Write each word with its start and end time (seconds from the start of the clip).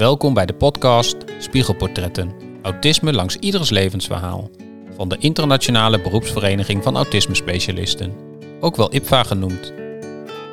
welkom 0.00 0.34
bij 0.34 0.46
de 0.46 0.54
podcast 0.54 1.16
Spiegelportretten. 1.38 2.32
Autisme 2.62 3.12
langs 3.12 3.36
ieders 3.36 3.70
levensverhaal. 3.70 4.50
Van 4.96 5.08
de 5.08 5.16
Internationale 5.18 6.00
Beroepsvereniging 6.00 6.82
van 6.82 6.96
Autisme 6.96 7.34
Specialisten, 7.34 8.12
ook 8.60 8.76
wel 8.76 8.94
IPVA 8.94 9.22
genoemd. 9.22 9.72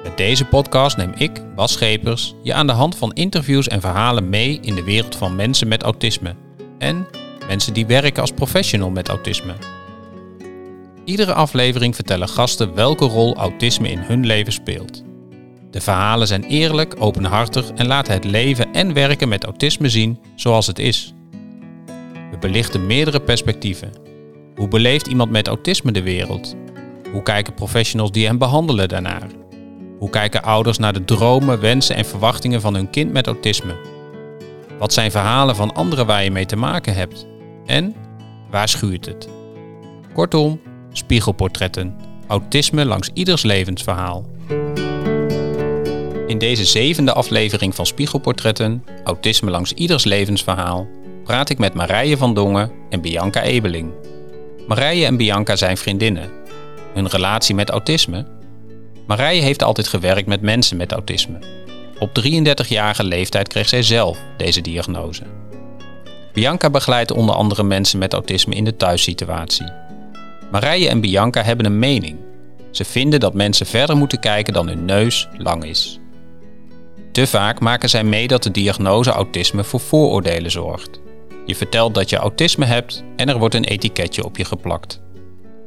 Met 0.04 0.18
deze 0.18 0.46
podcast 0.46 0.98
neem 0.98 1.14
ik, 1.18 1.56
Bas 1.56 1.72
Schepers, 1.72 2.36
je 2.44 2.54
aan 2.54 2.68
de 2.68 2.74
hand 2.74 2.98
van 2.98 3.14
interviews 3.14 3.68
en 3.68 3.82
verhalen 3.82 4.30
mee 4.30 4.60
in 4.62 4.76
de 4.76 4.84
wereld 4.84 5.16
van 5.16 5.36
mensen 5.36 5.68
met 5.68 5.84
autisme. 5.84 6.36
En 6.78 7.08
mensen 7.48 7.74
die 7.74 7.86
werken 7.86 8.22
als 8.22 8.32
professional 8.32 8.90
met 8.90 9.10
autisme. 9.10 9.54
Iedere 11.06 11.34
aflevering 11.34 11.96
vertellen 11.96 12.30
gasten 12.30 12.74
welke 12.74 13.06
rol 13.06 13.36
autisme 13.36 13.90
in 13.90 14.00
hun 14.00 14.26
leven 14.26 14.54
speelt. 14.54 15.06
De 15.72 15.82
verhalen 15.82 16.28
zijn 16.28 16.44
eerlijk, 16.44 16.96
openhartig 17.00 17.72
en 17.72 17.88
laten 17.88 18.14
het 18.14 18.24
leven 18.24 18.74
en 18.74 18.94
werken 18.94 19.30
met 19.30 19.44
autisme 19.44 19.90
zien 19.90 20.20
zoals 20.36 20.68
het 20.68 20.80
is. 20.80 21.14
We 22.32 22.38
belichten 22.40 22.86
meerdere 22.86 23.22
perspectieven. 23.22 23.92
Hoe 24.56 24.68
beleeft 24.68 25.08
iemand 25.08 25.32
met 25.32 25.48
autisme 25.48 25.92
de 25.92 26.02
wereld? 26.02 26.56
Hoe 27.12 27.24
kijken 27.24 27.54
professionals 27.54 28.12
die 28.12 28.26
hem 28.26 28.38
behandelen 28.38 28.88
daarnaar? 28.88 29.28
Hoe 30.00 30.10
kijken 30.10 30.44
ouders 30.44 30.78
naar 30.78 30.94
de 30.94 31.06
dromen, 31.06 31.60
wensen 31.60 31.96
en 31.96 32.06
verwachtingen 32.06 32.62
van 32.62 32.74
hun 32.74 32.90
kind 32.90 33.14
met 33.14 33.28
autisme? 33.28 33.76
Wat 34.80 34.94
zijn 34.94 35.12
verhalen 35.12 35.56
van 35.56 35.74
anderen 35.74 36.06
waar 36.06 36.24
je 36.24 36.32
mee 36.32 36.46
te 36.46 36.56
maken 36.56 36.94
hebt? 36.94 37.28
En 37.66 37.96
waar 38.50 38.70
schuurt 38.70 39.06
het? 39.06 39.30
Kortom, 40.14 40.60
spiegelportretten. 40.92 41.96
Autisme 42.28 42.86
langs 42.86 43.10
ieders 43.14 43.44
levensverhaal. 43.44 44.26
In 46.28 46.38
deze 46.38 46.66
zevende 46.66 47.14
aflevering 47.14 47.76
van 47.76 47.86
Spiegelportretten, 47.86 48.84
Autisme 49.04 49.52
langs 49.52 49.74
ieders 49.74 50.04
levensverhaal, 50.04 50.88
praat 51.24 51.50
ik 51.50 51.58
met 51.58 51.74
Marije 51.74 52.18
van 52.18 52.34
Dongen 52.34 52.72
en 52.90 53.02
Bianca 53.02 53.42
Ebeling. 53.42 53.92
Marije 54.68 55.06
en 55.06 55.18
Bianca 55.18 55.56
zijn 55.56 55.78
vriendinnen. 55.78 56.30
Hun 56.94 57.08
relatie 57.08 57.56
met 57.56 57.70
autisme? 57.70 58.26
Marije 59.06 59.42
heeft 59.42 59.64
altijd 59.64 59.88
gewerkt 59.88 60.28
met 60.28 60.42
mensen 60.42 60.78
met 60.78 60.92
autisme. 60.92 61.40
Op 62.00 62.10
33-jarige 62.10 63.04
leeftijd 63.04 63.48
kreeg 63.48 63.70
zij 63.70 63.84
zelf 63.84 64.20
deze 64.38 64.62
diagnose. 64.62 65.24
Bianca 66.34 66.70
begeleidt 66.70 67.12
onder 67.12 67.36
andere 67.36 67.64
mensen 67.64 68.00
met 68.00 68.14
autisme 68.14 68.56
in 68.56 68.64
de 68.64 68.76
thuissituatie. 68.76 69.72
Marije 70.52 70.90
en 70.90 71.02
Bianca 71.02 71.44
hebben 71.44 71.66
een 71.66 71.80
mening. 71.80 72.18
Ze 72.72 72.86
vinden 72.86 73.20
dat 73.20 73.34
mensen 73.34 73.66
verder 73.66 73.98
moeten 73.98 74.20
kijken 74.20 74.54
dan 74.54 74.68
hun 74.68 74.86
neus 74.86 75.28
lang 75.38 75.64
is. 75.64 76.00
Te 77.18 77.28
vaak 77.28 77.60
maken 77.60 77.90
zij 77.90 78.04
mee 78.04 78.28
dat 78.28 78.44
de 78.44 78.52
diagnose 78.52 79.12
autisme 79.12 79.64
voor 79.64 79.80
vooroordelen 79.80 80.52
zorgt. 80.52 81.00
Je 81.46 81.56
vertelt 81.56 81.94
dat 81.94 82.10
je 82.10 82.18
autisme 82.18 82.66
hebt 82.66 83.04
en 83.16 83.30
er 83.30 83.38
wordt 83.38 83.56
een 83.56 83.64
etiketje 83.64 84.26
op 84.26 84.38
je 84.38 84.46
geplakt. 84.46 85.02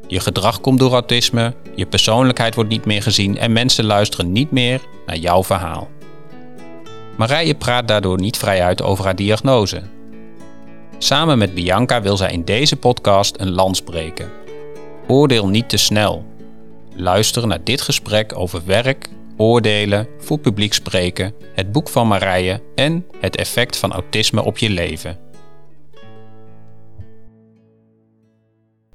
Je 0.07 0.20
gedrag 0.20 0.61
komt 0.61 0.79
door 0.79 0.92
autisme, 0.92 1.55
je 1.75 1.87
persoonlijkheid 1.87 2.55
wordt 2.55 2.70
niet 2.70 2.84
meer 2.84 3.03
gezien 3.03 3.39
en 3.39 3.53
mensen 3.53 3.84
luisteren 3.84 4.33
niet 4.33 4.51
meer 4.51 4.81
naar 5.07 5.17
jouw 5.17 5.45
verhaal. 5.45 5.89
Marije 7.17 7.55
praat 7.55 7.89
daardoor 7.89 8.20
niet 8.20 8.37
vrij 8.37 8.62
uit 8.62 8.83
over 8.83 9.05
haar 9.05 9.17
diagnose. 9.17 9.83
Samen 10.98 11.39
met 11.39 11.55
Bianca 11.55 12.03
wil 12.03 12.17
zij 12.17 12.33
in 12.33 12.45
deze 12.45 12.77
podcast 12.77 13.37
een 13.41 13.51
lans 13.51 13.83
breken. 13.83 14.31
Oordeel 15.07 15.48
niet 15.48 15.69
te 15.69 15.77
snel. 15.77 16.25
Luister 16.95 17.47
naar 17.47 17.64
dit 17.64 17.81
gesprek 17.81 18.39
over 18.39 18.62
werk, 18.64 19.09
oordelen, 19.41 20.08
voor 20.19 20.38
publiek 20.38 20.72
spreken, 20.72 21.34
het 21.55 21.73
boek 21.73 21.89
van 21.89 22.08
Marije 22.08 22.62
en 22.74 23.06
het 23.20 23.36
effect 23.36 23.77
van 23.77 23.92
autisme 23.92 24.45
op 24.45 24.58
je 24.58 24.70
leven. 24.70 25.18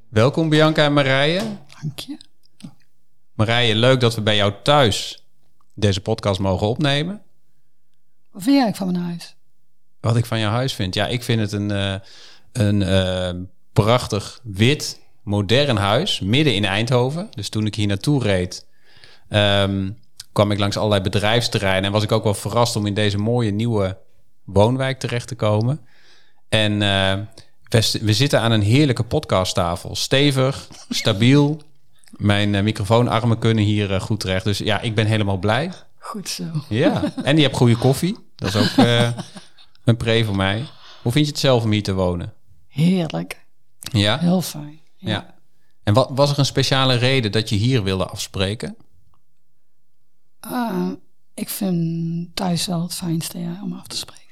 Welkom 0.09 0.49
Bianca 0.49 0.83
en 0.83 0.93
Marije. 0.93 1.39
Dank 1.81 1.99
je. 1.99 2.17
Marije, 3.33 3.75
leuk 3.75 3.99
dat 3.99 4.15
we 4.15 4.21
bij 4.21 4.35
jou 4.35 4.53
thuis 4.63 5.25
deze 5.73 6.01
podcast 6.01 6.39
mogen 6.39 6.67
opnemen. 6.67 7.21
Wat 8.31 8.43
vind 8.43 8.55
jij 8.55 8.73
van 8.73 8.91
mijn 8.91 9.03
huis? 9.03 9.35
Wat 9.99 10.17
ik 10.17 10.25
van 10.25 10.39
jouw 10.39 10.51
huis 10.51 10.73
vind? 10.73 10.93
Ja, 10.93 11.07
ik 11.07 11.23
vind 11.23 11.39
het 11.39 11.51
een, 11.51 11.69
uh, 11.69 11.95
een 12.51 12.81
uh, 12.81 13.43
prachtig 13.73 14.39
wit, 14.43 14.99
modern 15.23 15.77
huis 15.77 16.19
midden 16.19 16.55
in 16.55 16.65
Eindhoven. 16.65 17.27
Dus 17.31 17.49
toen 17.49 17.65
ik 17.65 17.75
hier 17.75 17.87
naartoe 17.87 18.23
reed, 18.23 18.65
um, 19.29 20.03
kwam 20.35 20.51
ik 20.51 20.59
langs 20.59 20.77
allerlei 20.77 21.01
bedrijfsterreinen 21.01 21.83
en 21.83 21.91
was 21.91 22.03
ik 22.03 22.11
ook 22.11 22.23
wel 22.23 22.33
verrast 22.33 22.75
om 22.75 22.85
in 22.85 22.93
deze 22.93 23.17
mooie 23.17 23.51
nieuwe 23.51 23.97
woonwijk 24.43 24.99
terecht 24.99 25.27
te 25.27 25.35
komen. 25.35 25.79
En 26.49 26.71
uh, 26.71 27.13
we, 27.69 27.99
we, 28.01 28.13
zitten 28.13 28.39
aan 28.39 28.51
een 28.51 28.61
heerlijke 28.61 29.03
podcasttafel. 29.03 29.95
Stevig, 29.95 30.67
stabiel. 30.89 31.61
Mijn 32.09 32.53
uh, 32.53 32.61
microfoonarmen 32.61 33.39
kunnen 33.39 33.63
hier 33.63 33.91
uh, 33.91 33.99
goed 34.01 34.19
terecht. 34.19 34.43
Dus 34.43 34.57
ja, 34.57 34.81
ik 34.81 34.95
ben 34.95 35.05
helemaal 35.05 35.37
blij. 35.37 35.71
Goed 35.99 36.29
zo. 36.29 36.43
Ja, 36.69 37.03
en 37.23 37.35
je 37.35 37.43
hebt 37.43 37.55
goede 37.55 37.77
koffie. 37.77 38.17
Dat 38.35 38.55
is 38.55 38.55
ook 38.55 38.85
een 39.83 39.97
pre 39.97 40.25
voor 40.25 40.35
mij. 40.35 40.65
Hoe 41.01 41.11
vind 41.11 41.25
je 41.25 41.31
het 41.31 41.41
zelf 41.41 41.63
om 41.63 41.71
hier 41.71 41.83
te 41.83 41.93
wonen? 41.93 42.33
Heerlijk. 42.67 43.45
Ja? 43.79 44.17
Heel 44.17 44.41
fijn. 44.41 44.79
Ja. 44.95 45.09
ja. 45.09 45.33
En 45.83 45.93
wat, 45.93 46.09
was 46.13 46.31
er 46.31 46.39
een 46.39 46.45
speciale 46.45 46.95
reden 46.95 47.31
dat 47.31 47.49
je 47.49 47.55
hier 47.55 47.83
wilde 47.83 48.05
afspreken? 48.05 48.75
Uh, 50.45 50.89
ik 51.33 51.49
vind 51.49 52.35
thuis 52.35 52.65
wel 52.65 52.81
het 52.81 52.93
fijnste 52.93 53.39
ja, 53.39 53.59
om 53.63 53.73
af 53.73 53.87
te 53.87 53.97
spreken. 53.97 54.23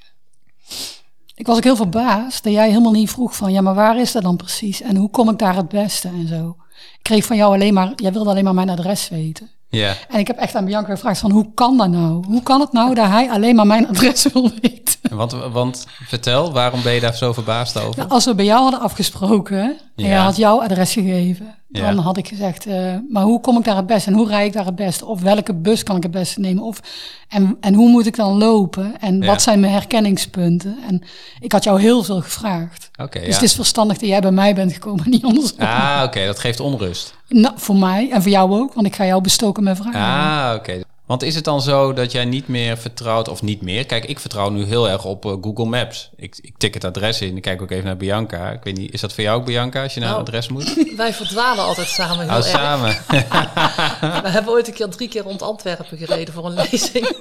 Ik 1.36 1.46
was 1.46 1.58
ook 1.58 1.64
heel 1.64 1.76
verbaasd 1.76 2.44
dat 2.44 2.54
jij 2.54 2.70
helemaal 2.70 2.92
niet 2.92 3.10
vroeg 3.10 3.36
van, 3.36 3.52
ja, 3.52 3.62
maar 3.62 3.76
waar 3.76 4.00
is 4.00 4.12
dat 4.12 4.24
dan 4.24 4.36
precies? 4.36 4.82
En 4.82 4.96
hoe 4.96 5.10
kom 5.10 5.30
ik 5.30 5.40
daar 5.40 5.56
het 5.56 5.70
beste 5.70 6.08
en 6.08 6.28
zo? 6.28 6.58
Ik 6.70 7.00
kreeg 7.02 7.26
van 7.26 7.36
jou 7.36 7.54
alleen 7.54 7.74
maar, 7.74 7.94
jij 7.96 8.12
wilde 8.12 8.30
alleen 8.30 8.44
maar 8.44 8.54
mijn 8.54 8.70
adres 8.70 9.10
weten. 9.10 9.50
Ja. 9.78 9.96
En 10.10 10.20
ik 10.20 10.28
heb 10.28 10.38
echt 10.38 10.56
aan 10.56 10.66
Bianca 10.66 10.92
gevraagd 10.92 11.20
van, 11.20 11.32
hoe 11.32 11.54
kan 11.54 11.78
dat 11.78 11.90
nou? 11.90 12.24
Hoe 12.28 12.44
kan 12.44 12.60
het 12.60 12.72
nou 12.72 12.96
dat 12.96 13.08
hij 13.08 13.30
alleen 13.30 13.56
maar 13.56 13.68
mijn 13.68 13.88
adres 13.88 14.26
wil 14.34 14.52
weten? 14.62 14.84
Want, 15.10 15.32
want 15.32 15.86
vertel, 16.08 16.52
waarom 16.52 16.82
ben 16.84 16.94
je 16.94 17.00
daar 17.00 17.16
zo 17.16 17.34
verbaasd 17.34 17.80
over? 17.80 17.98
Nou, 17.98 18.10
als 18.10 18.26
we 18.26 18.36
bij 18.36 18.46
jou 18.46 18.62
hadden 18.62 18.80
afgesproken 18.80 19.60
en 19.96 20.06
ja. 20.06 20.08
je 20.08 20.16
had 20.16 20.36
jouw 20.36 20.62
adres 20.62 20.94
gegeven, 20.94 21.56
dan 21.68 21.96
ja. 21.96 22.02
had 22.02 22.18
ik 22.18 22.28
gezegd, 22.28 22.68
uh, 22.68 22.96
maar 23.10 23.24
hoe 23.24 23.42
kom 23.42 23.58
ik 23.58 23.64
daar 23.64 23.76
het 23.76 23.86
beste 23.86 24.10
en 24.10 24.16
hoe 24.16 24.28
rijd 24.28 24.48
ik 24.48 24.54
daar 24.54 24.66
het 24.66 24.76
beste? 24.76 25.06
Of 25.06 25.22
welke 25.22 25.54
bus 25.54 25.84
kan 25.84 25.96
ik 25.96 26.04
het 26.04 26.12
beste 26.12 26.40
nemen? 26.40 26.64
Of, 26.64 26.80
en, 27.28 27.58
en 27.60 27.74
hoe 27.74 27.90
moet 27.90 28.06
ik 28.06 28.16
dan 28.16 28.38
lopen? 28.38 29.00
En 29.00 29.22
ja. 29.22 29.26
wat 29.26 29.42
zijn 29.42 29.60
mijn 29.60 29.74
herkenningspunten? 29.74 30.78
En 30.88 31.02
ik 31.40 31.52
had 31.52 31.64
jou 31.64 31.82
heel 31.82 32.04
veel 32.04 32.22
gevraagd. 32.22 32.90
Okay, 33.02 33.26
dus 33.26 33.34
het 33.34 33.44
is 33.44 33.56
verstandig 33.56 33.98
dat 33.98 34.10
jij 34.10 34.20
bij 34.20 34.32
mij 34.32 34.56
bent 34.56 34.74
gekomen, 34.74 35.10
niet 35.10 35.24
andersom. 35.24 35.60
Ah, 35.60 35.94
oké, 35.96 36.06
okay, 36.06 36.26
dat 36.26 36.40
geeft 36.40 36.60
onrust. 36.60 37.16
Nou, 37.34 37.54
voor 37.58 37.76
mij 37.76 38.10
en 38.12 38.22
voor 38.22 38.32
jou 38.32 38.52
ook, 38.52 38.74
want 38.74 38.88
ik 38.88 38.96
ga 38.96 39.06
jou 39.06 39.22
bestoken 39.22 39.64
met 39.64 39.78
vragen. 39.78 40.02
Ah, 40.02 40.56
oké. 40.56 40.82
Want 41.06 41.24
is 41.24 41.36
het 41.36 41.44
dan 41.44 41.62
zo 41.62 41.94
dat 41.94 42.12
jij 42.12 42.26
niet 42.26 42.48
meer 42.48 42.78
vertrouwt, 42.78 43.28
of 43.28 43.42
niet 43.42 43.62
meer? 43.62 43.86
Kijk, 43.86 44.06
ik 44.06 44.20
vertrouw 44.20 44.50
nu 44.50 44.64
heel 44.64 44.90
erg 44.90 45.06
op 45.06 45.26
uh, 45.26 45.32
Google 45.42 45.66
Maps. 45.66 46.10
Ik, 46.16 46.38
ik, 46.42 46.58
tik 46.58 46.74
het 46.74 46.84
adres 46.84 47.22
in, 47.22 47.36
ik 47.36 47.42
kijk 47.42 47.62
ook 47.62 47.72
even 47.72 47.86
naar 47.86 47.98
Bianca. 47.98 48.52
Ik 48.52 48.64
weet 48.64 48.78
niet, 48.78 48.94
is 48.94 49.02
dat 49.02 49.14
voor 49.14 49.24
jou 49.24 49.40
ook 49.40 49.46
Bianca, 49.46 49.84
als 49.84 49.94
je 49.94 50.00
naar 50.00 50.10
nou, 50.10 50.22
een 50.22 50.28
adres 50.28 50.48
moet? 50.48 50.74
Wij 50.96 51.14
verdwalen 51.14 51.64
altijd 51.64 51.88
samen 51.88 52.20
heel 52.20 52.30
oh, 52.30 52.36
erg. 52.36 52.46
samen. 52.46 52.90
we 54.24 54.30
hebben 54.30 54.54
ooit 54.54 54.68
een 54.68 54.74
keer 54.74 54.90
drie 54.90 55.08
keer 55.08 55.22
rond 55.22 55.42
Antwerpen 55.42 55.98
gereden 55.98 56.34
voor 56.34 56.46
een 56.46 56.54
lezing. 56.54 57.06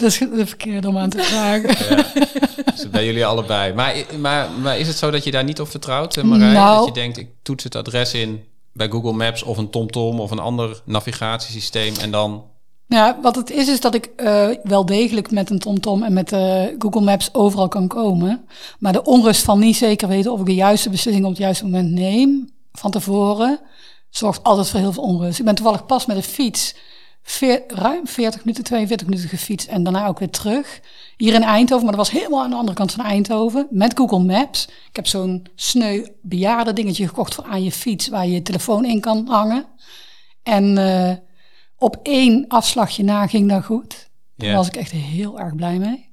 dat 0.00 0.10
is 0.10 0.18
de 0.18 0.46
verkeerde 0.46 0.88
om 0.88 0.98
aan 0.98 1.10
te 1.10 1.22
vragen. 1.22 1.96
ja. 1.96 2.04
Dus 2.72 2.90
bij 2.90 3.04
jullie 3.04 3.26
allebei. 3.26 3.72
Maar, 3.72 3.94
maar, 4.18 4.50
maar 4.50 4.78
is 4.78 4.86
het 4.86 4.96
zo 4.96 5.10
dat 5.10 5.24
je 5.24 5.30
daar 5.30 5.44
niet 5.44 5.60
op 5.60 5.70
vertrouwt, 5.70 6.22
Marij? 6.22 6.52
Nou, 6.52 6.76
dat 6.76 6.86
je 6.86 7.00
denkt, 7.00 7.16
ik 7.16 7.28
toets 7.42 7.64
het 7.64 7.76
adres 7.76 8.14
in 8.14 8.44
bij 8.78 8.88
Google 8.88 9.12
Maps 9.12 9.42
of 9.42 9.58
een 9.58 9.70
TomTom 9.70 10.20
of 10.20 10.30
een 10.30 10.38
ander 10.38 10.82
navigatiesysteem 10.84 11.94
en 12.00 12.10
dan... 12.10 12.44
Ja, 12.86 13.18
wat 13.22 13.36
het 13.36 13.50
is, 13.50 13.68
is 13.68 13.80
dat 13.80 13.94
ik 13.94 14.10
uh, 14.16 14.48
wel 14.62 14.86
degelijk 14.86 15.30
met 15.30 15.50
een 15.50 15.58
TomTom 15.58 16.02
en 16.02 16.12
met 16.12 16.32
uh, 16.32 16.64
Google 16.78 17.00
Maps 17.00 17.34
overal 17.34 17.68
kan 17.68 17.88
komen. 17.88 18.46
Maar 18.78 18.92
de 18.92 19.04
onrust 19.04 19.42
van 19.42 19.58
niet 19.58 19.76
zeker 19.76 20.08
weten 20.08 20.32
of 20.32 20.40
ik 20.40 20.46
de 20.46 20.54
juiste 20.54 20.90
beslissing 20.90 21.24
op 21.24 21.30
het 21.30 21.40
juiste 21.40 21.64
moment 21.64 21.90
neem, 21.90 22.50
van 22.72 22.90
tevoren, 22.90 23.60
zorgt 24.10 24.42
altijd 24.42 24.68
voor 24.68 24.80
heel 24.80 24.92
veel 24.92 25.02
onrust. 25.02 25.38
Ik 25.38 25.44
ben 25.44 25.54
toevallig 25.54 25.86
pas 25.86 26.06
met 26.06 26.16
een 26.16 26.22
fiets 26.22 26.74
ruim 27.68 28.06
40 28.06 28.44
minuten, 28.44 28.64
42 28.64 29.06
minuten 29.06 29.28
gefietst 29.28 29.68
en 29.68 29.82
daarna 29.82 30.06
ook 30.06 30.18
weer 30.18 30.30
terug. 30.30 30.80
Hier 31.18 31.34
in 31.34 31.42
Eindhoven, 31.42 31.86
maar 31.86 31.96
dat 31.96 32.06
was 32.10 32.20
helemaal 32.20 32.42
aan 32.42 32.50
de 32.50 32.56
andere 32.56 32.76
kant 32.76 32.92
van 32.92 33.04
Eindhoven, 33.04 33.66
met 33.70 33.98
Google 33.98 34.18
Maps. 34.18 34.68
Ik 34.88 34.96
heb 34.96 35.06
zo'n 35.06 35.46
sneu 35.54 36.06
bejaarde 36.22 36.72
dingetje 36.72 37.06
gekocht 37.08 37.34
voor 37.34 37.44
aan 37.44 37.62
je 37.64 37.72
fiets, 37.72 38.08
waar 38.08 38.26
je 38.26 38.32
je 38.32 38.42
telefoon 38.42 38.84
in 38.84 39.00
kan 39.00 39.26
hangen. 39.28 39.66
En 40.42 40.76
uh, 40.78 41.12
op 41.76 41.98
één 42.02 42.44
afslagje 42.48 43.04
na 43.04 43.26
ging 43.26 43.48
dat 43.48 43.64
goed. 43.64 44.08
Daar 44.36 44.54
was 44.54 44.66
ik 44.66 44.76
echt 44.76 44.90
heel 44.90 45.40
erg 45.40 45.54
blij 45.54 45.78
mee. 45.78 46.10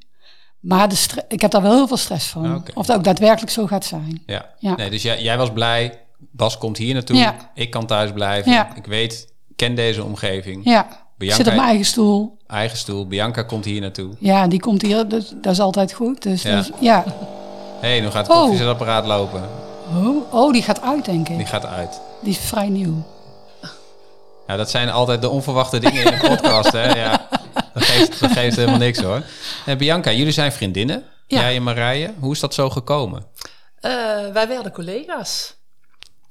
Maar 0.59 0.89
de 0.89 1.25
ik 1.27 1.41
heb 1.41 1.51
daar 1.51 1.61
wel 1.61 1.75
heel 1.75 1.87
veel 1.87 1.97
stress 1.97 2.27
van. 2.27 2.55
Oké. 2.55 2.71
Of 2.73 2.85
dat 2.85 2.97
ook 2.97 3.03
daadwerkelijk 3.03 3.51
zo 3.51 3.67
gaat 3.67 3.85
zijn. 3.85 4.23
Ja. 4.25 4.53
Ja. 4.59 4.75
Nee, 4.75 4.89
dus 4.89 5.01
jij, 5.01 5.21
jij 5.21 5.37
was 5.37 5.51
blij, 5.51 6.05
Bas 6.17 6.57
komt 6.57 6.77
hier 6.77 6.93
naartoe, 6.93 7.17
Ja. 7.17 7.51
ik 7.53 7.69
kan 7.69 7.85
thuis 7.85 8.11
blijven. 8.11 8.51
Ja. 8.51 8.75
Ik 8.75 8.85
weet, 8.85 9.33
ken 9.55 9.75
deze 9.75 10.03
omgeving. 10.03 10.63
Ja, 10.63 11.07
Bianca- 11.17 11.37
zit 11.37 11.47
op 11.47 11.53
mijn 11.53 11.67
eigen 11.67 11.85
stoel. 11.85 12.34
Eigen 12.47 12.77
stoel. 12.77 13.07
Bianca 13.07 13.44
komt 13.44 13.65
hier 13.65 13.81
naartoe. 13.81 14.15
Ja, 14.19 14.47
die 14.47 14.59
komt 14.59 14.81
hier, 14.81 15.07
dus 15.07 15.33
dat 15.42 15.51
is 15.53 15.59
altijd 15.59 15.94
goed. 15.94 16.21
Dus 16.24 16.42
Ja. 16.42 16.56
dus- 16.56 16.69
ja. 16.80 17.03
Hé, 17.81 17.88
hey, 17.88 18.00
nu 18.00 18.12
gaat 18.12 18.27
het 18.27 18.36
Oh. 18.36 18.42
koffiezetapparaat 18.42 19.06
lopen. 19.06 19.50
Oh, 19.95 20.33
oh, 20.33 20.53
die 20.53 20.62
gaat 20.62 20.81
uit, 20.81 21.06
denk 21.06 21.30
ik. 21.30 21.38
Die 21.38 21.45
gaat 21.45 21.65
uit. 21.65 22.00
Die 22.21 22.31
is 22.31 22.38
vrij 22.39 22.69
nieuw. 22.69 23.03
Ja, 24.47 24.56
dat 24.56 24.69
zijn 24.69 24.89
altijd 24.89 25.21
de 25.21 25.30
onverwachte 25.30 25.80
dingen 25.80 26.06
in 26.06 26.13
een 26.13 26.19
podcast, 26.36 26.71
hè? 26.71 26.94
Ja, 26.94 27.27
dat 27.74 27.83
geeft, 27.83 28.19
dat 28.19 28.31
geeft 28.31 28.56
helemaal 28.56 28.77
niks, 28.80 29.00
hoor. 29.01 29.21
Eh, 29.65 29.75
Bianca, 29.75 30.12
jullie 30.12 30.31
zijn 30.33 30.51
vriendinnen. 30.51 31.03
Ja. 31.27 31.39
Jij 31.39 31.56
en 31.56 31.63
Marije. 31.63 32.13
Hoe 32.19 32.31
is 32.31 32.39
dat 32.39 32.53
zo 32.53 32.69
gekomen? 32.69 33.25
Eh, 33.80 33.91
wij 34.33 34.48
werden 34.48 34.71
collega's. 34.71 35.56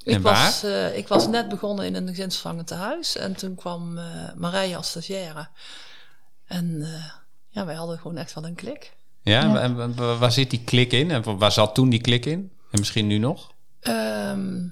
En 0.04 0.14
Ik 0.14 0.22
waar? 0.22 0.44
was, 0.44 0.62
eh, 0.62 0.96
ik 0.96 1.08
was 1.08 1.26
net 1.28 1.48
begonnen 1.48 1.86
in 1.86 1.94
een 1.94 2.08
gezinsvervangend 2.08 2.66
tehuis. 2.66 3.16
En 3.16 3.34
toen 3.34 3.54
kwam 3.54 3.98
eh 3.98 4.04
Marije 4.36 4.76
als 4.76 4.88
stagiaire. 4.88 5.48
En 6.46 6.82
eh, 6.82 7.04
ja, 7.48 7.64
wij 7.66 7.74
hadden 7.74 7.98
gewoon 7.98 8.16
echt 8.16 8.34
wel 8.34 8.44
een 8.44 8.54
klik. 8.54 8.92
Ja, 9.22 9.40
Ja. 9.44 9.60
en 9.60 9.76
wa- 9.76 9.88
wa- 9.94 10.16
waar 10.16 10.32
zit 10.32 10.50
die 10.50 10.64
klik 10.64 10.92
in? 10.92 11.10
En 11.10 11.22
wa- 11.22 11.36
waar 11.36 11.52
zat 11.52 11.74
toen 11.74 11.88
die 11.88 12.00
klik 12.00 12.26
in? 12.26 12.50
En 12.70 12.78
misschien 12.78 13.06
nu 13.06 13.18
nog? 13.18 13.52
Ehm, 13.80 14.64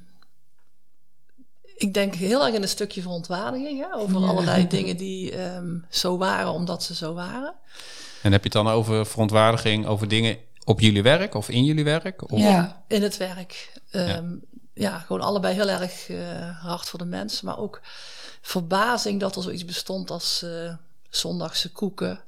ik 1.77 1.95
denk 1.95 2.15
heel 2.15 2.45
erg 2.47 2.55
in 2.55 2.63
een 2.63 2.69
stukje 2.69 3.03
verontwaardiging 3.03 3.81
hè, 3.81 3.95
over 3.97 4.21
Ja. 4.21 4.27
allerlei 4.27 4.67
dingen 4.69 4.97
die 4.97 5.33
ehm, 5.37 5.79
zo 5.91 6.19
waren 6.19 6.53
omdat 6.53 6.83
ze 6.83 6.95
zo 6.95 7.15
waren. 7.15 7.55
En 8.23 8.33
heb 8.33 8.45
je 8.45 8.49
het 8.59 8.65
dan 8.65 8.69
over 8.75 9.07
verontwaardiging, 9.07 9.87
over 9.87 10.09
dingen 10.09 10.37
op 10.65 10.81
jullie 10.81 11.03
werk 11.03 11.35
of 11.35 11.49
in 11.49 11.65
jullie 11.65 11.85
werk? 11.85 12.33
Of? 12.33 12.39
Ja. 12.41 12.85
In 12.89 13.03
het 13.03 13.17
werk. 13.17 13.73
Ehm, 13.91 14.35
ja. 14.75 14.99
gewoon 14.99 15.23
allebei 15.23 15.55
heel 15.55 15.69
erg 15.69 16.09
eh, 16.09 16.59
hard 16.65 16.89
voor 16.89 16.99
de 16.99 17.05
mensen. 17.05 17.47
Maar 17.47 17.59
ook 17.59 17.81
verbazing 18.41 19.21
dat 19.21 19.37
er 19.37 19.43
zoiets 19.43 19.65
bestond 19.65 20.11
als 20.11 20.43
eh, 20.43 20.75
zondagse 21.17 21.73
koeken. 21.73 22.21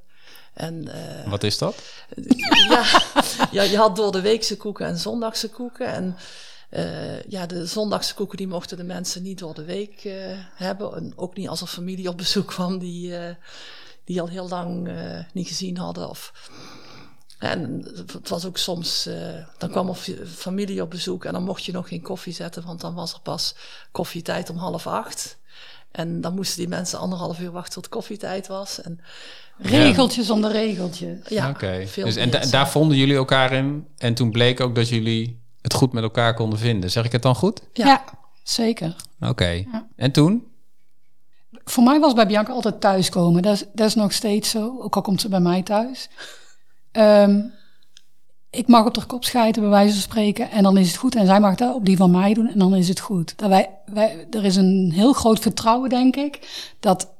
En 0.53 0.87
eh, 0.87 1.29
Wat 1.29 1.43
is 1.43 1.57
dat? 1.57 1.75
ja, 2.69 2.85
ja, 3.51 3.63
je 3.63 3.77
had 3.77 3.95
door 3.95 4.11
de 4.11 4.21
weekse 4.21 4.57
koeken 4.57 4.85
en 4.85 4.97
zondagse 4.97 5.49
koeken. 5.49 5.87
En 5.87 6.17
eh, 6.69 7.21
ja, 7.23 7.45
de 7.45 7.65
zondagse 7.65 8.13
koeken 8.13 8.37
die 8.37 8.47
mochten 8.47 8.77
de 8.77 8.83
mensen 8.83 9.23
niet 9.23 9.39
door 9.39 9.53
de 9.53 9.63
week 9.63 10.03
eh, 10.03 10.13
hebben. 10.55 10.95
En 10.95 11.13
ook 11.15 11.35
niet 11.35 11.47
als 11.47 11.61
er 11.61 11.67
familie 11.67 12.09
op 12.09 12.17
bezoek 12.17 12.47
kwam 12.47 12.77
die, 12.79 13.17
eh, 13.17 13.35
die 14.03 14.21
al 14.21 14.27
heel 14.27 14.47
lang 14.47 14.87
eh, 14.87 15.19
niet 15.33 15.47
gezien 15.47 15.77
hadden. 15.77 16.09
Of, 16.09 16.49
en 17.39 17.85
het 18.11 18.29
was 18.29 18.45
ook 18.45 18.57
soms, 18.57 19.05
eh, 19.05 19.45
dan 19.57 19.69
kwam 19.69 19.89
er 19.89 19.95
familie 20.27 20.81
op 20.81 20.89
bezoek 20.89 21.25
en 21.25 21.33
dan 21.33 21.43
mocht 21.43 21.65
je 21.65 21.71
nog 21.71 21.87
geen 21.87 22.01
koffie 22.01 22.33
zetten, 22.33 22.65
want 22.65 22.81
dan 22.81 22.93
was 22.93 23.13
er 23.13 23.19
pas 23.19 23.55
koffietijd 23.91 24.49
om 24.49 24.57
half 24.57 24.87
acht. 24.87 25.37
En 25.95 26.21
dan 26.21 26.33
moesten 26.35 26.57
die 26.57 26.67
mensen 26.67 26.99
anderhalf 26.99 27.39
uur 27.39 27.51
wachten 27.51 27.73
tot 27.73 27.89
koffietijd 27.89 28.47
was. 28.47 28.81
En 28.81 28.99
Regeltjes 29.57 30.29
om 30.29 30.41
de 30.41 30.51
regeltje. 30.51 31.19
ja, 31.27 31.49
Oké. 31.49 31.83
veel 31.87 32.05
Dus, 32.05 32.15
en 32.15 32.29
da- 32.29 32.45
daar 32.45 32.69
vonden 32.69 32.97
jullie 32.97 33.15
elkaar 33.15 33.53
in. 33.53 33.87
En 33.97 34.13
toen 34.13 34.31
bleek 34.31 34.59
ook 34.59 34.75
dat 34.75 34.89
jullie 34.89 35.41
het 35.61 35.73
goed 35.73 35.93
met 35.93 36.03
elkaar 36.03 36.33
konden 36.33 36.59
vinden. 36.59 36.91
Zeg 36.91 37.05
ik 37.05 37.11
het 37.11 37.21
dan 37.21 37.35
goed? 37.35 37.61
Ja. 37.73 37.85
Ja, 37.85 38.03
zeker. 38.43 38.95
Oké. 39.19 39.63
En 39.95 40.11
toen? 40.11 40.47
Voor 41.63 41.83
mij 41.83 41.99
was 41.99 42.13
bij 42.13 42.27
Bianca 42.27 42.51
altijd 42.53 42.81
thuiskomen. 42.81 43.41
Dat 43.41 43.53
is, 43.53 43.65
dat 43.73 43.87
is 43.87 43.95
nog 43.95 44.13
steeds 44.13 44.49
zo, 44.49 44.81
ook 44.81 44.95
al 44.95 45.01
komt 45.01 45.21
ze 45.21 45.29
bij 45.29 45.39
mij 45.39 45.63
thuis. 45.63 46.09
Ehm, 46.91 47.41
ik 48.57 48.67
mag 48.67 48.85
op 48.85 48.93
de 48.93 49.05
kop 49.05 49.23
schijten, 49.23 49.61
bij 49.61 49.71
wijze 49.71 49.93
van 49.93 50.01
spreken, 50.01 50.51
en 50.51 50.63
dan 50.63 50.77
is 50.77 50.87
het 50.87 50.97
goed. 50.97 51.15
En 51.15 51.25
zij 51.25 51.39
mag 51.39 51.55
dat 51.55 51.75
op 51.75 51.85
die 51.85 51.97
van 51.97 52.11
mij 52.11 52.33
doen, 52.33 52.47
en 52.47 52.59
dan 52.59 52.75
is 52.75 52.87
het 52.87 52.99
goed. 52.99 53.33
Dat 53.37 53.49
wij, 53.49 53.69
wij, 53.85 54.27
er 54.31 54.45
is 54.45 54.55
een 54.55 54.91
heel 54.93 55.13
groot 55.13 55.39
vertrouwen, 55.39 55.89
denk 55.89 56.15
ik, 56.15 56.39
dat 56.79 57.13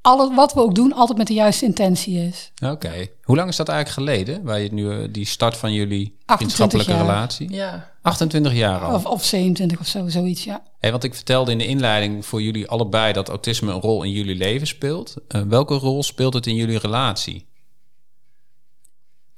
alles 0.00 0.34
wat 0.34 0.54
we 0.54 0.60
ook 0.60 0.74
doen 0.74 0.92
altijd 0.92 1.18
met 1.18 1.26
de 1.26 1.34
juiste 1.34 1.64
intentie 1.64 2.26
is. 2.26 2.52
Oké. 2.64 3.06
Hoe 3.22 3.36
lang 3.36 3.48
is 3.48 3.56
dat 3.56 3.68
eigenlijk 3.68 4.08
geleden? 4.08 4.44
Waar 4.44 4.56
je 4.56 4.62
het 4.62 4.72
nu, 4.72 4.90
eh, 4.90 5.08
die 5.10 5.26
start 5.26 5.56
van 5.56 5.72
jullie 5.72 6.16
28 6.26 6.36
vriendschappelijke 6.36 6.92
jaar. 6.92 7.00
relatie? 7.00 7.52
Ja, 7.52 7.90
28 8.02 8.52
jaar 8.52 8.80
al. 8.80 8.94
Of, 8.94 9.04
of 9.06 9.24
27 9.24 9.80
of 9.80 9.86
zo, 9.86 10.08
zoiets, 10.08 10.44
ja. 10.44 10.62
Hey, 10.78 10.90
want 10.90 11.04
ik 11.04 11.14
vertelde 11.14 11.52
in 11.52 11.58
de 11.58 11.66
inleiding 11.66 12.26
voor 12.26 12.42
jullie 12.42 12.68
allebei 12.68 13.12
dat 13.12 13.28
autisme 13.28 13.72
een 13.72 13.80
rol 13.80 14.02
in 14.02 14.10
jullie 14.10 14.36
leven 14.36 14.66
speelt. 14.66 15.14
Eh, 15.28 15.40
welke 15.40 15.74
rol 15.74 16.02
speelt 16.02 16.34
het 16.34 16.46
in 16.46 16.54
jullie 16.54 16.78
relatie? 16.78 17.48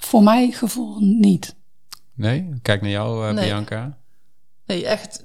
Voor 0.04 0.22
mijn 0.22 0.52
gevoel 0.52 0.96
niet. 1.00 1.54
Nee? 2.14 2.48
Kijk 2.62 2.80
naar 2.80 2.90
jou, 2.90 3.28
eh, 3.28 3.34
Nee. 3.34 3.44
Bianca. 3.44 3.98
nee, 4.66 4.86
echt. 4.86 5.24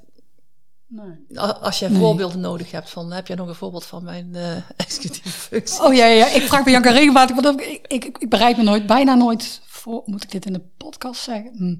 Nee. 0.86 1.38
Als 1.40 1.78
jij 1.78 1.88
Nee. 1.88 1.98
voorbeelden 1.98 2.40
nodig 2.40 2.70
hebt, 2.70 2.90
van, 2.90 3.12
heb 3.12 3.26
jij 3.26 3.36
nog 3.36 3.48
een 3.48 3.54
voorbeeld 3.54 3.84
van 3.84 4.04
mijn 4.04 4.34
eh 4.34 4.56
executieve 4.76 5.28
functie? 5.28 5.82
Oh 5.82 5.94
ja, 5.94 6.06
ja, 6.06 6.26
ik 6.28 6.42
vraag 6.42 6.64
Bianca 6.64 6.90
regelmatig, 6.90 7.40
want 7.40 7.60
ik, 7.60 7.80
ik, 7.86 8.04
ik, 8.04 8.18
ik 8.18 8.28
bereid 8.28 8.56
me 8.56 8.62
nooit, 8.62 8.86
bijna 8.86 9.14
nooit 9.14 9.60
voor. 9.66 10.02
Moet 10.04 10.22
ik 10.22 10.30
dit 10.30 10.46
in 10.46 10.52
de 10.52 10.62
podcast 10.76 11.22
zeggen? 11.22 11.52
Hm. 11.56 11.76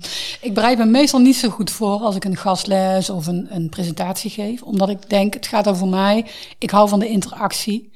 Ik 0.46 0.54
bereid 0.54 0.78
me 0.78 0.84
meestal 0.84 1.20
niet 1.20 1.36
zo 1.36 1.48
goed 1.48 1.70
voor 1.70 2.00
als 2.00 2.16
ik 2.16 2.24
een 2.24 2.36
gastles 2.36 3.10
of 3.10 3.26
een, 3.26 3.46
een 3.54 3.68
presentatie 3.68 4.30
geef, 4.30 4.62
omdat 4.62 4.88
ik 4.88 5.10
denk, 5.10 5.34
het 5.34 5.46
gaat 5.46 5.68
over 5.68 5.86
mij. 5.88 6.26
Ik 6.58 6.70
hou 6.70 6.88
van 6.88 6.98
de 6.98 7.08
interactie. 7.08 7.92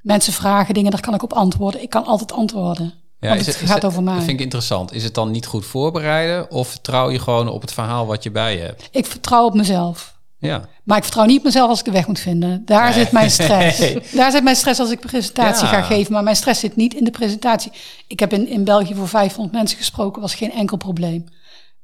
Mensen 0.00 0.32
vragen 0.32 0.74
dingen, 0.74 0.90
daar 0.90 1.00
kan 1.00 1.14
ik 1.14 1.22
op 1.22 1.32
antwoorden. 1.32 1.82
Ik 1.82 1.90
kan 1.90 2.04
altijd 2.04 2.32
antwoorden. 2.32 2.94
Want 3.28 3.40
is 3.40 3.46
het, 3.46 3.56
gaat 3.56 3.84
over 3.84 4.02
mij. 4.02 4.14
Dat 4.14 4.22
vind 4.24 4.36
ik 4.38 4.42
interessant. 4.44 4.92
Is 4.92 5.04
het 5.04 5.14
dan 5.14 5.30
niet 5.30 5.46
goed 5.46 5.66
voorbereiden 5.66 6.50
of 6.50 6.68
vertrouw 6.68 7.10
je 7.10 7.18
gewoon 7.18 7.48
op 7.48 7.60
het 7.60 7.72
verhaal 7.72 8.06
wat 8.06 8.22
je 8.22 8.30
bij 8.30 8.56
je 8.56 8.60
hebt? 8.62 8.88
Ik 8.90 9.06
vertrouw 9.06 9.44
op 9.44 9.54
mezelf. 9.54 10.10
Ja. 10.38 10.68
Maar 10.84 10.96
ik 10.96 11.02
vertrouw 11.02 11.24
niet 11.24 11.38
op 11.38 11.44
mezelf 11.44 11.68
als 11.68 11.78
ik 11.78 11.84
de 11.84 11.90
weg 11.90 12.06
moet 12.06 12.18
vinden. 12.20 12.62
Daar 12.64 12.84
Nee. 12.84 12.92
zit 12.92 13.12
mijn 13.12 13.30
stress. 13.30 13.78
Daar 14.16 14.30
zit 14.30 14.42
mijn 14.42 14.56
stress 14.56 14.80
als 14.80 14.90
ik 14.90 15.00
presentatie 15.00 15.66
Ja. 15.66 15.72
ga 15.72 15.82
geven. 15.82 16.12
Maar 16.12 16.22
mijn 16.22 16.36
stress 16.36 16.60
zit 16.60 16.76
niet 16.76 16.94
in 16.94 17.04
de 17.04 17.10
presentatie. 17.10 17.72
Ik 18.06 18.20
heb 18.20 18.32
in, 18.32 18.48
in 18.48 18.64
België 18.64 18.94
voor 18.94 19.08
500 19.08 19.54
mensen 19.56 19.78
gesproken. 19.78 20.22
was 20.22 20.34
geen 20.34 20.52
enkel 20.52 20.76
probleem. 20.76 21.24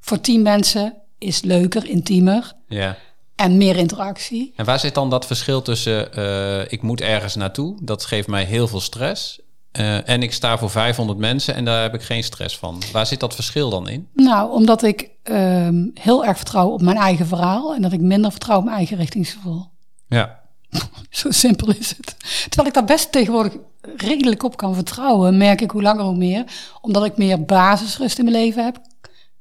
Voor 0.00 0.20
10 0.20 0.42
mensen 0.42 0.94
is 1.18 1.42
leuker, 1.42 1.86
intiemer 1.88 2.52
ja. 2.68 2.96
en 3.36 3.56
meer 3.56 3.76
interactie. 3.76 4.52
En 4.56 4.64
waar 4.64 4.78
zit 4.78 4.94
dan 4.94 5.10
dat 5.10 5.26
verschil 5.26 5.62
tussen 5.62 6.12
eh, 6.14 6.72
ik 6.72 6.82
moet 6.82 7.00
ergens 7.00 7.34
naartoe, 7.34 7.78
dat 7.82 8.04
geeft 8.04 8.28
mij 8.28 8.44
heel 8.44 8.68
veel 8.68 8.80
stress. 8.80 9.40
Eh, 9.78 10.08
en 10.08 10.22
ik 10.22 10.32
sta 10.32 10.58
voor 10.58 10.70
500 10.70 11.18
mensen 11.18 11.54
en 11.54 11.64
daar 11.64 11.82
heb 11.82 11.94
ik 11.94 12.02
geen 12.02 12.24
stress 12.24 12.58
van. 12.58 12.82
Waar 12.92 13.06
zit 13.06 13.20
dat 13.20 13.34
verschil 13.34 13.70
dan 13.70 13.88
in? 13.88 14.08
Nou, 14.14 14.52
omdat 14.52 14.82
ik 14.82 15.10
ehm, 15.22 15.86
heel 15.94 16.24
erg 16.24 16.36
vertrouw 16.36 16.68
op 16.68 16.82
mijn 16.82 16.96
eigen 16.96 17.26
verhaal. 17.26 17.74
En 17.74 17.82
dat 17.82 17.92
ik 17.92 18.00
minder 18.00 18.30
vertrouw 18.30 18.56
op 18.56 18.64
mijn 18.64 18.76
eigen 18.76 18.96
richtingsgevoel. 18.96 19.66
Ja. 20.08 20.40
Zo 21.10 21.30
simpel 21.30 21.70
is 21.70 21.94
het. 21.96 22.16
Terwijl 22.48 22.68
ik 22.68 22.74
daar 22.74 22.84
best 22.84 23.12
tegenwoordig 23.12 23.52
redelijk 23.96 24.42
op 24.42 24.56
kan 24.56 24.74
vertrouwen, 24.74 25.36
merk 25.36 25.60
ik 25.60 25.70
hoe 25.70 25.82
langer 25.82 26.04
hoe 26.04 26.16
meer. 26.16 26.44
Omdat 26.80 27.04
ik 27.04 27.16
meer 27.16 27.44
basisrust 27.44 28.18
in 28.18 28.24
mijn 28.24 28.36
leven 28.36 28.64
heb, 28.64 28.80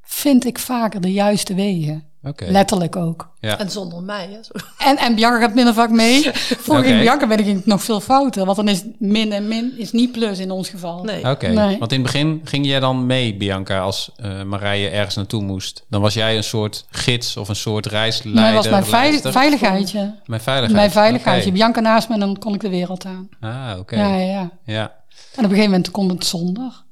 vind 0.01 0.45
ik 0.45 0.59
vaker 0.59 1.01
de 1.01 1.11
juiste 1.11 1.53
wegen. 1.53 2.06
Oké. 2.23 2.45
Letterlijk 2.45 2.95
ook. 2.95 3.29
Ja. 3.39 3.59
En 3.59 3.69
zonder 3.71 4.01
mij, 4.03 4.27
hè? 4.31 4.43
Zo. 4.43 4.51
En, 4.87 4.97
en 4.97 5.15
Bianca 5.15 5.39
gaat 5.39 5.53
minder 5.53 5.73
vaak 5.73 5.89
mee. 5.89 6.21
Vroeger 6.33 6.85
ging 6.85 6.99
Bianca 6.99 7.27
ben 7.27 7.47
ik 7.47 7.65
nog 7.65 7.83
veel 7.83 7.99
fouten. 7.99 8.45
Want 8.45 8.57
dan 8.57 8.67
is 8.67 8.83
min 8.99 9.31
en 9.31 9.47
min 9.47 9.73
is 9.77 9.91
niet 9.91 10.11
plus 10.11 10.39
in 10.39 10.51
ons 10.51 10.69
geval. 10.69 11.03
Nee. 11.03 11.29
Oké, 11.29 11.47
Nee. 11.47 11.77
want 11.77 11.91
in 11.91 12.01
het 12.03 12.11
begin 12.11 12.41
ging 12.43 12.65
jij 12.65 12.79
dan 12.79 13.05
mee, 13.05 13.35
Bianca, 13.37 13.79
als 13.79 14.11
eh 14.15 14.43
Marije 14.43 14.89
ergens 14.89 15.15
naartoe 15.15 15.43
moest. 15.43 15.85
Dan 15.89 16.01
was 16.01 16.13
jij 16.13 16.37
een 16.37 16.43
soort 16.43 16.85
gids 16.89 17.37
of 17.37 17.49
een 17.49 17.55
soort 17.55 17.85
reisleider. 17.85 18.43
Maar 18.43 18.53
was 18.53 18.69
mijn 18.69 18.85
veil- 18.85 19.31
veiligheidje. 19.31 20.15
Mijn 20.25 20.41
veiligheid. 20.41 20.71
Mijn 20.75 20.91
veiligheidje. 20.91 21.51
Bianca 21.51 21.79
naast 21.79 22.07
me 22.07 22.13
en 22.13 22.19
dan 22.19 22.37
kon 22.39 22.53
ik 22.53 22.61
de 22.61 22.69
wereld 22.69 23.05
aan. 23.05 23.29
Ah, 23.39 23.79
oké. 23.79 23.95
Ja, 23.95 24.15
ja, 24.15 24.25
ja. 24.31 24.49
Ja. 24.65 24.81
En 24.81 24.91
op 25.37 25.37
een 25.43 25.49
gegeven 25.49 25.63
moment 25.69 25.91
kon 25.91 26.09
het 26.09 26.25
zonder. 26.25 26.83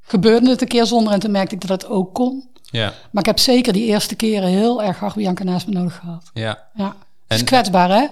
Gebeurde 0.00 0.48
het 0.50 0.60
een 0.60 0.68
keer 0.68 0.86
zonder 0.86 1.12
en 1.12 1.20
toen 1.20 1.30
merkte 1.30 1.54
ik 1.54 1.60
dat 1.66 1.82
het 1.82 1.90
ook 1.90 2.14
kon. 2.14 2.48
Ja. 2.70 2.92
Maar 3.10 3.22
ik 3.22 3.26
heb 3.28 3.38
zeker 3.38 3.72
die 3.72 3.84
eerste 3.86 4.14
keren 4.14 4.48
heel 4.48 4.82
erg 4.82 4.98
hard 4.98 5.14
Bianca 5.14 5.44
naast 5.44 5.66
me 5.66 5.72
nodig 5.72 5.96
gehad. 5.96 6.30
ja. 6.34 6.58
Ja. 6.74 6.86
Het 7.26 7.34
is 7.36 7.38
En- 7.40 7.44
kwetsbaar, 7.46 7.90
hè? 7.90 8.06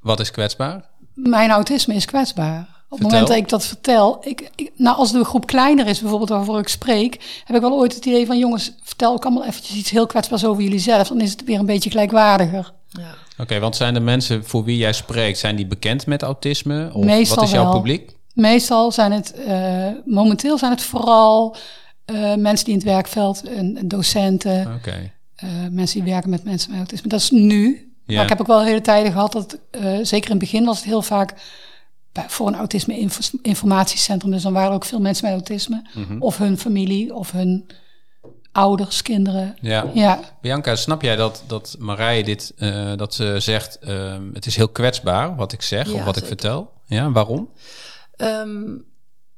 Wat 0.00 0.20
is 0.20 0.30
kwetsbaar? 0.30 0.84
Mijn 1.14 1.50
autisme 1.50 1.94
is 1.94 2.04
kwetsbaar. 2.04 2.66
Op 2.88 2.98
het 2.98 3.08
moment 3.08 3.26
dat 3.28 3.36
ik 3.36 3.48
dat 3.48 3.66
vertel, 3.66 4.18
ik, 4.20 4.50
ik, 4.56 4.70
nou 4.76 4.96
als 4.96 5.12
de 5.12 5.24
groep 5.24 5.46
kleiner 5.46 5.86
is, 5.86 6.00
bijvoorbeeld 6.00 6.30
waarvoor 6.30 6.58
ik 6.58 6.68
spreek, 6.68 7.42
heb 7.44 7.56
ik 7.56 7.62
wel 7.62 7.72
ooit 7.78 7.94
het 7.94 8.04
idee 8.04 8.26
van 8.26 8.38
jongens, 8.38 8.72
vertel 8.82 9.12
ook 9.12 9.24
allemaal 9.24 9.44
eventjes 9.44 9.76
iets 9.76 9.90
heel 9.90 10.06
kwetsbaars 10.06 10.44
over 10.44 10.62
jullie 10.62 10.78
zelf. 10.78 11.08
Dan 11.08 11.20
is 11.20 11.30
het 11.30 11.44
weer 11.44 11.58
een 11.58 11.66
beetje 11.66 11.90
gelijkwaardiger. 11.90 12.72
Ja. 12.88 13.14
Oké, 13.38 13.58
want 13.58 13.76
zijn 13.76 13.94
de 13.94 14.00
mensen 14.00 14.44
voor 14.44 14.64
wie 14.64 14.76
jij 14.76 14.92
spreekt, 14.92 15.38
zijn 15.38 15.56
die 15.56 15.66
bekend 15.66 16.06
met 16.06 16.22
autisme? 16.22 16.90
Of 16.92 17.04
Meestal 17.04 17.36
wat 17.36 17.44
is 17.44 17.50
jouw 17.50 17.62
wel. 17.64 17.72
publiek? 17.72 18.10
Meestal 18.32 18.92
zijn 18.92 19.12
het, 19.12 19.32
eh, 19.32 19.86
momenteel 20.04 20.58
zijn 20.58 20.70
het 20.72 20.82
vooral 20.82 21.56
eh, 22.06 22.34
mensen 22.34 22.64
die 22.64 22.74
in 22.74 22.80
het 22.80 22.88
werkveld, 22.88 23.42
en 23.48 23.76
en 23.76 23.88
docenten, 23.88 24.74
Oké. 24.74 25.12
eh, 25.34 25.48
mensen 25.70 26.00
die 26.04 26.12
werken 26.12 26.30
met 26.30 26.44
mensen 26.44 26.70
met 26.70 26.78
autisme. 26.78 27.08
Dat 27.08 27.20
is 27.20 27.30
nu. 27.30 27.90
Ja. 28.06 28.14
Maar 28.14 28.22
ik 28.22 28.28
heb 28.28 28.40
ook 28.40 28.46
wel 28.46 28.62
hele 28.64 28.80
tijden 28.80 29.12
gehad 29.12 29.32
dat, 29.32 29.58
eh, 29.70 29.80
zeker 30.02 30.24
in 30.30 30.36
het 30.36 30.38
begin 30.50 30.64
was 30.64 30.76
het 30.76 30.86
heel 30.86 31.02
vaak 31.02 31.34
bij, 32.12 32.24
voor 32.28 32.46
een 32.46 32.54
autisme 32.54 32.98
info- 32.98 33.38
informatiecentrum. 33.42 34.30
Dus 34.30 34.42
dan 34.42 34.52
waren 34.52 34.68
er 34.68 34.74
ook 34.74 34.84
veel 34.84 35.00
mensen 35.00 35.24
met 35.24 35.32
autisme. 35.34 35.82
Mhm. 35.94 36.16
Of 36.20 36.38
hun 36.38 36.58
familie, 36.58 37.14
of 37.14 37.30
hun 37.32 37.66
ouders, 38.52 39.02
kinderen. 39.02 39.56
Ja. 39.60 39.90
Ja, 39.94 40.20
Bianca, 40.40 40.76
snap 40.76 41.02
jij 41.02 41.16
dat, 41.16 41.42
dat 41.46 41.76
Marije 41.78 42.24
dit, 42.24 42.52
eh, 42.56 42.92
dat 42.96 43.14
ze 43.14 43.34
zegt, 43.38 43.78
ehm, 43.78 44.22
het 44.32 44.46
is 44.46 44.56
heel 44.56 44.68
kwetsbaar 44.68 45.36
wat 45.36 45.52
ik 45.52 45.62
zeg 45.62 45.88
Ja, 45.88 45.94
of 45.94 46.04
wat 46.04 46.16
ik 46.16 46.24
vertel? 46.24 46.70
Ja, 46.86 47.10
waarom? 47.12 47.48
Ehm, 48.16 48.62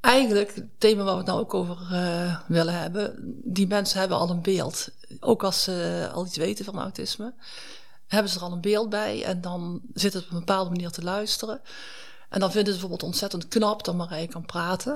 eigenlijk, 0.01 0.55
het 0.55 0.65
thema 0.77 1.03
waar 1.03 1.13
we 1.13 1.17
het 1.17 1.27
nou 1.27 1.39
ook 1.39 1.53
over 1.53 1.77
uh, 1.91 2.35
willen 2.47 2.79
hebben, 2.79 3.15
die 3.43 3.67
mensen 3.67 3.99
hebben 3.99 4.17
al 4.17 4.29
een 4.29 4.41
beeld. 4.41 4.89
Ook 5.19 5.43
als 5.43 5.63
ze 5.63 6.09
al 6.13 6.25
iets 6.25 6.37
weten 6.37 6.65
van 6.65 6.79
autisme, 6.79 7.33
hebben 8.07 8.31
ze 8.31 8.37
er 8.37 8.43
al 8.43 8.51
een 8.51 8.61
beeld 8.61 8.89
bij 8.89 9.23
en 9.23 9.41
dan 9.41 9.81
zit 9.93 10.13
het 10.13 10.23
op 10.23 10.31
een 10.31 10.39
bepaalde 10.39 10.69
manier 10.69 10.89
te 10.89 11.03
luisteren. 11.03 11.61
En 12.29 12.39
dan 12.39 12.51
vinden 12.51 12.73
ze 12.73 12.79
bijvoorbeeld 12.79 13.09
ontzettend 13.11 13.47
knap 13.47 13.83
dat 13.83 13.95
Marije 13.95 14.27
kan 14.27 14.45
praten. 14.45 14.93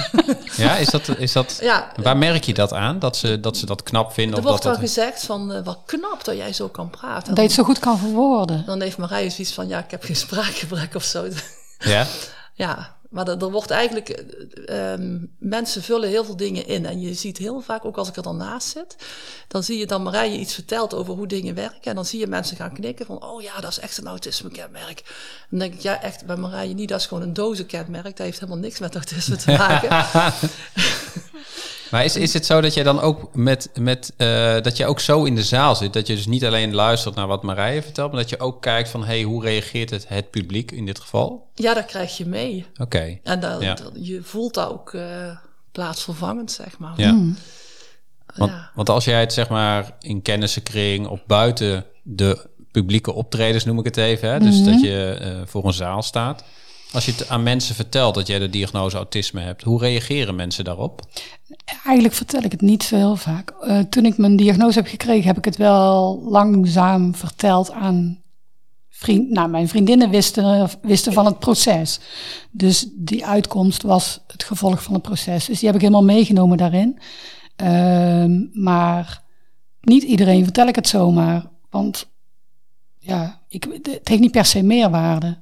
ja, 0.56 0.76
is 0.76 0.88
dat, 0.88 1.08
is 1.18 1.32
dat, 1.32 1.58
ja, 1.60 1.92
waar 1.96 2.16
merk 2.16 2.44
je 2.44 2.54
dat 2.54 2.72
aan? 2.72 2.98
Dat 2.98 3.16
ze 3.16 3.40
dat, 3.40 3.56
ze 3.56 3.66
dat 3.66 3.82
knap 3.82 4.12
vinden? 4.12 4.34
Er 4.34 4.42
of 4.42 4.48
wordt 4.48 4.62
dat 4.62 4.72
wel 4.72 4.80
gezegd 4.80 5.24
van, 5.24 5.52
uh, 5.52 5.64
wat 5.64 5.80
knap 5.86 6.24
dat 6.24 6.36
jij 6.36 6.52
zo 6.52 6.68
kan 6.68 6.90
praten. 6.90 7.28
Dat 7.28 7.36
je 7.36 7.42
het 7.42 7.52
zo 7.52 7.64
goed 7.64 7.78
kan 7.78 7.98
verwoorden. 7.98 8.62
Dan 8.66 8.80
heeft 8.80 8.98
Marije 8.98 9.30
zoiets 9.30 9.54
van, 9.54 9.68
ja, 9.68 9.78
ik 9.78 9.90
heb 9.90 10.02
geen 10.02 10.16
spraakgebrek 10.16 10.94
of 10.94 11.04
zo. 11.04 11.28
Ja? 11.78 12.06
ja, 12.54 12.96
maar 13.10 13.28
er, 13.28 13.50
wordt 13.50 13.70
eigenlijk, 13.70 14.24
um, 14.70 15.34
mensen 15.38 15.82
vullen 15.82 16.08
heel 16.08 16.24
veel 16.24 16.36
dingen 16.36 16.66
in. 16.66 16.86
En 16.86 17.00
je 17.00 17.14
ziet 17.14 17.38
heel 17.38 17.60
vaak, 17.60 17.84
ook 17.84 17.96
als 17.96 18.08
ik 18.08 18.16
er 18.16 18.22
dan 18.22 18.36
naast 18.36 18.68
zit, 18.68 18.96
dan 19.48 19.62
zie 19.62 19.78
je 19.78 19.86
dan 19.86 20.02
Marije 20.02 20.38
iets 20.38 20.54
vertelt 20.54 20.94
over 20.94 21.14
hoe 21.14 21.26
dingen 21.26 21.54
werken. 21.54 21.82
En 21.82 21.94
dan 21.94 22.04
zie 22.04 22.18
je 22.18 22.26
mensen 22.26 22.56
gaan 22.56 22.72
knikken 22.72 23.06
van, 23.06 23.22
oh 23.22 23.42
ja, 23.42 23.60
dat 23.60 23.70
is 23.70 23.78
echt 23.78 23.98
een 23.98 24.06
autisme-kenmerk. 24.06 25.02
Dan 25.50 25.58
denk 25.58 25.74
ik, 25.74 25.80
ja, 25.80 26.02
echt, 26.02 26.26
bij 26.26 26.36
Marije 26.36 26.74
niet, 26.74 26.88
dat 26.88 27.00
is 27.00 27.06
gewoon 27.06 27.22
een 27.22 27.34
dozenkenmerk. 27.34 28.16
Dat 28.16 28.26
heeft 28.26 28.40
helemaal 28.40 28.62
niks 28.62 28.78
met 28.78 28.94
autisme 28.94 29.36
te 29.36 29.50
maken. 29.50 29.88
Maar 31.90 32.04
is, 32.04 32.16
is 32.16 32.32
het 32.32 32.46
zo 32.46 32.60
dat 32.60 32.74
je 32.74 32.82
dan 32.82 33.00
ook 33.00 33.34
met, 33.34 33.70
met 33.74 34.12
uh, 34.16 34.60
dat 34.60 34.76
je 34.76 34.86
ook 34.86 35.00
zo 35.00 35.24
in 35.24 35.34
de 35.34 35.42
zaal 35.42 35.76
zit, 35.76 35.92
dat 35.92 36.06
je 36.06 36.14
dus 36.14 36.26
niet 36.26 36.44
alleen 36.44 36.74
luistert 36.74 37.14
naar 37.14 37.26
wat 37.26 37.42
Marije 37.42 37.82
vertelt, 37.82 38.12
maar 38.12 38.20
dat 38.20 38.30
je 38.30 38.40
ook 38.40 38.62
kijkt 38.62 38.88
van 38.88 39.04
hey, 39.04 39.22
hoe 39.22 39.42
reageert 39.42 39.90
het, 39.90 40.08
het 40.08 40.30
publiek 40.30 40.70
in 40.70 40.86
dit 40.86 41.00
geval? 41.00 41.48
Ja, 41.54 41.74
dat 41.74 41.84
krijg 41.84 42.16
je 42.16 42.26
mee. 42.26 42.66
Oké. 42.80 43.18
En 43.22 43.40
dat, 43.40 43.78
je 43.94 44.22
voelt 44.22 44.54
dat 44.54 44.70
ook 44.70 44.92
uh, 44.92 45.36
plaatsvervangend, 45.72 46.52
zeg 46.52 46.78
maar. 46.78 46.92
Ja. 46.96 47.10
Hmm. 47.10 47.36
Want, 48.36 48.50
ja. 48.50 48.70
want 48.74 48.88
als 48.88 49.04
jij 49.04 49.20
het 49.20 49.32
zeg 49.32 49.48
maar 49.48 49.96
in 50.00 50.22
kennissenkring 50.22 51.06
of 51.06 51.26
buiten 51.26 51.86
de 52.02 52.48
publieke 52.70 53.12
optredens, 53.12 53.64
noem 53.64 53.78
ik 53.78 53.84
het 53.84 53.96
even, 53.96 54.30
hè, 54.30 54.38
dus 54.38 54.64
dat 54.64 54.74
mhm. 54.74 54.84
je 54.84 55.18
uh, 55.22 55.40
voor 55.44 55.64
een 55.66 55.72
zaal 55.72 56.02
staat. 56.02 56.44
Als 56.92 57.04
je 57.04 57.12
het 57.12 57.28
aan 57.28 57.42
mensen 57.42 57.74
vertelt 57.74 58.14
dat 58.14 58.26
jij 58.26 58.38
de 58.38 58.50
diagnose 58.50 58.96
autisme 58.96 59.40
hebt, 59.40 59.62
hoe 59.62 59.80
reageren 59.80 60.34
mensen 60.34 60.64
daarop? 60.64 61.02
Eigenlijk 61.84 62.14
vertel 62.14 62.42
ik 62.42 62.52
het 62.52 62.60
niet 62.60 62.82
zo 62.82 62.96
heel 62.96 63.16
vaak. 63.16 63.52
Uh, 63.62 63.78
toen 63.78 64.04
ik 64.04 64.16
mijn 64.16 64.36
diagnose 64.36 64.78
heb 64.78 64.88
gekregen, 64.88 65.26
heb 65.26 65.38
ik 65.38 65.44
het 65.44 65.56
wel 65.56 66.22
langzaam 66.24 67.14
verteld 67.14 67.70
aan 67.70 68.22
vriend, 68.88 69.30
nou, 69.30 69.48
mijn 69.48 69.68
vriendinnen 69.68 70.10
wisten, 70.10 70.68
wisten 70.82 71.12
van 71.12 71.26
het 71.26 71.38
proces. 71.38 72.00
Dus 72.50 72.88
die 72.94 73.26
uitkomst 73.26 73.82
was 73.82 74.20
het 74.26 74.44
gevolg 74.44 74.82
van 74.82 74.94
het 74.94 75.02
proces. 75.02 75.44
Dus 75.44 75.58
die 75.58 75.66
heb 75.66 75.76
ik 75.76 75.82
helemaal 75.82 76.04
meegenomen 76.04 76.56
daarin. 76.56 76.98
Uh, 77.62 78.24
maar 78.52 79.22
niet 79.80 80.02
iedereen 80.02 80.44
vertel 80.44 80.66
ik 80.66 80.74
het 80.74 80.88
zomaar. 80.88 81.46
Want 81.70 82.08
ja, 82.98 83.40
ik, 83.48 83.66
het 83.82 84.08
heeft 84.08 84.20
niet 84.20 84.30
per 84.30 84.44
se 84.44 84.62
meerwaarde 84.62 85.38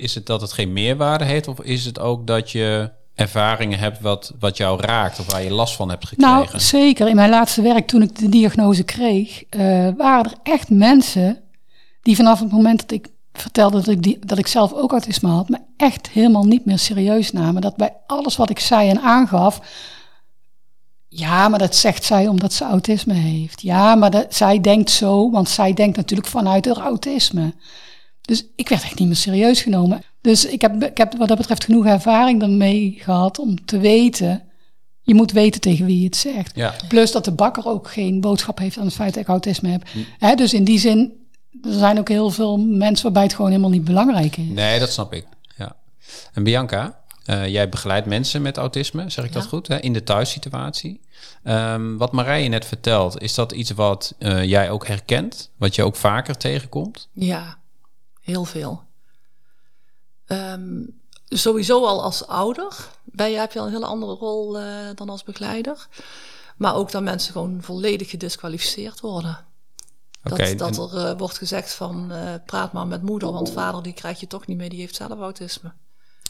is 0.00 0.14
het 0.14 0.26
dat 0.26 0.40
het 0.40 0.52
geen 0.52 0.72
meerwaarde 0.72 1.24
heeft? 1.24 1.48
Of 1.48 1.60
is 1.60 1.84
het 1.84 1.98
ook 1.98 2.26
dat 2.26 2.50
je 2.50 2.90
ervaringen 3.14 3.78
hebt 3.78 4.00
wat, 4.00 4.32
wat 4.38 4.56
jou 4.56 4.80
raakt 4.80 5.18
of 5.18 5.32
waar 5.32 5.42
je 5.42 5.52
last 5.52 5.76
van 5.76 5.90
hebt 5.90 6.06
gekregen? 6.06 6.34
Nou, 6.34 6.58
zeker. 6.58 7.08
In 7.08 7.14
mijn 7.14 7.30
laatste 7.30 7.62
werk, 7.62 7.86
toen 7.86 8.02
ik 8.02 8.18
de 8.18 8.28
diagnose 8.28 8.82
kreeg, 8.82 9.42
uh, 9.50 9.88
waren 9.96 10.24
er 10.24 10.38
echt 10.42 10.70
mensen 10.70 11.40
die 12.02 12.16
vanaf 12.16 12.40
het 12.40 12.50
moment 12.50 12.80
dat 12.80 12.90
ik 12.90 13.08
vertelde 13.32 13.76
dat 13.76 13.88
ik, 13.88 14.02
die, 14.02 14.18
dat 14.26 14.38
ik 14.38 14.46
zelf 14.46 14.72
ook 14.72 14.90
autisme 14.90 15.28
had, 15.28 15.48
me 15.48 15.58
echt 15.76 16.08
helemaal 16.08 16.44
niet 16.44 16.64
meer 16.64 16.78
serieus 16.78 17.32
namen. 17.32 17.62
Dat 17.62 17.76
bij 17.76 17.92
alles 18.06 18.36
wat 18.36 18.50
ik 18.50 18.58
zei 18.58 18.88
en 18.88 19.00
aangaf, 19.00 19.60
ja, 21.08 21.48
maar 21.48 21.58
dat 21.58 21.76
zegt 21.76 22.04
zij 22.04 22.28
omdat 22.28 22.52
ze 22.52 22.64
autisme 22.64 23.14
heeft. 23.14 23.62
Ja, 23.62 23.94
maar 23.94 24.10
dat, 24.10 24.34
zij 24.34 24.60
denkt 24.60 24.90
zo, 24.90 25.30
want 25.30 25.48
zij 25.48 25.72
denkt 25.72 25.96
natuurlijk 25.96 26.28
vanuit 26.28 26.66
haar 26.66 26.78
autisme. 26.78 27.54
Dus 28.30 28.44
ik 28.56 28.68
werd 28.68 28.82
echt 28.82 28.98
niet 28.98 29.08
meer 29.08 29.16
serieus 29.16 29.62
genomen. 29.62 30.02
Dus 30.20 30.44
ik 30.44 30.60
heb, 30.60 30.84
ik 30.84 30.98
heb 30.98 31.16
wat 31.16 31.28
dat 31.28 31.36
betreft 31.36 31.64
genoeg 31.64 31.86
ervaring 31.86 32.42
ermee 32.42 32.94
gehad 32.98 33.38
om 33.38 33.64
te 33.64 33.78
weten. 33.78 34.42
Je 35.00 35.14
moet 35.14 35.32
weten 35.32 35.60
tegen 35.60 35.86
wie 35.86 35.98
je 35.98 36.04
het 36.04 36.16
zegt. 36.16 36.56
Ja. 36.56 36.74
Plus 36.88 37.12
dat 37.12 37.24
de 37.24 37.32
bakker 37.32 37.66
ook 37.66 37.90
geen 37.90 38.20
boodschap 38.20 38.58
heeft 38.58 38.78
aan 38.78 38.84
het 38.84 38.94
feit 38.94 39.14
dat 39.14 39.22
ik 39.22 39.28
autisme 39.28 39.68
heb. 39.68 39.82
Hm. 40.18 40.36
dus 40.36 40.54
in 40.54 40.64
die 40.64 40.78
zin, 40.78 41.12
er 41.62 41.72
zijn 41.72 41.98
ook 41.98 42.08
heel 42.08 42.30
veel 42.30 42.58
mensen 42.58 43.04
waarbij 43.04 43.22
het 43.22 43.34
gewoon 43.34 43.50
helemaal 43.50 43.70
niet 43.70 43.84
belangrijk 43.84 44.36
is. 44.36 44.48
Nee, 44.48 44.78
dat 44.78 44.92
snap 44.92 45.12
ik. 45.12 45.26
Ja. 45.56 45.76
En 46.32 46.42
Bianca, 46.42 47.00
uh, 47.26 47.46
jij 47.46 47.68
begeleidt 47.68 48.06
mensen 48.06 48.42
met 48.42 48.56
autisme, 48.56 49.10
zeg 49.10 49.24
ik 49.24 49.32
dat 49.32 49.46
goed, 49.46 49.68
hè? 49.68 49.80
in 49.80 49.92
de 49.92 50.02
thuissituatie. 50.02 51.00
Um, 51.44 51.98
wat 51.98 52.12
Marije 52.12 52.48
net 52.48 52.64
vertelt, 52.64 53.22
is 53.22 53.34
dat 53.34 53.52
iets 53.52 53.70
wat 53.70 54.14
uh, 54.18 54.44
jij 54.44 54.70
ook 54.70 54.86
herkent? 54.86 55.50
Wat 55.56 55.74
je 55.74 55.82
ook 55.82 55.96
vaker 55.96 56.36
tegenkomt? 56.36 57.08
Ja, 57.12 57.59
Heel 58.30 58.44
veel. 58.44 58.82
Um, 60.26 61.00
sowieso 61.28 61.84
al 61.84 62.02
als 62.02 62.26
ouder 62.26 62.88
ben 63.04 63.30
je, 63.30 63.38
heb 63.38 63.52
je 63.52 63.58
al 63.58 63.66
een 63.66 63.72
hele 63.72 63.86
andere 63.86 64.12
rol 64.12 64.60
uh, 64.60 64.66
dan 64.94 65.08
als 65.08 65.22
begeleider. 65.22 65.88
Maar 66.56 66.74
ook 66.74 66.90
dat 66.90 67.02
mensen 67.02 67.32
gewoon 67.32 67.58
volledig 67.62 68.10
gedisqualificeerd 68.10 69.00
worden. 69.00 69.44
Okay, 70.22 70.56
dat, 70.56 70.74
dat 70.74 70.92
er 70.92 71.10
uh, 71.10 71.18
wordt 71.18 71.38
gezegd 71.38 71.74
van 71.74 72.12
uh, 72.12 72.34
praat 72.46 72.72
maar 72.72 72.86
met 72.86 73.02
moeder, 73.02 73.32
want 73.32 73.50
vader 73.50 73.82
die 73.82 73.92
krijg 73.92 74.20
je 74.20 74.26
toch 74.26 74.46
niet 74.46 74.56
mee, 74.56 74.68
die 74.68 74.80
heeft 74.80 74.94
zelf 74.94 75.18
autisme. 75.18 75.72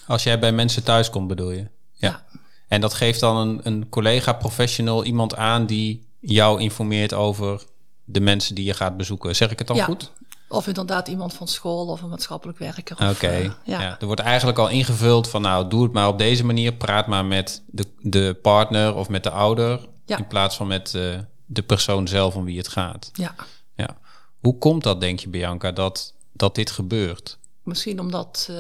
Als 0.07 0.23
jij 0.23 0.39
bij 0.39 0.53
mensen 0.53 0.83
thuis 0.85 1.11
komt 1.11 1.29
bedoel 1.29 1.51
je? 1.51 1.69
Ja. 1.93 2.09
ja. 2.09 2.25
En 2.69 2.81
dat 2.81 2.95
geeft 2.95 3.21
dan 3.21 3.37
een, 3.37 3.61
een 3.63 3.89
collega 3.89 4.33
professional 4.33 5.05
iemand 5.05 5.37
aan 5.37 5.67
die 5.67 6.09
jou 6.21 6.61
informeert 6.61 7.15
over 7.15 7.65
de 8.05 8.21
mensen 8.21 8.55
die 8.55 8.65
je 8.65 8.75
gaat 8.75 8.97
bezoeken. 8.97 9.37
Zeg 9.37 9.51
ik 9.51 9.59
het 9.59 9.67
dan 9.67 9.77
ja. 9.77 9.85
goed? 9.85 10.13
Of 10.53 10.67
inderdaad 10.67 11.09
iemand 11.09 11.35
van 11.35 11.49
school 11.49 11.87
of 11.87 12.03
een 12.03 12.09
maatschappelijk 12.09 12.59
werker. 12.59 13.09
Oké, 13.11 13.39
uh, 13.39 13.45
ja. 13.45 13.53
ja. 13.65 14.01
Er 14.01 14.07
wordt 14.07 14.21
eigenlijk 14.21 14.59
al 14.59 14.69
ingevuld 14.69 15.29
van 15.29 15.43
nou, 15.43 15.69
doe 15.69 15.83
het 15.83 15.93
maar 15.93 16.09
op 16.09 16.19
deze 16.19 16.45
manier. 16.45 16.73
Praat 16.73 17.07
maar 17.07 17.25
met 17.25 17.63
de, 17.67 17.87
de 17.99 18.39
partner 18.43 18.95
of 18.95 19.09
met 19.09 19.23
de 19.23 19.31
ouder. 19.31 19.89
Ja. 20.05 20.19
In 20.19 20.27
plaats 20.27 20.57
van 20.57 20.67
met 20.67 20.95
uh, 20.95 21.19
de 21.47 21.63
persoon 21.63 22.09
zelf 22.09 22.35
om 22.35 22.45
wie 22.45 22.59
het 22.59 22.69
gaat. 22.69 23.11
Ja. 23.13 23.35
ja. 23.75 23.99
Hoe 24.41 24.59
komt 24.59 24.83
dat, 24.83 25.01
denk 25.01 25.21
je, 25.21 25.29
Bianca, 25.29 25.73
dat, 25.73 26.15
dat 26.33 26.55
dit 26.55 26.71
gebeurt? 26.71 27.39
Misschien 27.63 28.01
omdat 28.01 28.49
uh, 28.51 28.57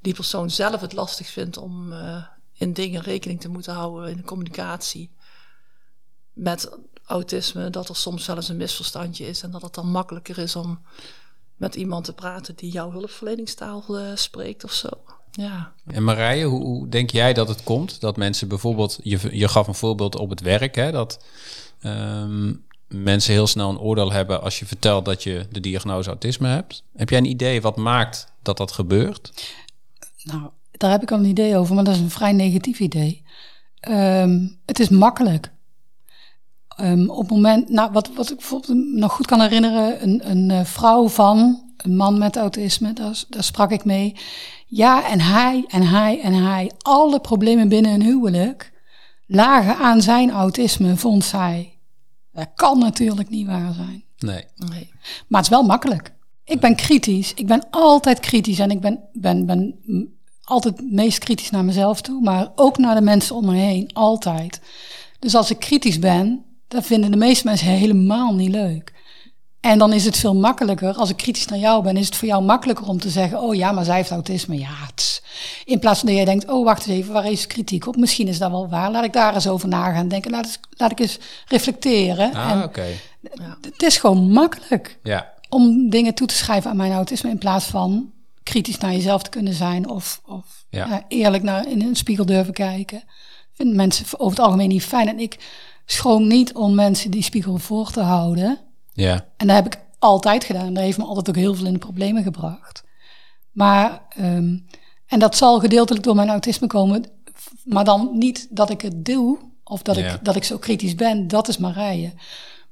die 0.00 0.14
persoon 0.14 0.50
zelf 0.50 0.80
het 0.80 0.92
lastig 0.92 1.28
vindt 1.28 1.56
om 1.56 1.92
in 2.52 2.72
dingen 2.72 3.02
rekening 3.02 3.40
te 3.40 3.48
moeten 3.48 3.74
houden 3.74 4.10
in 4.10 4.16
de 4.16 4.22
communicatie. 4.22 5.10
Met 6.32 6.78
autisme, 7.06 7.70
dat 7.70 7.88
er 7.88 7.96
soms 7.96 8.26
wel 8.26 8.36
eens 8.36 8.48
een 8.48 8.56
misverstandje 8.56 9.26
is 9.26 9.42
en 9.42 9.50
dat 9.50 9.62
het 9.62 9.74
dan 9.74 9.90
makkelijker 9.90 10.38
is 10.38 10.56
om 10.56 10.80
met 11.56 11.74
iemand 11.74 12.04
te 12.04 12.12
praten 12.12 12.54
die 12.56 12.70
jouw 12.70 12.90
hulpverleningstaal 12.90 13.84
uh, 13.88 14.02
spreekt 14.14 14.64
of 14.64 14.72
zo. 14.72 14.88
Ja. 15.30 15.72
En 15.86 16.04
Marije, 16.04 16.44
hoe, 16.44 16.62
hoe, 16.62 16.88
denk 16.88 17.10
jij 17.10 17.32
dat 17.32 17.48
het 17.48 17.62
komt 17.62 18.00
dat 18.00 18.16
mensen 18.16 18.48
bijvoorbeeld, 18.48 18.98
je, 19.02 19.18
je 19.30 19.48
gaf 19.48 19.66
een 19.66 19.74
voorbeeld 19.74 20.16
op 20.16 20.30
het 20.30 20.40
werk, 20.40 20.74
hè, 20.74 20.92
dat 20.92 21.24
um, 21.82 22.64
mensen 22.88 23.32
heel 23.32 23.46
snel 23.46 23.70
een 23.70 23.78
oordeel 23.78 24.12
hebben 24.12 24.42
als 24.42 24.58
je 24.58 24.66
vertelt 24.66 25.04
dat 25.04 25.22
je 25.22 25.46
de 25.50 25.60
diagnose 25.60 26.08
autisme 26.08 26.48
hebt. 26.48 26.84
Heb 26.96 27.10
jij 27.10 27.18
een 27.18 27.24
idee 27.24 27.60
wat 27.60 27.76
maakt 27.76 28.32
dat 28.42 28.56
dat 28.56 28.72
gebeurt? 28.72 29.52
Nou, 30.22 30.50
daar 30.70 30.90
heb 30.90 31.02
ik 31.02 31.12
al 31.12 31.18
een 31.18 31.24
idee 31.24 31.56
over, 31.56 31.74
maar 31.74 31.84
dat 31.84 31.94
is 31.94 32.00
een 32.00 32.10
vrij 32.10 32.32
negatief 32.32 32.80
idee. 32.80 33.22
Um, 33.88 34.58
het 34.66 34.80
is 34.80 34.88
makkelijk. 34.88 35.52
Um, 36.80 37.10
op 37.10 37.18
het 37.18 37.30
moment, 37.30 37.68
nou, 37.68 37.92
wat, 37.92 38.10
wat 38.14 38.30
ik 38.30 38.36
bijvoorbeeld 38.36 38.78
nog 38.94 39.12
goed 39.12 39.26
kan 39.26 39.40
herinneren, 39.40 40.02
een, 40.02 40.30
een 40.30 40.50
uh, 40.50 40.64
vrouw 40.64 41.08
van 41.08 41.62
een 41.76 41.96
man 41.96 42.18
met 42.18 42.36
autisme, 42.36 42.92
daar, 42.92 43.24
daar 43.28 43.44
sprak 43.44 43.70
ik 43.70 43.84
mee. 43.84 44.16
Ja, 44.66 45.10
en 45.10 45.20
hij 45.20 45.64
en 45.68 45.82
hij 45.82 46.20
en 46.20 46.32
hij, 46.32 46.70
alle 46.78 47.20
problemen 47.20 47.68
binnen 47.68 47.92
een 47.92 48.02
huwelijk 48.02 48.72
lagen 49.26 49.76
aan 49.76 50.02
zijn 50.02 50.30
autisme, 50.30 50.96
vond 50.96 51.24
zij. 51.24 51.78
Dat 52.32 52.48
kan 52.54 52.78
natuurlijk 52.78 53.28
niet 53.28 53.46
waar 53.46 53.72
zijn. 53.72 54.04
Nee. 54.18 54.44
nee. 54.56 54.90
Maar 55.28 55.40
het 55.40 55.50
is 55.50 55.56
wel 55.56 55.62
makkelijk. 55.62 56.14
Ik 56.44 56.60
ben 56.60 56.76
kritisch. 56.76 57.34
Ik 57.34 57.46
ben 57.46 57.70
altijd 57.70 58.20
kritisch 58.20 58.58
en 58.58 58.70
ik 58.70 58.80
ben, 58.80 59.00
ben, 59.12 59.46
ben 59.46 59.78
altijd 60.42 60.90
meest 60.90 61.18
kritisch 61.18 61.50
naar 61.50 61.64
mezelf 61.64 62.00
toe, 62.00 62.20
maar 62.22 62.52
ook 62.54 62.78
naar 62.78 62.94
de 62.94 63.00
mensen 63.00 63.36
om 63.36 63.44
me 63.44 63.54
heen. 63.54 63.90
Altijd. 63.92 64.60
Dus 65.18 65.34
als 65.34 65.50
ik 65.50 65.58
kritisch 65.58 65.98
ben, 65.98 66.44
dat 66.74 66.86
vinden 66.86 67.10
de 67.10 67.16
meeste 67.16 67.46
mensen 67.46 67.66
helemaal 67.66 68.34
niet 68.34 68.50
leuk. 68.50 68.92
En 69.60 69.78
dan 69.78 69.92
is 69.92 70.04
het 70.04 70.16
veel 70.16 70.34
makkelijker, 70.34 70.94
als 70.94 71.10
ik 71.10 71.16
kritisch 71.16 71.46
naar 71.46 71.58
jou 71.58 71.82
ben, 71.82 71.96
is 71.96 72.06
het 72.06 72.16
voor 72.16 72.28
jou 72.28 72.42
makkelijker 72.42 72.88
om 72.88 73.00
te 73.00 73.08
zeggen, 73.08 73.40
oh 73.40 73.54
ja, 73.54 73.72
maar 73.72 73.84
zij 73.84 73.96
heeft 73.96 74.10
autisme. 74.10 74.58
Ja, 74.58 74.88
in 75.64 75.78
plaats 75.78 75.98
van 75.98 76.08
dat 76.08 76.16
jij 76.16 76.24
denkt, 76.24 76.48
oh 76.48 76.64
wacht 76.64 76.86
eens 76.86 76.96
even, 76.96 77.12
waar 77.12 77.30
is 77.30 77.46
kritiek 77.46 77.86
op? 77.86 77.96
Misschien 77.96 78.28
is 78.28 78.38
dat 78.38 78.50
wel 78.50 78.68
waar. 78.68 78.90
Laat 78.90 79.04
ik 79.04 79.12
daar 79.12 79.34
eens 79.34 79.48
over 79.48 79.68
nagaan 79.68 80.08
denken. 80.08 80.30
Laat, 80.30 80.44
eens, 80.44 80.60
laat 80.70 80.90
ik 80.90 81.00
eens 81.00 81.18
reflecteren. 81.46 82.34
Ah, 82.34 82.62
oké. 82.64 82.84
Het 83.60 83.82
is 83.82 83.96
gewoon 83.96 84.30
makkelijk 84.30 84.98
ja. 85.02 85.32
om 85.48 85.90
dingen 85.90 86.14
toe 86.14 86.26
te 86.26 86.34
schrijven 86.34 86.70
aan 86.70 86.76
mijn 86.76 86.92
autisme 86.92 87.30
in 87.30 87.38
plaats 87.38 87.64
van 87.64 88.12
kritisch 88.42 88.78
naar 88.78 88.92
jezelf 88.92 89.22
te 89.22 89.30
kunnen 89.30 89.54
zijn 89.54 89.88
of, 89.88 90.20
of 90.26 90.64
Ja. 90.70 90.86
ja, 90.86 91.04
eerlijk 91.08 91.42
naar 91.42 91.68
in 91.68 91.82
een 91.82 91.96
spiegel 91.96 92.26
durven 92.26 92.54
kijken. 92.54 93.02
Vinden 93.52 93.76
mensen 93.76 94.06
over 94.18 94.36
het 94.36 94.46
algemeen 94.46 94.68
niet 94.68 94.84
fijn. 94.84 95.08
En 95.08 95.20
ik 95.20 95.36
schroom 95.86 96.26
niet 96.26 96.54
om 96.54 96.74
mensen 96.74 97.10
die 97.10 97.22
spiegel 97.22 97.58
voor 97.58 97.90
te 97.90 98.00
houden. 98.00 98.58
Ja, 98.92 99.26
En 99.36 99.46
dat 99.46 99.56
heb 99.56 99.66
ik 99.66 99.78
altijd 99.98 100.44
gedaan. 100.44 100.74
Dat 100.74 100.82
heeft 100.82 100.98
me 100.98 101.04
altijd 101.04 101.28
ook 101.28 101.36
heel 101.36 101.54
veel 101.54 101.66
in 101.66 101.72
de 101.72 101.78
problemen 101.78 102.22
gebracht. 102.22 102.82
Maar, 103.52 104.02
ehm, 104.08 104.58
en 105.06 105.18
dat 105.18 105.36
zal 105.36 105.60
gedeeltelijk 105.60 106.04
door 106.04 106.14
mijn 106.14 106.28
autisme 106.28 106.66
komen. 106.66 107.04
Maar 107.64 107.84
dan 107.84 108.10
niet 108.12 108.46
dat 108.50 108.70
ik 108.70 108.80
het 108.80 109.04
doe 109.04 109.38
of 109.64 109.82
dat, 109.82 109.96
Ja. 109.96 110.12
ik, 110.14 110.24
dat 110.24 110.36
ik 110.36 110.44
zo 110.44 110.58
kritisch 110.58 110.94
ben. 110.94 111.28
Dat 111.28 111.48
is 111.48 111.58
Marije. 111.58 112.12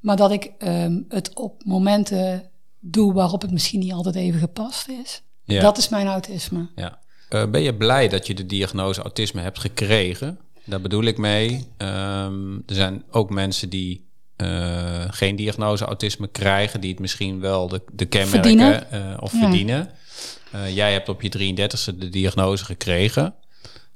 Maar 0.00 0.16
dat 0.16 0.31
ik 0.31 0.52
ehm, 0.59 1.00
het 1.09 1.35
op 1.35 1.64
momenten 1.64 2.50
doe 2.81 3.12
waarop 3.12 3.42
het 3.42 3.50
misschien 3.50 3.81
niet 3.81 3.92
altijd 3.92 4.14
even 4.14 4.40
gepast 4.40 4.88
is. 4.88 5.23
ja. 5.45 5.61
Dat 5.62 5.78
is 5.78 5.88
mijn 5.88 6.07
autisme. 6.07 6.69
ja. 6.75 7.00
Eh, 7.28 7.50
ben 7.50 7.62
je 7.62 7.75
blij 7.76 8.09
dat 8.09 8.26
je 8.26 8.35
de 8.35 8.47
diagnose 8.47 9.02
autisme 9.02 9.40
hebt 9.40 9.59
gekregen? 9.59 10.38
Daar 10.64 10.81
bedoel 10.81 11.02
ik 11.04 11.19
mee. 11.19 11.66
ehm, 11.76 12.54
er 12.54 12.75
zijn 12.75 13.04
ook 13.11 13.31
mensen 13.31 13.69
die 13.69 14.11
eh, 14.37 15.04
geen 15.11 15.37
diagnose 15.37 15.85
autisme 15.85 16.28
krijgen, 16.28 16.81
die 16.81 16.90
het 16.90 17.00
misschien 17.00 17.40
wel 17.40 17.69
de, 17.69 17.83
de 17.92 18.04
kenmerken 18.07 18.40
Verdienen. 18.42 18.90
eh, 18.90 19.16
of 19.23 19.33
Ja. 19.33 19.38
verdienen. 19.38 19.90
Eh, 20.52 20.75
jij 20.75 20.92
hebt 20.92 21.09
op 21.09 21.23
je 21.23 21.28
33ste 21.28 21.99
de 21.99 22.09
diagnose 22.09 22.64
gekregen. 22.64 23.35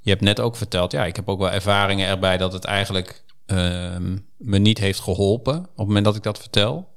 Je 0.00 0.10
hebt 0.10 0.22
net 0.22 0.40
ook 0.40 0.56
verteld, 0.56 0.92
ja, 0.92 1.04
ik 1.04 1.16
heb 1.16 1.28
ook 1.28 1.38
wel 1.38 1.50
ervaringen 1.50 2.08
erbij 2.08 2.36
dat 2.36 2.52
het 2.52 2.64
eigenlijk 2.64 3.24
ehm, 3.46 4.16
me 4.36 4.58
niet 4.58 4.78
heeft 4.78 5.00
geholpen 5.00 5.56
op 5.58 5.76
het 5.76 5.86
moment 5.86 6.04
dat 6.04 6.16
ik 6.16 6.22
dat 6.22 6.38
vertel. 6.38 6.88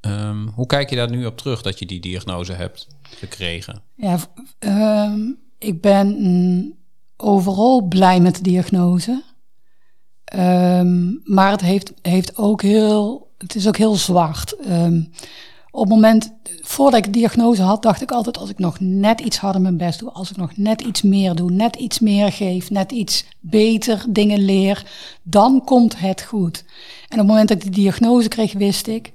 Ehm, 0.00 0.46
hoe 0.46 0.66
kijk 0.66 0.90
je 0.90 0.96
daar 0.96 1.10
nu 1.10 1.26
op 1.26 1.36
terug 1.38 1.62
dat 1.62 1.78
je 1.78 1.86
die 1.86 2.00
diagnose 2.00 2.52
hebt 2.52 2.86
gekregen? 3.02 3.82
Ja, 3.94 4.18
ik 5.58 5.80
ben 5.80 6.78
overal 7.20 7.82
blij 7.82 8.20
met 8.20 8.36
de 8.36 8.42
diagnose. 8.42 9.22
Ehm, 10.24 11.12
maar 11.24 11.50
het 11.50 11.60
heeft, 11.60 11.92
heeft 12.02 12.36
ook 12.36 12.62
heel, 12.62 13.30
het 13.38 13.54
is 13.54 13.68
ook 13.68 13.76
heel 13.76 13.94
zwart. 13.94 14.56
Ehm, 14.56 15.02
op 15.70 15.80
het 15.80 15.88
moment, 15.88 16.32
voordat 16.60 16.98
ik 16.98 17.04
de 17.04 17.18
diagnose 17.18 17.62
had, 17.62 17.82
dacht 17.82 18.02
ik 18.02 18.10
altijd 18.10 18.38
als 18.38 18.50
ik 18.50 18.58
nog 18.58 18.80
net 18.80 19.20
iets 19.20 19.38
harder 19.38 19.60
mijn 19.60 19.76
best 19.76 19.98
doe, 19.98 20.10
als 20.10 20.30
ik 20.30 20.36
nog 20.36 20.56
net 20.56 20.80
iets 20.80 21.02
meer 21.02 21.34
doe, 21.34 21.50
net 21.50 21.76
iets 21.76 21.98
meer 21.98 22.32
geef, 22.32 22.70
net 22.70 22.92
iets 22.92 23.24
beter 23.40 24.04
dingen 24.08 24.44
leer, 24.44 24.90
dan 25.22 25.64
komt 25.64 25.98
het 25.98 26.22
goed. 26.22 26.64
En 27.08 27.12
op 27.12 27.18
het 27.18 27.26
moment 27.26 27.48
dat 27.48 27.56
ik 27.56 27.64
de 27.64 27.80
diagnose 27.80 28.28
kreeg, 28.28 28.52
wist 28.52 28.86
ik, 28.86 29.12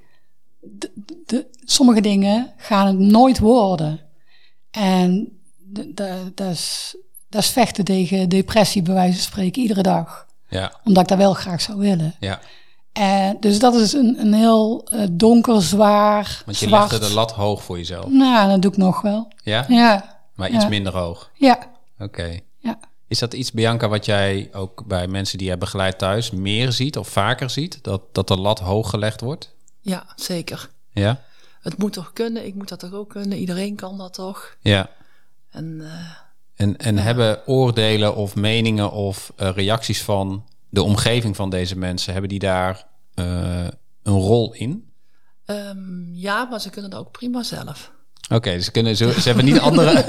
de, 1.25 1.47
sommige 1.63 2.01
dingen 2.01 2.53
gaan 2.57 2.87
het 2.87 2.99
nooit 2.99 3.39
worden. 3.39 3.99
En 4.71 5.39
dat 6.33 6.47
is, 6.49 6.95
dat 7.35 7.43
is 7.43 7.49
vechten 7.49 7.83
tegen 7.85 8.29
depressie, 8.29 8.81
bij 8.81 8.93
wijze 8.93 9.13
van 9.13 9.21
spreken, 9.21 9.61
iedere 9.61 9.81
dag. 9.81 10.25
Ja, 10.47 10.71
Omdat 10.83 11.03
ik 11.03 11.09
dat 11.09 11.17
wel 11.17 11.33
graag 11.33 11.61
zou 11.61 11.77
willen. 11.77 12.15
ja. 12.19 12.39
En 12.93 13.37
dus 13.39 13.59
dat 13.59 13.73
is 13.75 13.93
een, 13.93 14.19
een 14.19 14.33
heel 14.33 14.87
eh, 14.91 15.01
donker, 15.11 15.61
zwaar, 15.61 16.41
Want 16.45 16.57
je 16.59 16.67
zwart. 16.67 16.91
legde 16.91 17.07
de 17.07 17.13
lat 17.13 17.31
hoog 17.31 17.63
voor 17.63 17.77
jezelf. 17.77 18.07
Nou, 18.09 18.49
dat 18.49 18.61
doe 18.61 18.71
ik 18.71 18.77
nog 18.77 19.01
wel. 19.01 19.27
Ja? 19.43 19.65
Ja, 19.67 20.19
Maar 20.35 20.49
iets 20.49 20.63
Ja. 20.63 20.69
minder 20.69 20.93
hoog. 20.93 21.31
ja, 21.33 21.59
Oké. 21.99 22.39
ja. 22.59 22.79
Is 23.07 23.19
dat 23.19 23.33
iets, 23.33 23.51
Bianca, 23.51 23.87
wat 23.87 24.05
jij 24.05 24.49
ook 24.53 24.83
bij 24.87 25.07
mensen 25.07 25.37
die 25.37 25.47
jij 25.47 25.57
begeleidt 25.57 25.97
thuis 25.97 26.31
meer 26.31 26.71
ziet 26.71 26.97
of 26.97 27.07
vaker 27.07 27.49
ziet? 27.49 27.79
Dat, 27.83 28.01
dat 28.11 28.27
de 28.27 28.37
lat 28.37 28.59
hoog 28.59 28.89
gelegd 28.89 29.21
wordt? 29.21 29.55
Ja, 29.81 30.03
zeker. 30.15 30.69
Ja? 30.91 31.21
Het 31.61 31.77
moet 31.77 31.93
toch 31.93 32.13
kunnen, 32.13 32.45
ik 32.45 32.55
moet 32.55 32.69
dat 32.69 32.79
toch 32.79 32.93
ook 32.93 33.09
kunnen. 33.09 33.37
Iedereen 33.37 33.75
kan 33.75 33.97
dat 33.97 34.13
toch. 34.13 34.55
Ja. 34.61 34.89
En 35.51 35.81
eh, 35.81 35.91
En, 36.55 36.77
en 36.77 36.97
hebben 36.97 37.47
oordelen 37.47 38.15
of 38.15 38.35
meningen 38.35 38.91
of 38.91 39.33
eh, 39.35 39.51
reacties 39.55 40.03
van 40.03 40.45
de 40.69 40.83
omgeving 40.83 41.35
van 41.35 41.49
deze 41.49 41.77
mensen, 41.77 42.11
hebben 42.11 42.29
die 42.29 42.39
daar 42.39 42.87
eh, 43.13 43.67
een 44.03 44.19
rol 44.19 44.53
in? 44.53 44.91
ehm, 45.45 46.13
ja, 46.13 46.45
maar 46.45 46.61
ze 46.61 46.69
kunnen 46.69 46.91
dat 46.91 46.99
ook 46.99 47.11
prima 47.11 47.43
zelf. 47.43 47.91
Oké, 48.33 48.51
dus 48.51 48.65
ze, 48.65 48.71
kunnen, 48.71 48.95
ze, 48.95 49.11
ze 49.21 49.21
hebben 49.27 49.45
niet 49.45 49.59
andere. 49.59 49.89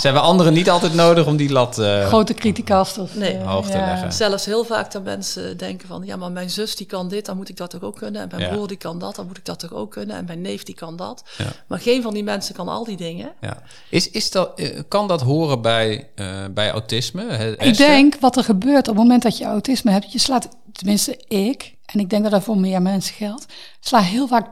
ze 0.00 0.04
hebben 0.06 0.22
anderen 0.22 0.52
niet 0.52 0.70
altijd 0.70 0.94
nodig 0.94 1.26
om 1.26 1.36
die 1.36 1.50
lat. 1.52 1.78
eh, 1.78 2.06
Grote 2.06 2.34
criticast. 2.34 2.98
Of, 2.98 3.14
Nee. 3.14 3.36
eh, 3.36 3.46
Hoog 3.52 3.66
te 3.70 3.76
leggen. 3.78 4.12
Zelfs 4.12 4.44
heel 4.44 4.64
vaak 4.64 4.92
dat 4.92 5.04
mensen 5.04 5.56
denken 5.56 5.88
van... 5.88 6.02
ja, 6.04 6.16
maar 6.16 6.32
mijn 6.32 6.50
zus 6.50 6.76
die 6.76 6.86
kan 6.86 7.08
dit, 7.08 7.26
dan 7.26 7.36
moet 7.36 7.48
ik 7.48 7.56
dat 7.56 7.70
toch 7.70 7.82
ook 7.82 7.96
kunnen. 7.96 8.22
En 8.22 8.28
mijn 8.30 8.42
Ja. 8.42 8.48
broer 8.48 8.68
die 8.68 8.76
kan 8.76 8.98
dat, 8.98 9.16
dan 9.16 9.26
moet 9.26 9.36
ik 9.36 9.44
dat 9.44 9.58
toch 9.58 9.72
ook 9.72 9.90
kunnen. 9.90 10.16
En 10.16 10.24
mijn 10.24 10.40
neef 10.40 10.62
die 10.62 10.74
kan 10.74 10.96
dat. 10.96 11.22
Ja. 11.38 11.44
Maar 11.66 11.78
geen 11.78 12.02
van 12.02 12.14
die 12.14 12.24
mensen 12.24 12.54
kan 12.54 12.68
al 12.68 12.84
die 12.84 12.96
dingen. 12.96 13.32
ja. 13.40 13.62
is, 13.90 14.10
is 14.10 14.30
dat, 14.30 14.58
eh, 14.58 14.78
kan 14.88 15.08
dat 15.08 15.20
horen 15.20 15.62
bij, 15.62 16.08
eh, 16.14 16.26
bij 16.50 16.70
autisme? 16.70 17.56
Ik 17.58 17.76
denk 17.76 18.14
wat 18.20 18.36
er 18.36 18.44
gebeurt 18.44 18.88
op 18.88 18.94
het 18.94 19.02
moment 19.04 19.22
dat 19.22 19.38
je 19.38 19.44
autisme 19.44 19.90
hebt, 19.90 20.12
je 20.12 20.18
slaat, 20.18 20.48
tenminste 20.72 21.16
ik, 21.28 21.74
en 21.86 22.00
ik 22.00 22.10
denk 22.10 22.22
dat 22.22 22.32
dat 22.32 22.42
voor 22.42 22.58
meer 22.58 22.82
mensen 22.82 23.14
geldt, 23.14 23.46
sla 23.80 24.00
heel 24.00 24.26
vaak 24.28 24.46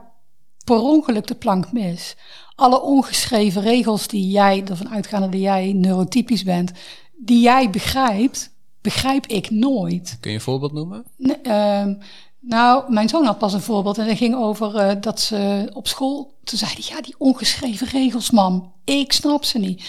per 0.67 0.79
ongeluk 0.81 1.27
de 1.27 1.35
plank 1.35 1.71
mis. 1.71 2.15
Alle 2.55 2.81
ongeschreven 2.81 3.61
regels 3.61 4.07
die 4.07 4.29
jij, 4.29 4.63
ervan 4.67 4.89
uitgaande 4.89 5.29
dat 5.29 5.39
jij 5.39 5.73
neurotypisch 5.73 6.43
bent, 6.43 6.71
die 7.17 7.41
jij 7.41 7.69
begrijpt, 7.69 8.51
begrijp 8.81 9.25
ik 9.25 9.49
nooit. 9.49 10.17
Kun 10.19 10.31
je 10.31 10.37
een 10.37 10.43
voorbeeld 10.43 10.73
noemen? 10.73 11.05
Nee, 11.17 11.35
ehm, 11.41 11.93
nou, 12.39 12.91
mijn 12.93 13.09
zoon 13.09 13.25
had 13.25 13.37
pas 13.37 13.53
een 13.53 13.61
voorbeeld 13.61 13.97
en 13.97 14.07
dat 14.07 14.17
ging 14.17 14.35
over 14.35 14.75
eh, 14.75 14.95
dat 15.01 15.19
ze 15.19 15.69
op 15.73 15.87
school, 15.87 16.33
toen 16.43 16.57
zei 16.57 16.71
hij, 16.71 16.83
ja, 16.95 17.01
die 17.01 17.15
ongeschreven 17.17 17.87
regels, 17.87 18.31
mam, 18.31 18.73
ik 18.83 19.11
snap 19.13 19.43
ze 19.43 19.59
niet. 19.59 19.83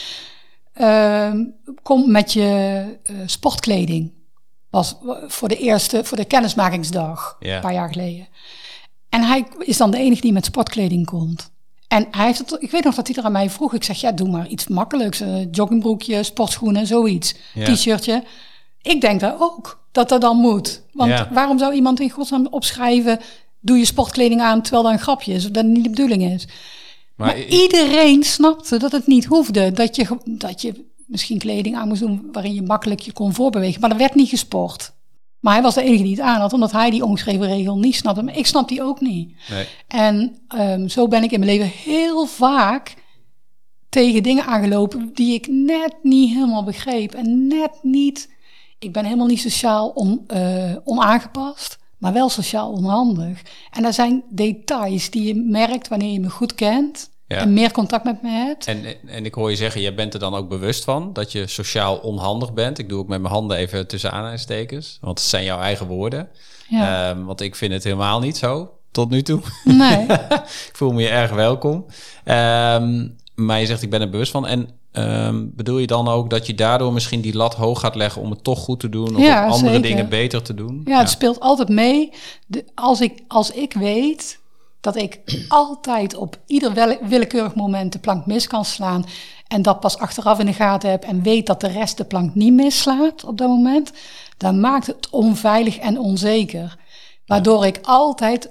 Ehm, 0.72 1.44
kom 1.82 2.10
met 2.10 2.32
je 2.32 2.84
eh, 3.04 3.16
sportkleding. 3.26 4.12
Was 4.70 4.96
voor 5.26 5.48
de 5.48 5.58
eerste, 5.58 6.04
voor 6.04 6.16
de 6.16 6.24
kennismakingsdag, 6.24 7.36
Ja. 7.40 7.54
een 7.54 7.60
paar 7.60 7.72
jaar 7.72 7.88
geleden. 7.92 8.26
En 9.08 9.22
hij 9.22 9.46
is 9.58 9.76
dan 9.76 9.90
de 9.90 9.98
enige 9.98 10.20
die 10.20 10.32
met 10.32 10.44
sportkleding 10.44 11.06
komt. 11.06 11.50
En 11.88 12.06
hij 12.10 12.26
heeft 12.26 12.38
het, 12.38 12.56
ik 12.58 12.70
weet 12.70 12.84
nog 12.84 12.94
dat 12.94 13.06
hij 13.06 13.16
er 13.16 13.22
aan 13.24 13.32
mij 13.32 13.50
vroeg. 13.50 13.74
Ik 13.74 13.84
zeg, 13.84 14.00
ja, 14.00 14.12
doe 14.12 14.28
maar 14.28 14.48
iets 14.48 14.66
makkelijks. 14.66 15.20
Een 15.20 15.48
joggingbroekje, 15.50 16.22
sportschoenen, 16.22 16.86
zoiets. 16.86 17.34
Ja. 17.54 17.72
T-shirtje. 17.72 18.24
Ik 18.82 19.00
denk 19.00 19.20
daar 19.20 19.40
ook 19.40 19.86
dat 19.92 20.08
dat 20.08 20.20
dan 20.20 20.36
moet. 20.36 20.82
Want 20.92 21.10
Ja. 21.10 21.28
waarom 21.32 21.58
zou 21.58 21.74
iemand 21.74 22.00
in 22.00 22.10
godsnaam 22.10 22.46
opschrijven... 22.50 23.20
doe 23.60 23.78
je 23.78 23.84
sportkleding 23.84 24.40
aan 24.40 24.62
terwijl 24.62 24.82
dat 24.82 24.92
een 24.92 24.98
grapje 24.98 25.32
is... 25.32 25.44
of 25.44 25.50
dat 25.50 25.64
niet 25.64 25.84
de 25.84 25.90
bedoeling 25.90 26.22
is. 26.22 26.46
Maar, 27.16 27.44
iedereen 27.44 28.22
snapte 28.22 28.78
dat 28.78 28.92
het 28.92 29.06
niet 29.06 29.24
hoefde. 29.24 29.72
Dat 29.72 29.96
je, 29.96 30.06
dat 30.24 30.62
je 30.62 30.84
misschien 31.06 31.38
kleding 31.38 31.76
aan 31.76 31.88
moest 31.88 32.00
doen... 32.00 32.28
waarin 32.32 32.54
je 32.54 32.62
makkelijk 32.62 33.00
je 33.00 33.12
kon 33.12 33.34
voorbewegen. 33.34 33.80
Maar 33.80 33.90
er 33.90 33.96
werd 33.96 34.14
niet 34.14 34.28
gesport. 34.28 34.92
Maar 35.48 35.56
hij 35.56 35.66
was 35.66 35.74
de 35.74 35.82
enige 35.82 36.02
die 36.02 36.12
het 36.12 36.24
aan 36.24 36.40
had... 36.40 36.52
omdat 36.52 36.72
hij 36.72 36.90
die 36.90 37.04
ongeschreven 37.04 37.46
regel 37.46 37.78
niet 37.78 37.94
snapte. 37.94 38.22
Maar 38.22 38.36
ik 38.36 38.46
snap 38.46 38.68
die 38.68 38.82
ook 38.82 39.00
niet. 39.00 39.36
nee. 39.50 39.66
En 39.86 40.38
ehm, 40.48 40.88
zo 40.88 41.08
ben 41.08 41.22
ik 41.22 41.30
in 41.30 41.40
mijn 41.40 41.50
leven 41.52 41.70
heel 41.84 42.26
vaak 42.26 42.94
tegen 43.88 44.22
dingen 44.22 44.44
aangelopen 44.44 45.10
die 45.14 45.34
ik 45.34 45.46
net 45.46 45.94
niet 46.02 46.32
helemaal 46.34 46.64
begreep. 46.64 47.14
En 47.14 47.46
net 47.46 47.78
niet. 47.82 48.32
Ik 48.78 48.92
ben 48.92 49.04
helemaal 49.04 49.26
niet 49.26 49.40
sociaal 49.40 49.88
on, 49.88 50.24
eh, 50.26 50.74
onaangepast, 50.84 51.78
maar 51.98 52.12
wel 52.12 52.28
sociaal 52.28 52.72
onhandig. 52.72 53.42
En 53.70 53.82
dat 53.82 53.94
zijn 53.94 54.24
details 54.30 55.10
die 55.10 55.22
je 55.22 55.34
merkt 55.34 55.88
wanneer 55.88 56.12
je 56.12 56.20
me 56.20 56.30
goed 56.30 56.54
kent 56.54 57.10
Ja. 57.28 57.36
en 57.36 57.52
meer 57.52 57.72
contact 57.72 58.04
met 58.04 58.22
me 58.22 58.28
hebt. 58.30 58.66
En, 58.66 58.84
en 59.06 59.24
ik 59.24 59.34
hoor 59.34 59.50
je 59.50 59.56
zeggen, 59.56 59.80
jij 59.80 59.94
bent 59.94 60.14
er 60.14 60.20
dan 60.20 60.34
ook 60.34 60.48
bewust 60.48 60.84
van 60.84 61.12
dat 61.12 61.32
je 61.32 61.46
sociaal 61.46 61.96
onhandig 61.96 62.52
bent. 62.52 62.78
Ik 62.78 62.88
doe 62.88 62.98
ook 62.98 63.08
met 63.08 63.20
mijn 63.20 63.32
handen 63.32 63.56
even 63.56 63.86
tussen 63.86 64.12
aanhalingstekens, 64.12 64.98
want 65.00 65.18
het 65.18 65.28
zijn 65.28 65.44
jouw 65.44 65.58
eigen 65.60 65.86
woorden. 65.86 66.28
Ja. 66.68 67.10
Ehm, 67.10 67.24
want 67.24 67.40
ik 67.40 67.56
vind 67.56 67.72
het 67.72 67.84
helemaal 67.84 68.20
niet 68.20 68.36
zo, 68.36 68.70
tot 68.90 69.10
nu 69.10 69.22
toe. 69.22 69.40
nee. 69.64 70.02
ik 70.68 70.70
voel 70.72 70.92
me 70.92 71.02
je 71.02 71.08
erg 71.08 71.30
welkom. 71.30 71.86
Ehm, 72.24 73.08
maar 73.34 73.60
je 73.60 73.66
zegt, 73.66 73.82
ik 73.82 73.90
ben 73.90 74.00
er 74.00 74.10
bewust 74.10 74.30
van. 74.30 74.46
En 74.46 74.68
ehm, 74.92 75.44
bedoel 75.54 75.78
je 75.78 75.86
dan 75.86 76.08
ook 76.08 76.30
dat 76.30 76.46
je 76.46 76.54
daardoor 76.54 76.92
misschien 76.92 77.20
die 77.20 77.36
lat 77.36 77.54
hoog 77.54 77.80
gaat 77.80 77.94
leggen 77.94 78.22
om 78.22 78.30
het 78.30 78.44
toch 78.44 78.58
goed 78.58 78.80
te 78.80 78.88
doen? 78.88 79.16
Of 79.16 79.22
Ja, 79.22 79.44
om 79.46 79.50
andere 79.52 79.72
zeker. 79.74 79.88
dingen 79.88 80.08
beter 80.08 80.42
te 80.42 80.54
doen? 80.54 80.82
Ja, 80.84 80.98
het 80.98 81.10
speelt 81.10 81.40
altijd 81.40 81.68
mee. 81.68 82.12
De, 82.46 82.64
als, 82.74 83.00
ik, 83.00 83.22
als 83.28 83.50
ik 83.50 83.72
weet 83.72 84.38
dat 84.80 84.96
ik 84.96 85.20
altijd 85.48 86.14
op 86.14 86.38
ieder 86.46 86.98
willekeurig 87.08 87.54
moment 87.54 87.92
de 87.92 87.98
plank 87.98 88.26
mis 88.26 88.46
kan 88.46 88.64
slaan. 88.64 89.04
En 89.46 89.62
dat 89.62 89.80
pas 89.80 89.98
achteraf 89.98 90.38
in 90.38 90.46
de 90.46 90.52
gaten 90.52 90.90
heb 90.90 91.02
en 91.04 91.22
weet 91.22 91.46
dat 91.46 91.60
de 91.60 91.68
rest 91.68 91.96
de 91.96 92.04
plank 92.04 92.34
niet 92.34 92.52
mislaat 92.52 93.24
op 93.24 93.38
dat 93.38 93.48
moment. 93.48 93.92
Dan 94.36 94.60
maakt 94.60 94.86
het 94.86 95.08
onveilig 95.10 95.78
en 95.78 95.98
onzeker. 95.98 96.76
Waardoor 97.26 97.66
ik 97.66 97.78
altijd 97.82 98.50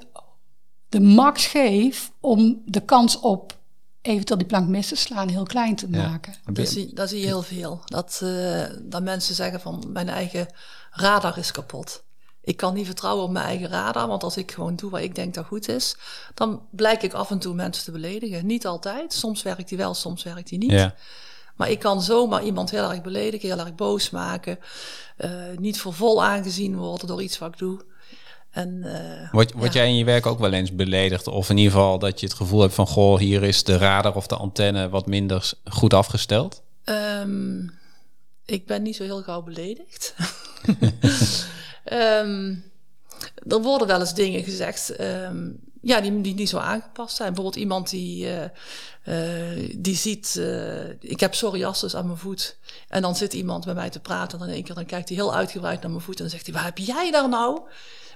de 0.89 0.99
max 0.99 1.45
geef 1.45 2.11
om 2.19 2.61
de 2.65 2.79
kans 2.81 3.19
op 3.19 3.57
eventueel 4.01 4.37
die 4.39 4.47
plank 4.47 4.67
mis 4.67 4.87
te 4.87 4.95
slaan 4.95 5.29
heel 5.29 5.43
klein 5.43 5.75
te 5.75 5.87
Ja. 5.91 6.07
maken. 6.09 6.33
Dat 6.53 6.67
zie, 6.69 6.93
dat 6.93 7.09
zie 7.09 7.19
je 7.19 7.25
heel 7.25 7.41
veel. 7.41 7.81
Dat, 7.85 8.19
eh, 8.23 8.63
dat 8.81 9.03
mensen 9.03 9.35
zeggen 9.35 9.59
van 9.61 9.83
mijn 9.87 10.09
eigen 10.09 10.47
radar 10.91 11.37
is 11.37 11.51
kapot. 11.51 12.03
Ik 12.47 12.57
kan 12.57 12.73
niet 12.73 12.86
vertrouwen 12.86 13.23
op 13.23 13.31
mijn 13.31 13.45
eigen 13.45 13.67
radar, 13.67 14.07
want 14.07 14.23
als 14.23 14.38
ik 14.38 14.51
gewoon 14.51 14.75
doe 14.75 14.89
wat 14.89 15.01
ik 15.01 15.15
denk 15.15 15.33
dat 15.33 15.45
goed 15.45 15.69
is, 15.69 15.95
dan 16.33 16.62
blijk 16.69 17.03
ik 17.03 17.13
af 17.13 17.31
en 17.31 17.39
toe 17.39 17.53
mensen 17.53 17.83
te 17.83 17.91
beledigen. 17.91 18.45
Niet 18.45 18.65
altijd, 18.65 19.13
soms 19.13 19.43
werkt 19.43 19.69
die 19.69 19.77
wel, 19.77 19.93
soms 19.93 20.23
werkt 20.23 20.49
die 20.49 20.57
niet. 20.57 20.71
Ja. 20.71 20.95
Maar 21.55 21.69
ik 21.69 21.79
kan 21.79 22.01
zomaar 22.01 22.43
iemand 22.43 22.71
heel 22.71 22.89
erg 22.91 23.01
beledigen, 23.01 23.49
heel 23.49 23.60
erg 23.60 23.75
boos 23.75 24.10
maken, 24.10 24.60
uh, 25.17 25.31
niet 25.57 25.79
voor 25.79 25.93
vol 25.93 26.23
aangezien 26.23 26.77
worden 26.77 27.07
door 27.07 27.21
iets 27.21 27.38
wat 27.38 27.53
ik 27.53 27.57
doe. 27.57 27.79
En, 28.49 28.81
uh, 28.83 29.31
word 29.31 29.53
word 29.53 29.73
jij 29.73 29.88
in 29.88 29.95
je 29.95 30.05
werk 30.05 30.25
ook 30.25 30.39
wel 30.39 30.53
eens 30.53 30.75
beledigd? 30.75 31.27
Of 31.27 31.49
in 31.49 31.57
ieder 31.57 31.71
geval 31.71 31.99
dat 31.99 32.19
je 32.19 32.25
het 32.25 32.36
gevoel 32.36 32.62
hebt 32.62 32.73
van... 32.73 32.88
goh, 32.88 33.19
hier 33.19 33.43
is 33.43 33.63
de 33.63 33.77
radar 33.77 34.15
of 34.15 34.27
de 34.27 34.36
antenne 34.36 34.89
wat 34.89 35.05
minder 35.05 35.53
goed 35.65 35.93
afgesteld? 35.93 36.62
Um, 36.86 37.71
ik 38.45 38.65
ben 38.65 38.81
niet 38.81 38.95
zo 38.95 39.03
heel 39.03 39.21
gauw 39.21 39.41
beledigd. 39.41 40.15
um, 41.93 42.63
er 43.47 43.62
worden 43.62 43.88
wel 43.88 44.00
eens 44.00 44.13
dingen 44.13 44.43
gezegd 44.43 45.00
um, 45.02 45.60
ja, 45.82 46.02
die, 46.02 46.21
die 46.21 46.34
niet 46.34 46.50
zo 46.50 46.58
aangepast 46.58 47.15
zijn. 47.15 47.34
Bijvoorbeeld 47.34 47.63
iemand 47.63 47.89
die, 47.89 48.26
uh, 48.26 48.43
uh, 49.06 49.76
die 49.78 49.95
ziet... 49.95 50.36
Uh, 50.38 50.89
ik 50.89 51.19
heb 51.19 51.32
psoriasis 51.32 51.95
aan 51.95 52.06
mijn 52.06 52.17
voet. 52.17 52.58
En 52.88 53.02
dan 53.02 53.15
zit 53.15 53.34
iemand 53.34 53.65
bij 53.65 53.73
mij 53.73 53.89
te 53.89 54.00
praten. 54.00 54.32
En 54.32 54.39
dan 54.39 54.47
in 54.47 54.54
één 54.54 54.63
keer 54.63 54.76
dan 54.76 54.86
kijkt 54.86 55.10
hij 55.10 55.17
heel 55.17 55.36
uitgebreid 55.36 55.82
naar 55.82 55.89
mijn 55.89 56.04
voet. 56.04 56.15
En 56.15 56.21
dan 56.21 56.30
zegt 56.30 56.45
hij, 56.45 56.56
waar 56.56 56.63
heb 56.63 56.78
jij 56.78 57.12
daar 57.12 57.30
nou? 57.30 57.62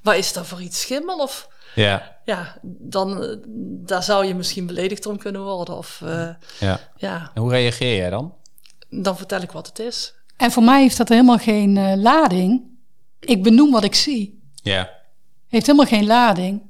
Waar 0.04 0.18
is 0.18 0.34
dat 0.34 0.48
voor 0.48 0.62
iets 0.62 0.82
schimmel? 0.82 1.18
Of... 1.18 1.48
Ja. 1.76 2.18
Ja, 2.26 2.58
dan 2.62 3.40
daar 3.86 4.04
zou 4.04 4.26
je 4.26 4.36
misschien 4.36 4.66
beledigd 4.66 5.06
om 5.06 5.18
kunnen 5.18 5.44
worden. 5.44 5.78
Of, 5.78 6.02
ja. 6.60 6.80
ja. 6.96 7.32
En 7.34 7.42
hoe 7.42 7.52
reageer 7.52 7.98
jij 7.98 8.10
dan? 8.10 8.34
Dan 8.90 9.18
vertel 9.18 9.42
ik 9.42 9.52
wat 9.52 9.68
het 9.68 9.80
is. 9.80 10.14
En 10.38 10.52
voor 10.52 10.64
mij 10.64 10.82
heeft 10.82 10.98
dat 10.98 11.10
helemaal 11.10 11.38
geen 11.38 11.76
uh, 11.76 11.94
lading. 11.96 12.71
Ik 13.22 13.44
benoem 13.44 13.72
wat 13.72 13.84
ik 13.84 13.96
zie. 13.96 14.42
Ja. 14.56 14.90
Heeft 15.48 15.66
helemaal 15.66 15.88
geen 15.88 16.06
lading. 16.06 16.62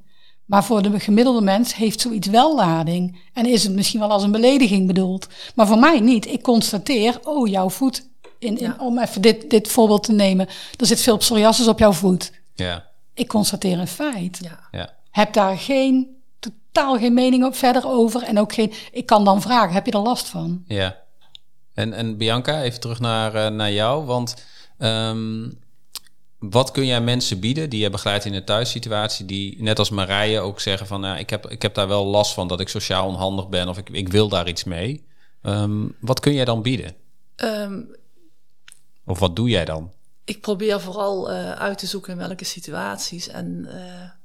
Maar 0.46 0.64
voor 0.64 0.82
de 0.82 1.00
gemiddelde 1.00 1.42
mens 1.42 1.76
heeft 1.76 2.02
zoiets 2.02 2.28
wel 2.28 2.56
lading. 2.56 3.20
En 3.34 3.46
is 3.46 3.64
het 3.64 3.74
misschien 3.74 4.00
wel 4.00 4.12
als 4.12 4.24
een 4.24 4.32
belediging 4.32 4.88
bedoeld. 4.88 5.28
Maar 5.56 5.68
voor 5.68 5.80
mij 5.80 6.00
niet. 6.00 6.28
Ik 6.28 6.42
constateer, 6.42 7.20
oh, 7.24 7.48
jouw 7.48 7.70
voet. 7.70 8.10
In, 8.40 8.58
in, 8.58 8.66
Ja. 8.66 8.76
Om 8.80 9.00
even 9.00 9.22
dit, 9.22 9.50
dit 9.50 9.68
voorbeeld 9.68 10.04
te 10.04 10.12
nemen. 10.12 10.48
Er 10.78 10.86
zit 10.86 11.02
veel 11.02 11.18
psoriasis 11.18 11.68
op 11.68 11.80
jouw 11.80 11.92
voet. 11.92 12.32
Ja. 12.56 12.86
Ik 13.14 13.28
constateer 13.28 13.80
een 13.80 13.88
feit. 13.88 14.40
Ja. 14.42 14.60
Ja. 14.72 14.94
Heb 15.12 15.34
daar 15.34 15.58
geen, 15.58 16.08
totaal 16.40 16.98
geen 16.98 17.14
mening 17.14 17.46
op 17.46 17.56
verder 17.56 17.88
over. 17.88 18.24
En 18.24 18.40
ook 18.40 18.54
geen, 18.54 18.74
ik 18.92 19.06
kan 19.06 19.26
dan 19.26 19.42
vragen, 19.42 19.74
heb 19.74 19.86
je 19.86 19.92
er 19.92 20.00
last 20.00 20.28
van? 20.28 20.64
Ja. 20.68 20.98
En, 21.74 21.94
en 21.94 22.18
Bianca, 22.18 22.62
even 22.62 22.80
terug 22.80 23.00
naar, 23.00 23.36
uh, 23.36 23.48
naar 23.48 23.72
jou. 23.72 24.06
Want 24.06 24.46
um, 24.78 25.60
wat 26.41 26.71
kun 26.71 26.86
jij 26.86 27.01
mensen 27.01 27.39
bieden 27.39 27.69
die 27.69 27.80
je 27.80 27.89
begeleidt 27.89 28.25
in 28.25 28.34
een 28.34 28.45
thuissituatie, 28.45 29.25
die 29.25 29.63
net 29.63 29.80
als 29.80 29.89
Marije 29.89 30.39
ook 30.39 30.60
zeggen 30.60 30.88
van 30.88 31.01
nou, 31.01 31.17
ik, 31.17 31.30
heb, 31.30 31.49
ik 31.49 31.62
heb 31.62 31.73
daar 31.73 31.88
wel 31.88 32.06
last 32.06 32.34
van 32.34 32.47
dat 32.47 32.60
ik 32.60 32.69
sociaal 32.69 33.08
onhandig 33.08 33.49
ben 33.49 33.67
of 33.67 33.77
ik, 33.77 33.89
ik 33.89 34.10
wil 34.10 34.30
daar 34.30 34.47
iets 34.47 34.63
mee. 34.63 35.06
Um, 35.41 35.95
wat 35.99 36.19
kun 36.19 36.34
jij 36.34 36.45
dan 36.45 36.62
bieden? 36.62 36.95
Um, 37.36 37.95
of 39.06 39.19
wat 39.19 39.36
doe 39.36 39.49
jij 39.49 39.65
dan? 39.65 39.91
Ik 40.25 40.41
probeer 40.41 40.82
vooral 40.82 41.32
uh, 41.32 41.51
uit 41.51 41.77
te 41.77 41.86
zoeken 41.86 42.12
in 42.12 42.17
welke 42.17 42.45
situaties 42.45 43.27
en 43.27 43.67
uh, 43.67 43.73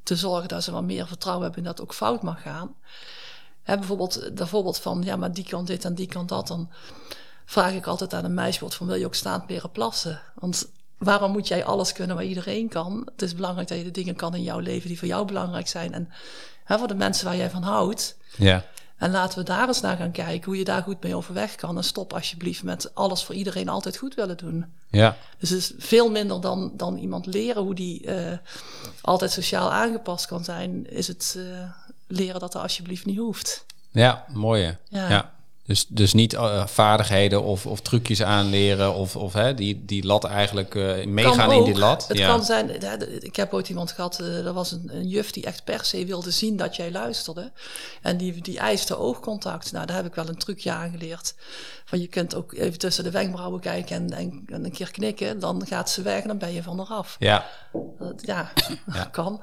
te 0.02 0.16
zorgen 0.16 0.48
dat 0.48 0.64
ze 0.64 0.72
wat 0.72 0.84
meer 0.84 1.06
vertrouwen 1.06 1.44
hebben 1.44 1.62
in 1.62 1.68
dat 1.68 1.80
ook 1.80 1.94
fout 1.94 2.22
mag 2.22 2.42
gaan. 2.42 2.74
Hè, 3.62 3.76
bijvoorbeeld, 3.76 4.30
bijvoorbeeld 4.34 4.78
van 4.78 5.02
ja, 5.02 5.16
maar 5.16 5.32
die 5.32 5.44
kan 5.44 5.64
dit 5.64 5.84
en 5.84 5.94
die 5.94 6.06
kan 6.06 6.26
dat. 6.26 6.46
Dan 6.46 6.70
vraag 7.44 7.72
ik 7.72 7.86
altijd 7.86 8.14
aan 8.14 8.24
een 8.24 8.34
meisje 8.34 8.70
van 8.70 8.86
wil 8.86 8.96
je 8.96 9.06
ook 9.06 9.14
staand 9.14 9.50
leren 9.50 9.70
plassen? 9.70 10.20
Want 10.34 10.68
waarom 10.98 11.32
moet 11.32 11.48
jij 11.48 11.64
alles 11.64 11.92
kunnen 11.92 12.16
waar 12.16 12.24
iedereen 12.24 12.68
kan? 12.68 13.08
Het 13.12 13.22
is 13.22 13.34
belangrijk 13.34 13.68
dat 13.68 13.78
je 13.78 13.84
de 13.84 13.90
dingen 13.90 14.16
kan 14.16 14.34
in 14.34 14.42
jouw 14.42 14.58
leven 14.58 14.88
die 14.88 14.98
voor 14.98 15.08
jou 15.08 15.26
belangrijk 15.26 15.68
zijn. 15.68 15.92
En 15.92 16.12
hè, 16.64 16.78
voor 16.78 16.88
de 16.88 16.94
mensen 16.94 17.24
waar 17.24 17.36
jij 17.36 17.50
van 17.50 17.62
houdt. 17.62 18.16
Ja. 18.36 18.64
En 18.96 19.10
laten 19.10 19.38
we 19.38 19.44
daar 19.44 19.68
eens 19.68 19.80
naar 19.80 19.96
gaan 19.96 20.10
kijken 20.10 20.44
hoe 20.44 20.58
je 20.58 20.64
daar 20.64 20.82
goed 20.82 21.02
mee 21.02 21.16
overweg 21.16 21.54
kan. 21.54 21.76
En 21.76 21.84
stop 21.84 22.12
alsjeblieft 22.12 22.62
met 22.62 22.94
alles 22.94 23.24
voor 23.24 23.34
iedereen 23.34 23.68
altijd 23.68 23.96
goed 23.96 24.14
willen 24.14 24.36
doen. 24.36 24.64
Ja. 24.90 25.16
Dus 25.38 25.50
het 25.50 25.58
is 25.58 25.72
veel 25.78 26.10
minder 26.10 26.40
dan, 26.40 26.72
dan 26.74 26.96
iemand 26.96 27.26
leren 27.26 27.62
hoe 27.62 27.74
die 27.74 28.06
uh, 28.06 28.32
altijd 29.00 29.30
sociaal 29.30 29.72
aangepast 29.72 30.26
kan 30.26 30.44
zijn. 30.44 30.90
Is 30.90 31.08
het 31.08 31.34
uh, 31.38 31.70
leren 32.06 32.40
dat 32.40 32.54
er 32.54 32.60
alsjeblieft 32.60 33.06
niet 33.06 33.18
hoeft. 33.18 33.64
Ja, 33.90 34.24
mooi. 34.32 34.76
Ja. 34.88 35.08
ja. 35.08 35.34
Dus, 35.66 35.86
dus 35.88 36.12
niet 36.12 36.32
uh, 36.32 36.66
vaardigheden 36.66 37.42
of, 37.42 37.66
of 37.66 37.80
trucjes 37.80 38.22
aanleren 38.22 38.94
of, 38.94 39.16
of 39.16 39.32
hè, 39.32 39.54
die, 39.54 39.84
die 39.84 40.06
lat 40.06 40.24
eigenlijk 40.24 40.74
uh, 40.74 41.04
meegaan 41.04 41.52
in 41.52 41.64
die 41.64 41.78
lat. 41.78 42.08
Het 42.08 42.18
ja. 42.18 42.26
kan 42.26 42.44
zijn, 42.44 42.82
ik 43.24 43.36
heb 43.36 43.52
ooit 43.52 43.68
iemand 43.68 43.92
gehad, 43.92 44.20
uh, 44.20 44.46
er 44.46 44.52
was 44.52 44.72
een, 44.72 44.90
een, 44.92 45.08
juf 45.08 45.30
die 45.30 45.44
echt 45.44 45.64
per 45.64 45.84
se 45.84 46.04
wilde 46.04 46.30
zien 46.30 46.56
dat 46.56 46.76
jij 46.76 46.90
luisterde. 46.90 47.52
En 48.02 48.16
die, 48.16 48.42
die 48.42 48.58
eiste 48.58 48.98
oogcontact. 48.98 49.72
Nou, 49.72 49.86
daar 49.86 49.96
heb 49.96 50.06
ik 50.06 50.14
wel 50.14 50.28
een 50.28 50.38
trucje 50.38 50.70
aangeleerd. 50.70 51.34
Van 51.84 52.00
je 52.00 52.06
kunt 52.06 52.34
ook 52.34 52.52
even 52.52 52.78
tussen 52.78 53.04
de 53.04 53.10
wenkbrauwen 53.10 53.60
kijken 53.60 53.96
en, 53.96 54.10
en, 54.12 54.42
en, 54.46 54.64
een 54.64 54.72
keer 54.72 54.90
knikken. 54.90 55.40
Dan 55.40 55.66
gaat 55.66 55.90
ze 55.90 56.02
weg 56.02 56.22
en 56.22 56.28
dan 56.28 56.38
ben 56.38 56.52
je 56.52 56.62
van 56.62 56.80
eraf. 56.80 57.16
Ja. 57.18 57.46
ja, 58.16 58.52
ja. 58.94 59.04
kan. 59.04 59.40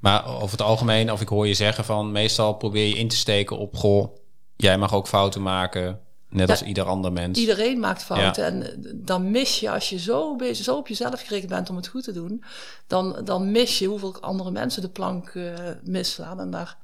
Maar 0.00 0.26
over 0.26 0.50
het 0.50 0.62
algemeen, 0.62 1.12
of 1.12 1.20
ik 1.20 1.28
hoor 1.28 1.46
je 1.46 1.54
zeggen 1.54 1.84
van 1.84 2.12
meestal 2.12 2.54
probeer 2.54 2.86
je 2.86 2.98
in 2.98 3.08
te 3.08 3.16
steken 3.16 3.58
op 3.58 3.76
goh 3.76 4.17
jij 4.58 4.78
mag 4.78 4.94
ook 4.94 5.08
fouten 5.08 5.42
maken, 5.42 6.00
net 6.28 6.46
ja, 6.46 6.52
als 6.52 6.62
ieder 6.62 6.84
ander 6.84 7.12
mens. 7.12 7.38
Iedereen 7.38 7.80
maakt 7.80 8.02
fouten. 8.02 8.42
Ja. 8.42 8.48
En 8.48 8.80
dan 9.04 9.30
mis 9.30 9.60
je, 9.60 9.70
als 9.70 9.88
je 9.88 9.98
zo, 9.98 10.36
bezig, 10.36 10.64
zo 10.64 10.76
op 10.76 10.88
jezelf 10.88 11.22
gericht 11.22 11.48
bent 11.48 11.70
om 11.70 11.76
het 11.76 11.86
goed 11.86 12.04
te 12.04 12.12
doen, 12.12 12.44
dan, 12.86 13.20
dan 13.24 13.50
mis 13.50 13.78
je 13.78 13.86
hoeveel 13.86 14.20
andere 14.20 14.50
mensen 14.50 14.82
de 14.82 14.88
plank 14.88 15.34
uh, 15.34 15.52
misslaan 15.82 16.40
en 16.40 16.50
daar 16.50 16.76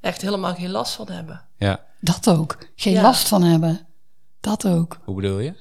echt 0.00 0.22
helemaal 0.22 0.54
geen 0.54 0.70
last 0.70 0.92
van 0.92 1.08
hebben. 1.08 1.44
Ja. 1.56 1.84
Dat 2.00 2.28
ook. 2.28 2.58
Geen 2.74 2.92
ja. 2.92 3.02
last 3.02 3.28
van 3.28 3.42
hebben. 3.42 3.86
Dat 4.40 4.66
ook. 4.66 4.98
Hoe 5.04 5.14
bedoel 5.14 5.38
je? 5.38 5.54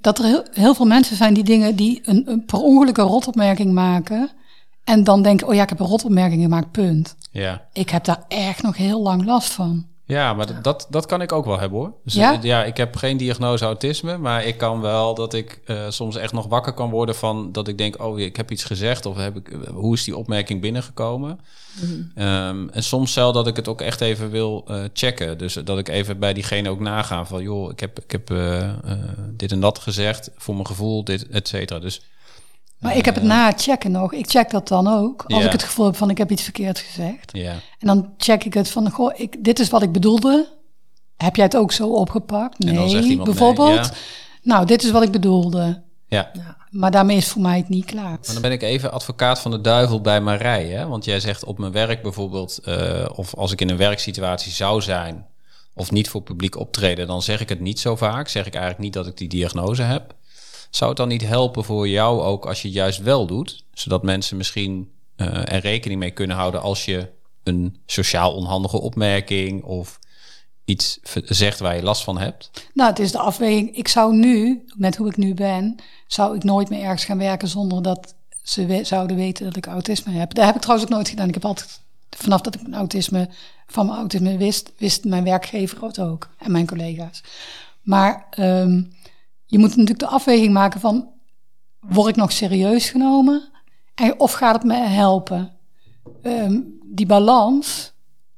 Dat 0.00 0.18
er 0.18 0.24
heel, 0.24 0.44
heel 0.50 0.74
veel 0.74 0.86
mensen 0.86 1.16
zijn 1.16 1.34
die 1.34 1.44
dingen 1.44 1.76
die 1.76 2.00
een, 2.04 2.30
een 2.30 2.44
per 2.44 2.58
ongeluk 2.58 2.96
een 2.96 3.04
rotopmerking 3.04 3.72
maken. 3.72 4.30
En 4.84 5.04
dan 5.04 5.22
denken, 5.22 5.46
oh 5.46 5.54
ja, 5.54 5.62
ik 5.62 5.68
heb 5.68 5.80
een 5.80 5.86
rotopmerking 5.86 6.42
gemaakt, 6.42 6.70
punt. 6.70 7.16
Ja. 7.30 7.68
Ik 7.72 7.90
heb 7.90 8.04
daar 8.04 8.24
echt 8.28 8.62
nog 8.62 8.76
heel 8.76 9.02
lang 9.02 9.24
last 9.24 9.52
van. 9.52 9.89
Ja, 10.10 10.34
maar. 10.34 10.62
Dat, 10.62 10.86
dat 10.90 11.06
kan 11.06 11.22
ik 11.22 11.32
ook 11.32 11.44
wel 11.44 11.58
hebben 11.58 11.78
hoor. 11.78 11.92
Dus 12.04 12.14
ja? 12.14 12.38
ja, 12.42 12.64
ik 12.64 12.76
heb 12.76 12.96
geen 12.96 13.16
diagnose 13.16 13.64
autisme, 13.64 14.18
maar 14.18 14.44
ik 14.44 14.56
kan 14.56 14.80
wel 14.80 15.14
dat 15.14 15.34
ik 15.34 15.60
uh, 15.66 15.84
soms 15.88 16.16
echt 16.16 16.32
nog 16.32 16.46
wakker 16.46 16.72
kan 16.72 16.90
worden 16.90 17.14
van 17.14 17.52
dat 17.52 17.68
ik 17.68 17.78
denk, 17.78 18.02
oh, 18.02 18.18
ik 18.18 18.36
heb 18.36 18.50
iets 18.50 18.64
gezegd 18.64 19.06
of 19.06 19.16
heb 19.16 19.36
ik, 19.36 19.56
hoe 19.72 19.94
is 19.94 20.04
die 20.04 20.16
opmerking 20.16 20.60
binnengekomen? 20.60 21.40
Mm. 21.80 22.12
Um, 22.24 22.70
en 22.70 22.82
soms 22.82 23.12
zelf 23.12 23.34
dat 23.34 23.46
ik 23.46 23.56
het 23.56 23.68
ook 23.68 23.80
echt 23.80 24.00
even 24.00 24.30
wil 24.30 24.64
uh, 24.68 24.84
checken. 24.92 25.38
Dus 25.38 25.54
dat 25.54 25.78
ik 25.78 25.88
even 25.88 26.18
bij 26.18 26.32
diegene 26.32 26.70
ook 26.70 26.80
naga 26.80 27.24
van, 27.24 27.42
joh, 27.42 27.70
ik 27.70 27.80
heb, 27.80 27.98
ik 27.98 28.10
heb 28.10 28.30
uh, 28.30 28.70
dit 29.36 29.52
en 29.52 29.60
dat 29.60 29.78
gezegd 29.78 30.30
voor 30.36 30.54
mijn 30.54 30.66
gevoel, 30.66 31.04
dit, 31.04 31.28
et 31.28 31.48
cetera. 31.48 31.78
Dus 31.78 32.02
maar 32.80 32.96
ik 32.96 33.04
heb 33.04 33.14
het 33.14 33.24
na 33.24 33.46
het 33.46 33.62
checken 33.62 33.90
nog. 33.90 34.12
Ik 34.12 34.30
check 34.30 34.50
dat 34.50 34.68
dan 34.68 34.88
ook. 34.88 35.24
Als 35.26 35.44
ik 35.44 35.52
het 35.52 35.62
gevoel 35.62 35.86
heb 35.86 35.96
van 35.96 36.10
ik 36.10 36.18
heb 36.18 36.30
iets 36.30 36.42
verkeerd 36.42 36.78
gezegd. 36.78 37.30
Ja. 37.32 37.52
En 37.52 37.86
dan 37.86 38.14
check 38.18 38.44
ik 38.44 38.54
het 38.54 38.70
van, 38.70 38.90
goh, 38.90 39.12
ik, 39.16 39.44
dit 39.44 39.58
is 39.58 39.70
wat 39.70 39.82
ik 39.82 39.92
bedoelde. 39.92 40.48
Heb 41.16 41.36
jij 41.36 41.44
het 41.44 41.56
ook 41.56 41.72
zo 41.72 41.88
opgepakt? 41.88 42.58
Nee, 42.58 43.16
bijvoorbeeld. 43.16 43.68
Nee, 43.68 43.78
ja. 43.78 43.90
Nou, 44.42 44.66
dit 44.66 44.82
is 44.82 44.90
wat 44.90 45.02
ik 45.02 45.10
bedoelde. 45.10 45.82
Ja. 46.06 46.30
ja. 46.32 46.56
Maar 46.70 46.90
daarmee 46.90 47.16
is 47.16 47.28
voor 47.28 47.42
mij 47.42 47.56
het 47.56 47.68
niet 47.68 47.84
klaar. 47.84 48.04
Maar 48.10 48.32
dan 48.32 48.42
ben 48.42 48.52
ik 48.52 48.62
even 48.62 48.92
advocaat 48.92 49.40
van 49.40 49.50
de 49.50 49.60
duivel 49.60 50.00
bij 50.00 50.20
Marij. 50.20 50.66
Hè? 50.66 50.86
Want 50.86 51.04
jij 51.04 51.20
zegt 51.20 51.44
op 51.44 51.58
mijn 51.58 51.72
werk 51.72 52.02
bijvoorbeeld, 52.02 52.60
uh, 52.64 53.06
of 53.14 53.34
als 53.34 53.52
ik 53.52 53.60
in 53.60 53.70
een 53.70 53.76
werksituatie 53.76 54.52
zou 54.52 54.82
zijn, 54.82 55.26
of 55.74 55.90
niet 55.90 56.08
voor 56.08 56.22
publiek 56.22 56.56
optreden, 56.56 57.06
dan 57.06 57.22
zeg 57.22 57.40
ik 57.40 57.48
het 57.48 57.60
niet 57.60 57.80
zo 57.80 57.96
vaak. 57.96 58.28
Zeg 58.28 58.46
ik 58.46 58.54
eigenlijk 58.54 58.82
niet 58.82 58.92
dat 58.92 59.06
ik 59.06 59.16
die 59.16 59.28
diagnose 59.28 59.82
heb. 59.82 60.14
Zou 60.70 60.90
het 60.90 60.98
dan 60.98 61.08
niet 61.08 61.26
helpen 61.26 61.64
voor 61.64 61.88
jou 61.88 62.20
ook 62.20 62.46
als 62.46 62.62
je 62.62 62.68
het 62.68 62.76
juist 62.76 63.02
wel 63.02 63.26
doet? 63.26 63.64
Zodat 63.72 64.02
mensen 64.02 64.36
misschien 64.36 64.90
uh, 65.16 65.26
er 65.52 65.60
rekening 65.60 66.00
mee 66.00 66.10
kunnen 66.10 66.36
houden 66.36 66.62
als 66.62 66.84
je 66.84 67.08
een 67.42 67.76
sociaal 67.86 68.34
onhandige 68.34 68.80
opmerking 68.80 69.62
of 69.62 69.98
iets 70.64 70.98
zegt 71.24 71.58
waar 71.58 71.76
je 71.76 71.82
last 71.82 72.04
van 72.04 72.18
hebt? 72.18 72.50
Nou, 72.74 72.90
het 72.90 72.98
is 72.98 73.12
de 73.12 73.18
afweging. 73.18 73.76
Ik 73.76 73.88
zou 73.88 74.14
nu, 74.14 74.64
met 74.76 74.96
hoe 74.96 75.08
ik 75.08 75.16
nu 75.16 75.34
ben, 75.34 75.76
zou 76.06 76.36
ik 76.36 76.44
nooit 76.44 76.68
meer 76.68 76.82
ergens 76.82 77.04
gaan 77.04 77.18
werken 77.18 77.48
zonder 77.48 77.82
dat 77.82 78.14
ze 78.42 78.80
zouden 78.82 79.16
weten 79.16 79.44
dat 79.44 79.56
ik 79.56 79.66
autisme 79.66 80.12
heb. 80.12 80.34
Dat 80.34 80.44
heb 80.44 80.54
ik 80.54 80.60
trouwens 80.60 80.88
ook 80.88 80.94
nooit 80.94 81.08
gedaan. 81.08 81.28
Ik 81.28 81.34
heb 81.34 81.44
altijd, 81.44 81.80
vanaf 82.10 82.40
dat 82.40 82.54
ik 82.54 82.62
mijn 82.62 82.74
autisme, 82.74 83.28
van 83.66 83.86
mijn 83.86 83.98
autisme 83.98 84.36
wist, 84.36 84.72
wist 84.78 85.04
mijn 85.04 85.24
werkgever 85.24 85.82
het 85.82 85.98
ook 85.98 86.28
en 86.38 86.52
mijn 86.52 86.66
collega's. 86.66 87.22
Maar 87.82 88.26
um, 88.38 88.92
je 89.50 89.58
moet 89.58 89.68
natuurlijk 89.68 89.98
de 89.98 90.06
afweging 90.06 90.52
maken 90.52 90.80
van, 90.80 91.08
word 91.80 92.08
ik 92.08 92.16
nog 92.16 92.32
serieus 92.32 92.90
genomen? 92.90 93.50
En, 93.94 94.20
of 94.20 94.32
gaat 94.32 94.54
het 94.54 94.64
me 94.64 94.74
helpen? 94.74 95.52
Um, 96.22 96.78
die 96.84 97.06
balans, 97.06 97.92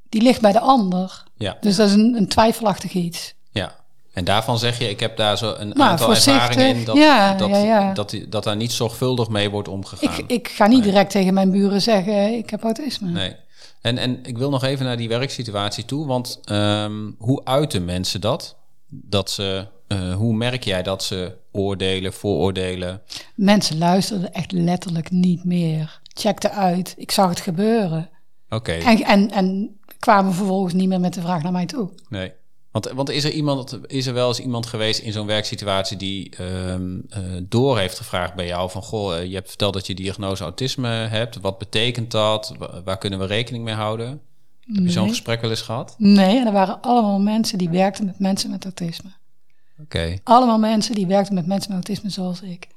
die 0.09 0.23
ligt 0.23 0.41
bij 0.41 0.53
de 0.53 0.61
ander. 0.61 1.23
Ja. 1.37 1.57
Dus 1.61 1.77
dat 1.77 1.89
is 1.89 1.95
een, 1.95 2.15
een 2.15 2.29
twijfelachtig 2.29 2.93
iets. 2.93 3.35
Ja. 3.51 3.75
En 4.13 4.25
daarvan 4.25 4.59
zeg 4.59 4.79
je, 4.79 4.89
ik 4.91 5.01
heb 5.01 5.17
daar 5.17 5.39
zo 5.39 5.55
een 5.59 5.69
Nou, 5.69 5.91
aantal 5.91 6.11
ervaringen 6.11 6.77
in 6.77 6.85
dat, 6.85 6.97
Ja, 6.97 7.35
dat, 7.35 7.49
ja, 7.49 7.57
ja. 7.57 7.93
Dat, 7.93 8.17
dat 8.29 8.45
daar 8.45 8.57
niet 8.57 8.73
zorgvuldig 8.73 9.29
mee 9.29 9.51
wordt 9.51 9.69
omgegaan. 9.69 10.19
Ik, 10.19 10.25
ik 10.31 10.49
ga 10.49 10.67
niet 10.67 10.79
Nee. 10.79 10.91
direct 10.91 11.11
tegen 11.11 11.35
mijn 11.35 11.51
buren 11.51 11.83
zeggen, 11.83 12.35
ik 12.35 12.51
heb 12.51 12.63
autisme. 12.63 13.11
Nee. 13.11 13.37
En, 13.81 13.99
en 13.99 14.19
ik 14.25 14.39
wil 14.39 14.51
nog 14.51 14.65
even 14.65 14.85
naar 14.85 14.97
die 14.97 15.09
werksituatie 15.09 15.85
toe, 15.85 16.07
want 16.07 16.41
ehm, 16.45 17.11
hoe 17.19 17.45
uiten 17.45 17.85
mensen 17.85 18.21
dat? 18.21 18.57
Dat 18.95 19.31
ze, 19.31 19.67
eh, 19.89 20.15
hoe 20.15 20.35
merk 20.35 20.65
jij 20.65 20.83
dat 20.83 21.03
ze 21.05 21.37
oordelen, 21.53 22.13
vooroordelen? 22.13 23.03
Mensen 23.35 23.79
luisterden 23.79 24.33
echt 24.33 24.53
letterlijk 24.53 25.11
niet 25.11 25.45
meer. 25.45 26.01
Checkten 26.15 26.51
uit. 26.53 26.95
Ik 26.97 27.11
zag 27.11 27.29
het 27.29 27.41
gebeuren. 27.41 28.11
Oké, 28.49 28.73
En, 28.73 29.03
en, 29.03 29.31
en 29.31 29.79
kwamen 29.99 30.33
vervolgens 30.33 30.75
niet 30.75 30.89
meer 30.89 31.01
met 31.01 31.15
de 31.15 31.21
vraag 31.21 31.43
naar 31.43 31.53
mij 31.53 31.67
toe. 31.67 31.91
nee. 32.09 32.33
Want, 32.71 32.91
want 32.91 33.11
is, 33.11 33.25
er 33.25 33.31
iemand, 33.31 33.79
is 33.87 34.07
er 34.07 34.15
wel 34.15 34.29
eens 34.29 34.41
iemand 34.41 34.67
geweest 34.67 35.01
in 35.01 35.13
zo'n 35.13 35.27
werksituatie 35.27 35.97
die 35.97 36.37
eh, 36.37 36.75
door 37.43 37.79
heeft 37.79 37.97
gevraagd 37.97 38.35
bij 38.35 38.47
jou 38.47 38.71
van... 38.71 38.83
Goh, 38.83 39.17
eh, 39.17 39.25
je 39.27 39.35
hebt 39.35 39.49
verteld 39.49 39.73
dat 39.75 39.87
je 39.87 39.95
diagnose 39.95 40.43
autisme 40.43 40.89
hebt. 40.89 41.41
Wat 41.41 41.59
betekent 41.59 42.11
dat? 42.11 42.55
Wa- 42.59 42.83
Waar 42.85 42.99
kunnen 42.99 43.19
we 43.19 43.25
rekening 43.27 43.65
mee 43.65 43.75
houden? 43.75 44.21
Heb 44.67 44.85
je 44.85 44.91
zo'n 44.91 45.03
Nee. 45.03 45.11
gesprek 45.11 45.41
wel 45.41 45.51
eens 45.51 45.61
gehad? 45.61 45.95
Nee, 45.99 46.39
en 46.39 46.47
er 46.47 46.53
waren 46.53 46.81
allemaal 46.81 47.21
mensen 47.21 47.59
die 47.59 47.69
werkten 47.71 48.05
met 48.05 48.19
mensen 48.19 48.51
met 48.51 48.65
autisme. 48.65 49.11
Oké, 49.81 50.19
Allemaal 50.25 50.59
mensen 50.59 50.95
die 50.95 51.07
werkten 51.07 51.35
met 51.35 51.47
mensen 51.47 51.75
met 51.75 51.87
autisme 51.87 52.11
zoals 52.11 52.41
ik. 52.43 52.69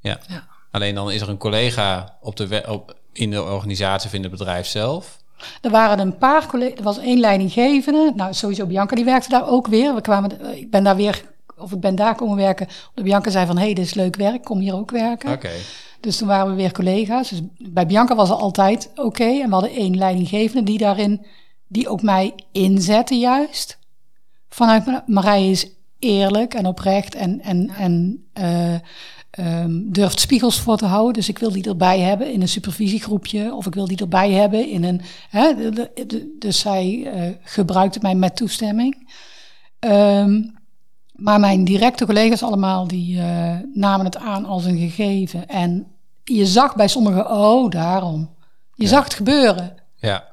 ja. 0.00 0.18
Ja. 0.28 0.46
Alleen 0.70 0.94
dan 0.94 1.10
is 1.10 1.20
er 1.20 1.28
een 1.28 1.36
collega 1.38 2.16
op 2.20 2.36
de 2.36 2.64
op, 2.68 2.96
in 3.12 3.30
de 3.30 3.42
organisatie 3.42 4.08
of 4.08 4.14
in 4.14 4.22
het 4.22 4.30
bedrijf 4.30 4.66
zelf. 4.66 5.18
Er 5.60 5.70
waren 5.70 5.98
een 5.98 6.18
paar 6.18 6.46
collega's, 6.46 6.78
er 6.78 6.84
was 6.84 6.98
één 6.98 7.18
leidinggevende. 7.20 8.12
Nou, 8.16 8.34
sowieso 8.34 8.66
Bianca, 8.66 8.94
die 8.94 9.04
werkte 9.04 9.28
daar 9.28 9.48
ook 9.48 9.66
weer. 9.66 9.94
We 9.94 10.00
kwamen, 10.00 10.56
ik 10.56 10.70
ben 10.70 10.84
daar 10.84 10.96
weer, 10.96 11.24
of 11.56 11.72
ik 11.72 11.80
ben 11.80 11.94
daar 11.94 12.14
komen 12.14 12.36
werken. 12.36 12.66
De 12.94 13.02
Bianca 13.02 13.30
zei 13.30 13.46
van, 13.46 13.56
hé, 13.58 13.64
hey, 13.64 13.74
dit 13.74 13.84
is 13.84 13.94
leuk 13.94 14.16
werk, 14.16 14.44
kom 14.44 14.58
hier 14.58 14.74
ook 14.74 14.90
werken. 14.90 15.32
Oké, 15.32 15.50
Dus 16.00 16.16
toen 16.16 16.28
waren 16.28 16.50
we 16.50 16.56
weer 16.56 16.72
collega's. 16.72 17.28
Dus 17.28 17.40
bij 17.58 17.86
Bianca 17.86 18.14
was 18.14 18.28
het 18.28 18.38
altijd 18.38 18.90
oké. 18.94 19.24
En 19.24 19.46
we 19.46 19.52
hadden 19.52 19.70
één 19.70 19.96
leidinggevende 19.96 20.62
die 20.62 20.78
daarin, 20.78 21.26
die 21.68 21.88
ook 21.88 22.02
mij 22.02 22.34
inzette 22.52 23.14
juist. 23.14 23.78
Vanuit 24.48 24.86
Ma- 24.86 25.04
Marije 25.06 25.50
is 25.50 25.70
eerlijk 25.98 26.54
en 26.54 26.66
oprecht 26.66 27.14
en, 27.14 27.40
en, 27.40 27.68
en 27.68 28.24
eh, 28.32 28.74
ehm, 29.30 29.80
durft 29.90 30.20
spiegels 30.20 30.60
voor 30.60 30.76
te 30.76 30.86
houden. 30.86 31.12
Dus 31.12 31.28
ik 31.28 31.38
wil 31.38 31.52
die 31.52 31.68
erbij 31.68 31.98
hebben 32.00 32.32
in 32.32 32.40
een 32.40 32.48
supervisiegroepje. 32.48 33.54
Of 33.54 33.66
ik 33.66 33.74
wil 33.74 33.86
die 33.86 33.98
erbij 33.98 34.30
hebben 34.30 34.68
in 34.68 34.84
een... 34.84 35.00
Hè, 35.30 35.54
de- 35.54 35.70
de- 35.70 36.06
de- 36.06 36.36
dus 36.38 36.58
zij 36.60 37.06
eh, 37.12 37.30
gebruikte 37.42 37.98
mij 38.02 38.14
met 38.14 38.36
toestemming. 38.36 39.08
Ehm, 39.78 40.42
maar 41.20 41.40
mijn 41.40 41.64
directe 41.64 42.06
collega's 42.06 42.42
allemaal, 42.42 42.86
die 42.86 43.20
eh, 43.20 43.56
namen 43.74 44.06
het 44.06 44.16
aan 44.16 44.44
als 44.44 44.64
een 44.64 44.78
gegeven. 44.78 45.48
En 45.48 45.86
je 46.24 46.46
zag 46.46 46.76
bij 46.76 46.88
sommigen, 46.88 47.30
oh, 47.30 47.70
daarom. 47.70 48.34
Je 48.74 48.86
zag 48.86 49.04
het 49.04 49.14
gebeuren. 49.14 49.76
ja. 49.96 50.28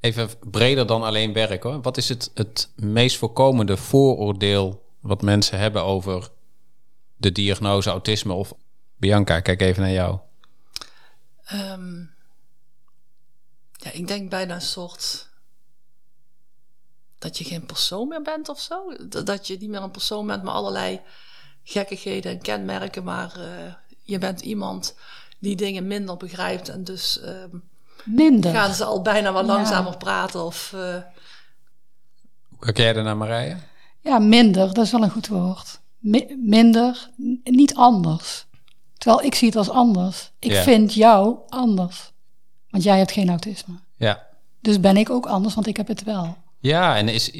Even 0.00 0.28
breder 0.50 0.86
dan 0.86 1.02
alleen 1.02 1.32
werk 1.32 1.62
hoor. 1.62 1.80
Wat 1.80 1.96
is 1.96 2.08
het, 2.08 2.30
het 2.34 2.72
meest 2.76 3.16
voorkomende 3.16 3.76
vooroordeel 3.76 4.82
wat 5.00 5.22
mensen 5.22 5.58
hebben 5.58 5.84
over 5.84 6.28
de 7.16 7.32
diagnose 7.32 7.90
autisme 7.90 8.32
of 8.32 8.52
Bianca? 8.96 9.40
Kijk 9.40 9.60
even 9.60 9.82
naar 9.82 9.92
jou. 9.92 10.18
Ehm, 11.44 11.98
ja, 13.72 13.92
ik 13.92 14.06
denk 14.06 14.30
bijna 14.30 14.54
een 14.54 14.60
soort 14.60 15.28
dat 17.26 17.38
je 17.38 17.44
geen 17.44 17.66
persoon 17.66 18.08
meer 18.08 18.22
bent 18.22 18.48
of 18.48 18.60
zo. 18.60 18.96
Dat, 19.24 19.46
je 19.46 19.56
niet 19.60 19.68
meer 19.70 19.82
een 19.82 19.90
persoon 19.90 20.26
bent 20.26 20.42
met 20.42 20.52
allerlei 20.52 21.00
gekkigheden 21.64 22.32
en 22.32 22.40
kenmerken, 22.42 23.04
maar 23.04 23.32
eh, 23.36 23.72
je 24.02 24.18
bent 24.18 24.40
iemand 24.40 24.94
die 25.38 25.56
dingen 25.56 25.86
minder 25.86 26.16
begrijpt 26.16 26.68
en 26.68 26.84
dus 26.84 27.20
ehm, 27.20 27.56
Minder. 28.04 28.52
gaan 28.54 28.74
ze 28.74 28.84
al 28.84 29.02
bijna 29.02 29.32
wat 29.32 29.46
Ja. 29.46 29.52
langzamer 29.52 29.96
praten 29.96 30.44
of 30.44 30.72
eh, 30.74 30.96
Hoe 32.48 32.58
kijk 32.58 32.76
jij 32.76 32.92
daarnaar 32.92 33.16
Marije? 33.16 33.56
Ja, 34.00 34.18
minder, 34.18 34.74
dat 34.74 34.84
is 34.84 34.90
wel 34.90 35.02
een 35.02 35.10
goed 35.10 35.28
woord. 35.28 35.80
Mi- 35.98 36.36
minder, 36.42 37.10
niet 37.44 37.74
anders. 37.74 38.46
Terwijl 38.98 39.22
ik 39.26 39.34
zie 39.34 39.48
het 39.48 39.56
als 39.56 39.70
anders. 39.70 40.30
Ik 40.38 40.50
Ja. 40.50 40.62
vind 40.62 40.94
jou 40.94 41.36
anders. 41.48 42.12
Want 42.70 42.82
jij 42.84 42.98
hebt 42.98 43.12
geen 43.12 43.28
autisme. 43.28 43.74
Ja. 43.96 44.26
Dus 44.60 44.80
ben 44.80 44.96
ik 44.96 45.10
ook 45.10 45.26
anders, 45.26 45.54
want 45.54 45.66
ik 45.66 45.76
heb 45.76 45.88
het 45.88 46.02
wel. 46.04 46.36
Ja, 46.66 46.96
en 46.96 47.08
is, 47.08 47.30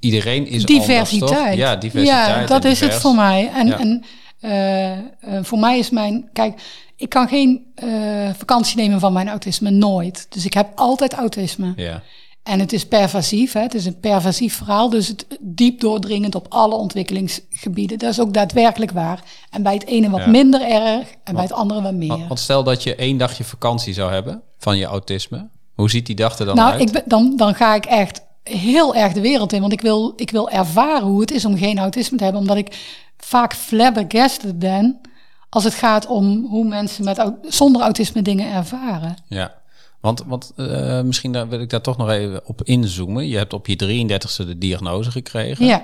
iedereen 0.00 0.46
is 0.46 0.64
diversiteit. 0.64 1.30
anders, 1.30 1.48
toch? 1.48 1.54
Ja, 1.58 1.76
diversiteit. 1.76 2.26
Ja, 2.40 2.46
dat 2.46 2.64
is 2.64 2.80
het 2.80 2.94
voor 2.94 3.14
mij. 3.14 3.50
En, 3.54 3.66
Ja. 3.66 3.78
en 3.78 4.04
eh, 4.40 4.92
eh, 4.92 4.98
voor 5.42 5.58
mij 5.58 5.78
is 5.78 5.90
mijn... 5.90 6.28
Kijk, 6.32 6.60
ik 6.96 7.08
kan 7.08 7.28
geen 7.28 7.66
eh, 7.74 7.88
vakantie 8.36 8.76
nemen 8.76 9.00
van 9.00 9.12
mijn 9.12 9.28
autisme, 9.28 9.70
nooit. 9.70 10.26
Dus 10.30 10.44
ik 10.44 10.54
heb 10.54 10.68
altijd 10.74 11.12
autisme. 11.14 11.72
Ja, 11.76 12.02
En 12.42 12.60
het 12.60 12.72
is 12.72 12.86
pervasief, 12.86 13.52
hè? 13.52 13.60
het 13.60 13.74
is 13.74 13.86
een 13.86 14.00
pervasief 14.00 14.56
verhaal. 14.56 14.90
Dus 14.90 15.08
het 15.08 15.26
diep 15.40 15.80
doordringend 15.80 16.34
op 16.34 16.46
alle 16.48 16.74
ontwikkelingsgebieden. 16.74 17.98
Dat 17.98 18.10
is 18.10 18.20
ook 18.20 18.34
daadwerkelijk 18.34 18.90
waar. 18.90 19.22
En 19.50 19.62
bij 19.62 19.74
het 19.74 19.86
ene 19.86 20.10
wat 20.10 20.20
Ja. 20.20 20.26
minder 20.26 20.60
erg 20.62 21.06
en 21.24 21.34
bij 21.34 21.42
het 21.42 21.52
andere 21.52 21.82
wat 21.82 21.94
meer. 21.94 22.26
want, 22.28 22.38
stel 22.40 22.64
dat 22.64 22.82
je 22.82 22.94
één 22.94 23.16
dagje 23.18 23.44
vakantie 23.44 23.94
zou 23.94 24.12
hebben 24.12 24.42
van 24.58 24.76
je 24.76 24.84
autisme. 24.84 25.48
Hoe 25.74 25.90
ziet 25.90 26.06
die 26.06 26.16
dag 26.16 26.38
er 26.38 26.46
dan 26.46 26.56
nou, 26.56 26.72
uit? 26.72 26.92
ben, 26.92 27.02
dan, 27.06 27.32
dan 27.36 27.54
ga 27.54 27.74
ik 27.74 27.84
echt 27.86 28.20
heel 28.48 28.94
erg 28.94 29.12
de 29.12 29.20
wereld 29.20 29.52
in. 29.52 29.60
Want 29.60 29.72
ik 29.72 29.80
wil, 29.80 30.12
ik 30.16 30.30
wil 30.30 30.50
ervaren 30.50 31.06
hoe 31.08 31.20
het 31.20 31.30
is 31.30 31.44
om 31.44 31.56
geen 31.58 31.78
autisme 31.78 32.16
te 32.16 32.24
hebben. 32.24 32.42
Omdat 32.42 32.56
ik 32.56 32.78
vaak 33.16 33.54
flabbergasted 33.54 34.58
ben 34.58 35.00
als 35.48 35.64
het 35.64 35.74
gaat 35.74 36.06
om 36.06 36.46
hoe 36.50 36.64
mensen 36.64 37.04
met, 37.04 37.32
zonder 37.42 37.82
autisme 37.82 38.22
dingen 38.22 38.52
ervaren. 38.52 39.16
Ja, 39.28 39.54
want, 40.00 40.22
want 40.26 40.52
eh, 40.56 41.00
misschien 41.00 41.32
daar 41.32 41.48
wil 41.48 41.60
ik 41.60 41.70
daar 41.70 41.80
toch 41.80 41.96
nog 41.96 42.10
even 42.10 42.40
op 42.46 42.62
inzoomen. 42.62 43.28
Je 43.28 43.36
hebt 43.36 43.52
op 43.52 43.66
je 43.66 43.76
33ste 43.76 44.46
de 44.46 44.58
diagnose 44.58 45.10
gekregen. 45.10 45.66
Ja, 45.66 45.82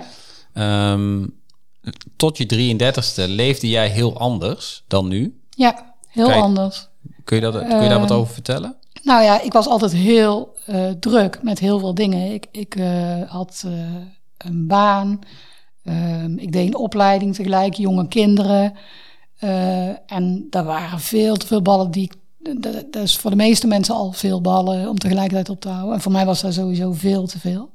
Ehm, 0.53 1.25
tot 2.15 2.37
je 2.37 2.45
33ste 2.45 3.27
leefde 3.27 3.69
jij 3.69 3.89
heel 3.89 4.17
anders 4.19 4.83
dan 4.87 5.07
nu. 5.07 5.39
ja 5.49 5.93
heel 6.07 6.31
anders. 6.31 6.87
Kun 7.23 7.35
je, 7.35 7.41
dat, 7.41 7.53
kun 7.67 7.83
je 7.83 7.89
daar 7.89 7.99
wat 7.99 8.09
Eh, 8.11 8.17
over 8.17 8.33
vertellen? 8.33 8.75
Nou 9.03 9.23
ja, 9.23 9.41
ik 9.41 9.53
was 9.53 9.67
altijd 9.67 9.91
heel 9.91 10.52
eh, 10.65 10.89
druk 10.89 11.39
met 11.41 11.59
heel 11.59 11.79
veel 11.79 11.93
dingen. 11.93 12.33
Ik, 12.33 12.45
ik 12.51 12.75
eh, 12.75 13.21
had 13.27 13.63
eh, 13.65 13.71
een 14.37 14.67
baan. 14.67 15.19
Ehm, 15.83 16.37
ik 16.37 16.51
deed 16.51 16.67
een 16.67 16.75
opleiding 16.75 17.35
tegelijk, 17.35 17.73
jonge 17.73 18.07
kinderen. 18.07 18.73
En 20.05 20.47
daar 20.49 20.63
waren 20.63 20.99
veel 20.99 21.35
te 21.35 21.47
veel 21.47 21.61
ballen 21.61 21.91
die 21.91 22.03
ik... 22.03 22.13
Dat, 22.91 23.03
is 23.03 23.17
voor 23.17 23.29
de 23.29 23.35
meeste 23.35 23.67
mensen 23.67 23.95
al 23.95 24.11
veel 24.11 24.41
ballen 24.41 24.89
om 24.89 24.97
tegelijkertijd 24.97 25.49
op 25.49 25.61
te 25.61 25.69
houden. 25.69 25.93
En 25.93 26.01
voor 26.01 26.11
mij 26.11 26.25
was 26.25 26.41
dat 26.41 26.53
sowieso 26.53 26.93
veel 26.93 27.27
te 27.27 27.39
veel. 27.39 27.69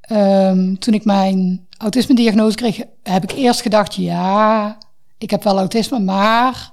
Ehm, 0.00 0.74
toen 0.74 0.94
ik 0.94 1.04
mijn 1.04 1.66
autisme-diagnose 1.78 2.56
kreeg, 2.56 2.82
heb 3.02 3.22
ik 3.22 3.32
eerst 3.32 3.60
gedacht... 3.60 3.94
ja, 3.94 4.78
ik 5.18 5.30
heb 5.30 5.42
wel 5.42 5.58
autisme, 5.58 5.98
maar 5.98 6.72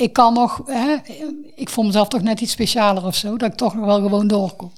ik 0.00 0.12
kan 0.12 0.34
nog, 0.34 0.62
hè, 0.66 0.96
ik 1.54 1.68
vond 1.68 1.86
mezelf 1.86 2.08
toch 2.08 2.22
net 2.22 2.40
iets 2.40 2.52
specialer 2.52 3.06
of 3.06 3.14
zo, 3.14 3.36
dat 3.36 3.50
ik 3.50 3.56
toch 3.56 3.74
nog 3.74 3.84
wel 3.84 4.00
gewoon 4.00 4.26
door 4.26 4.52
kon. 4.56 4.70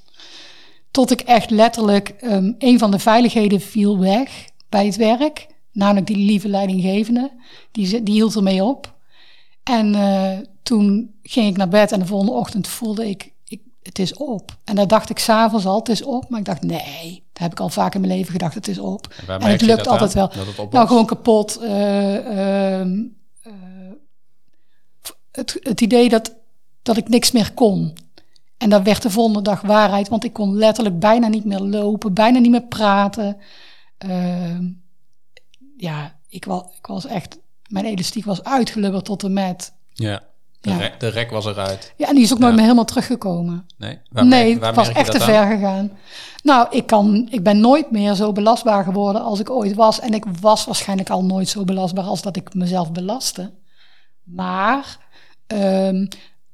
Tot 0.90 1.10
ik 1.10 1.20
echt 1.20 1.50
letterlijk, 1.50 2.08
ehm, 2.08 2.52
een 2.58 2.78
van 2.78 2.90
de 2.90 2.98
veiligheden 2.98 3.60
viel 3.60 3.98
weg 3.98 4.48
bij 4.68 4.86
het 4.86 4.96
werk, 4.96 5.46
namelijk 5.72 6.06
die 6.06 6.16
lieve 6.16 6.48
leidinggevende, 6.48 7.30
die, 7.72 8.02
die 8.02 8.14
hield 8.14 8.36
ermee 8.36 8.64
op. 8.64 8.94
En 9.62 9.94
eh, 9.94 10.38
toen 10.62 11.14
ging 11.22 11.48
ik 11.48 11.56
naar 11.56 11.68
bed 11.68 11.92
en 11.92 11.98
de 11.98 12.06
volgende 12.06 12.32
ochtend 12.32 12.68
voelde 12.68 13.08
ik, 13.08 13.32
ik 13.44 13.60
het 13.82 13.98
is 13.98 14.14
op. 14.14 14.56
En 14.64 14.74
daar 14.74 14.86
dacht 14.88 15.10
ik 15.10 15.18
s'avonds 15.18 15.66
al, 15.66 15.78
het 15.78 15.88
is 15.88 16.02
op. 16.02 16.28
Maar 16.28 16.38
ik 16.38 16.44
dacht, 16.44 16.62
nee, 16.62 17.22
dat 17.32 17.42
heb 17.42 17.52
ik 17.52 17.60
al 17.60 17.68
vaak 17.68 17.94
in 17.94 18.00
mijn 18.00 18.12
leven 18.12 18.32
gedacht, 18.32 18.54
het 18.54 18.68
is 18.68 18.78
op. 18.78 19.14
En 19.26 19.42
het 19.42 19.60
lukt 19.60 19.86
altijd 19.86 20.16
aan, 20.16 20.30
wel. 20.56 20.68
nou, 20.70 20.86
gewoon 20.86 21.06
kapot. 21.06 21.56
eh, 21.56 22.80
ehm, 22.80 22.98
eh, 23.42 23.52
het, 25.32 25.58
het 25.62 25.80
idee 25.80 26.08
dat, 26.08 26.34
dat 26.82 26.96
ik 26.96 27.08
niks 27.08 27.32
meer 27.32 27.52
kon. 27.54 27.92
En 28.58 28.70
dat 28.70 28.82
werd 28.82 29.02
de 29.02 29.10
volgende 29.10 29.42
dag 29.42 29.60
waarheid, 29.60 30.08
want 30.08 30.24
ik 30.24 30.32
kon 30.32 30.54
letterlijk 30.56 30.98
bijna 30.98 31.28
niet 31.28 31.44
meer 31.44 31.60
lopen, 31.60 32.14
bijna 32.14 32.38
niet 32.38 32.50
meer 32.50 32.62
praten. 32.62 33.36
Ehm, 33.98 34.64
ja, 35.76 36.14
ik 36.28 36.44
was, 36.44 36.62
ik 36.78 36.86
was 36.86 37.06
echt, 37.06 37.38
mijn 37.68 37.84
elastiek 37.84 38.24
was 38.24 38.44
uitgelubberd 38.44 39.04
tot 39.04 39.22
en 39.22 39.32
met. 39.32 39.72
Ja, 39.92 40.22
de, 40.60 40.70
Ja. 40.70 40.76
Rek, 40.76 41.00
de 41.00 41.08
rek 41.08 41.30
was 41.30 41.46
eruit. 41.46 41.92
Ja, 41.96 42.08
en 42.08 42.14
die 42.14 42.24
is 42.24 42.32
ook 42.32 42.38
nooit 42.38 42.50
Ja. 42.50 42.54
meer 42.56 42.64
helemaal 42.64 42.84
teruggekomen. 42.84 43.66
Nee, 43.76 43.98
waar 44.10 44.26
nee, 44.26 44.58
waar 44.58 44.66
het 44.66 44.76
was 44.76 44.88
echt 44.88 45.10
te 45.10 45.18
aan? 45.20 45.24
ver 45.24 45.46
gegaan. 45.46 45.90
Nou, 46.42 46.66
ik, 46.70 46.86
kan, 46.86 47.28
ik 47.30 47.42
ben 47.42 47.60
nooit 47.60 47.90
meer 47.90 48.14
zo 48.14 48.32
belastbaar 48.32 48.84
geworden 48.84 49.22
als 49.22 49.40
ik 49.40 49.50
ooit 49.50 49.74
was. 49.74 50.00
En 50.00 50.14
ik 50.14 50.24
was 50.40 50.64
waarschijnlijk 50.64 51.10
al 51.10 51.24
nooit 51.24 51.48
zo 51.48 51.64
belastbaar 51.64 52.04
als 52.04 52.22
dat 52.22 52.36
ik 52.36 52.54
mezelf 52.54 52.92
belastte. 52.92 53.50
Maar 54.22 54.98
ehm, 55.52 56.06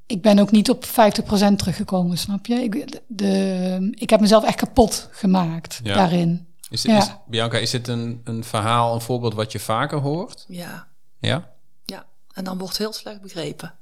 ik 0.05 0.21
ben 0.21 0.39
ook 0.39 0.51
niet 0.51 0.69
op 0.69 0.85
50% 0.85 1.55
teruggekomen, 1.55 2.17
snap 2.17 2.45
je? 2.45 2.55
Ik, 2.55 2.99
de, 3.07 3.91
ik 3.91 4.09
heb 4.09 4.19
mezelf 4.19 4.43
echt 4.43 4.55
kapot 4.57 5.09
gemaakt 5.11 5.79
Ja. 5.83 5.93
daarin. 5.95 6.47
Is, 6.69 6.81
Ja. 6.81 6.97
is, 6.97 7.07
Bianca, 7.27 7.57
is 7.57 7.69
dit 7.71 7.87
een, 7.87 8.21
een 8.23 8.43
verhaal, 8.43 8.93
een 8.93 9.01
voorbeeld 9.01 9.33
wat 9.33 9.51
je 9.51 9.59
vaker 9.59 9.97
hoort? 9.97 10.45
Ja, 10.47 10.87
Ja? 11.19 11.51
ja. 11.85 12.05
En 12.33 12.43
dan 12.43 12.57
wordt 12.57 12.77
heel 12.77 12.93
slecht 12.93 13.21
begrepen. 13.21 13.73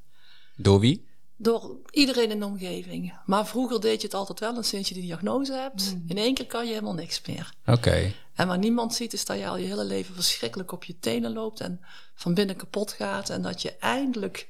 Door 0.55 0.79
wie? 0.79 1.05
Door 1.37 1.75
iedereen 1.91 2.31
in 2.31 2.39
de 2.39 2.45
omgeving. 2.45 3.13
Maar 3.25 3.45
vroeger 3.47 3.81
deed 3.81 4.01
je 4.01 4.07
het 4.07 4.15
altijd 4.15 4.39
wel. 4.39 4.55
En 4.55 4.63
sinds 4.63 4.87
je 4.89 4.93
die 4.93 5.03
diagnose 5.03 5.53
hebt, 5.53 5.93
Mm. 5.95 6.03
in 6.07 6.17
één 6.17 6.33
keer 6.33 6.45
kan 6.45 6.65
je 6.65 6.69
helemaal 6.69 6.93
niks 6.93 7.21
meer. 7.27 7.53
Oké. 7.65 8.11
En 8.35 8.47
wat 8.47 8.59
niemand 8.59 8.93
ziet 8.95 9.13
is 9.13 9.25
dat 9.25 9.37
je 9.37 9.47
al 9.47 9.57
je 9.57 9.65
hele 9.67 9.85
leven 9.85 10.15
verschrikkelijk 10.15 10.71
op 10.71 10.83
je 10.83 10.99
tenen 10.99 11.33
loopt. 11.33 11.59
En 11.61 11.79
van 12.15 12.33
binnen 12.33 12.55
kapot 12.55 12.91
gaat. 12.91 13.29
En 13.29 13.41
dat 13.41 13.61
je 13.61 13.75
eindelijk 13.79 14.47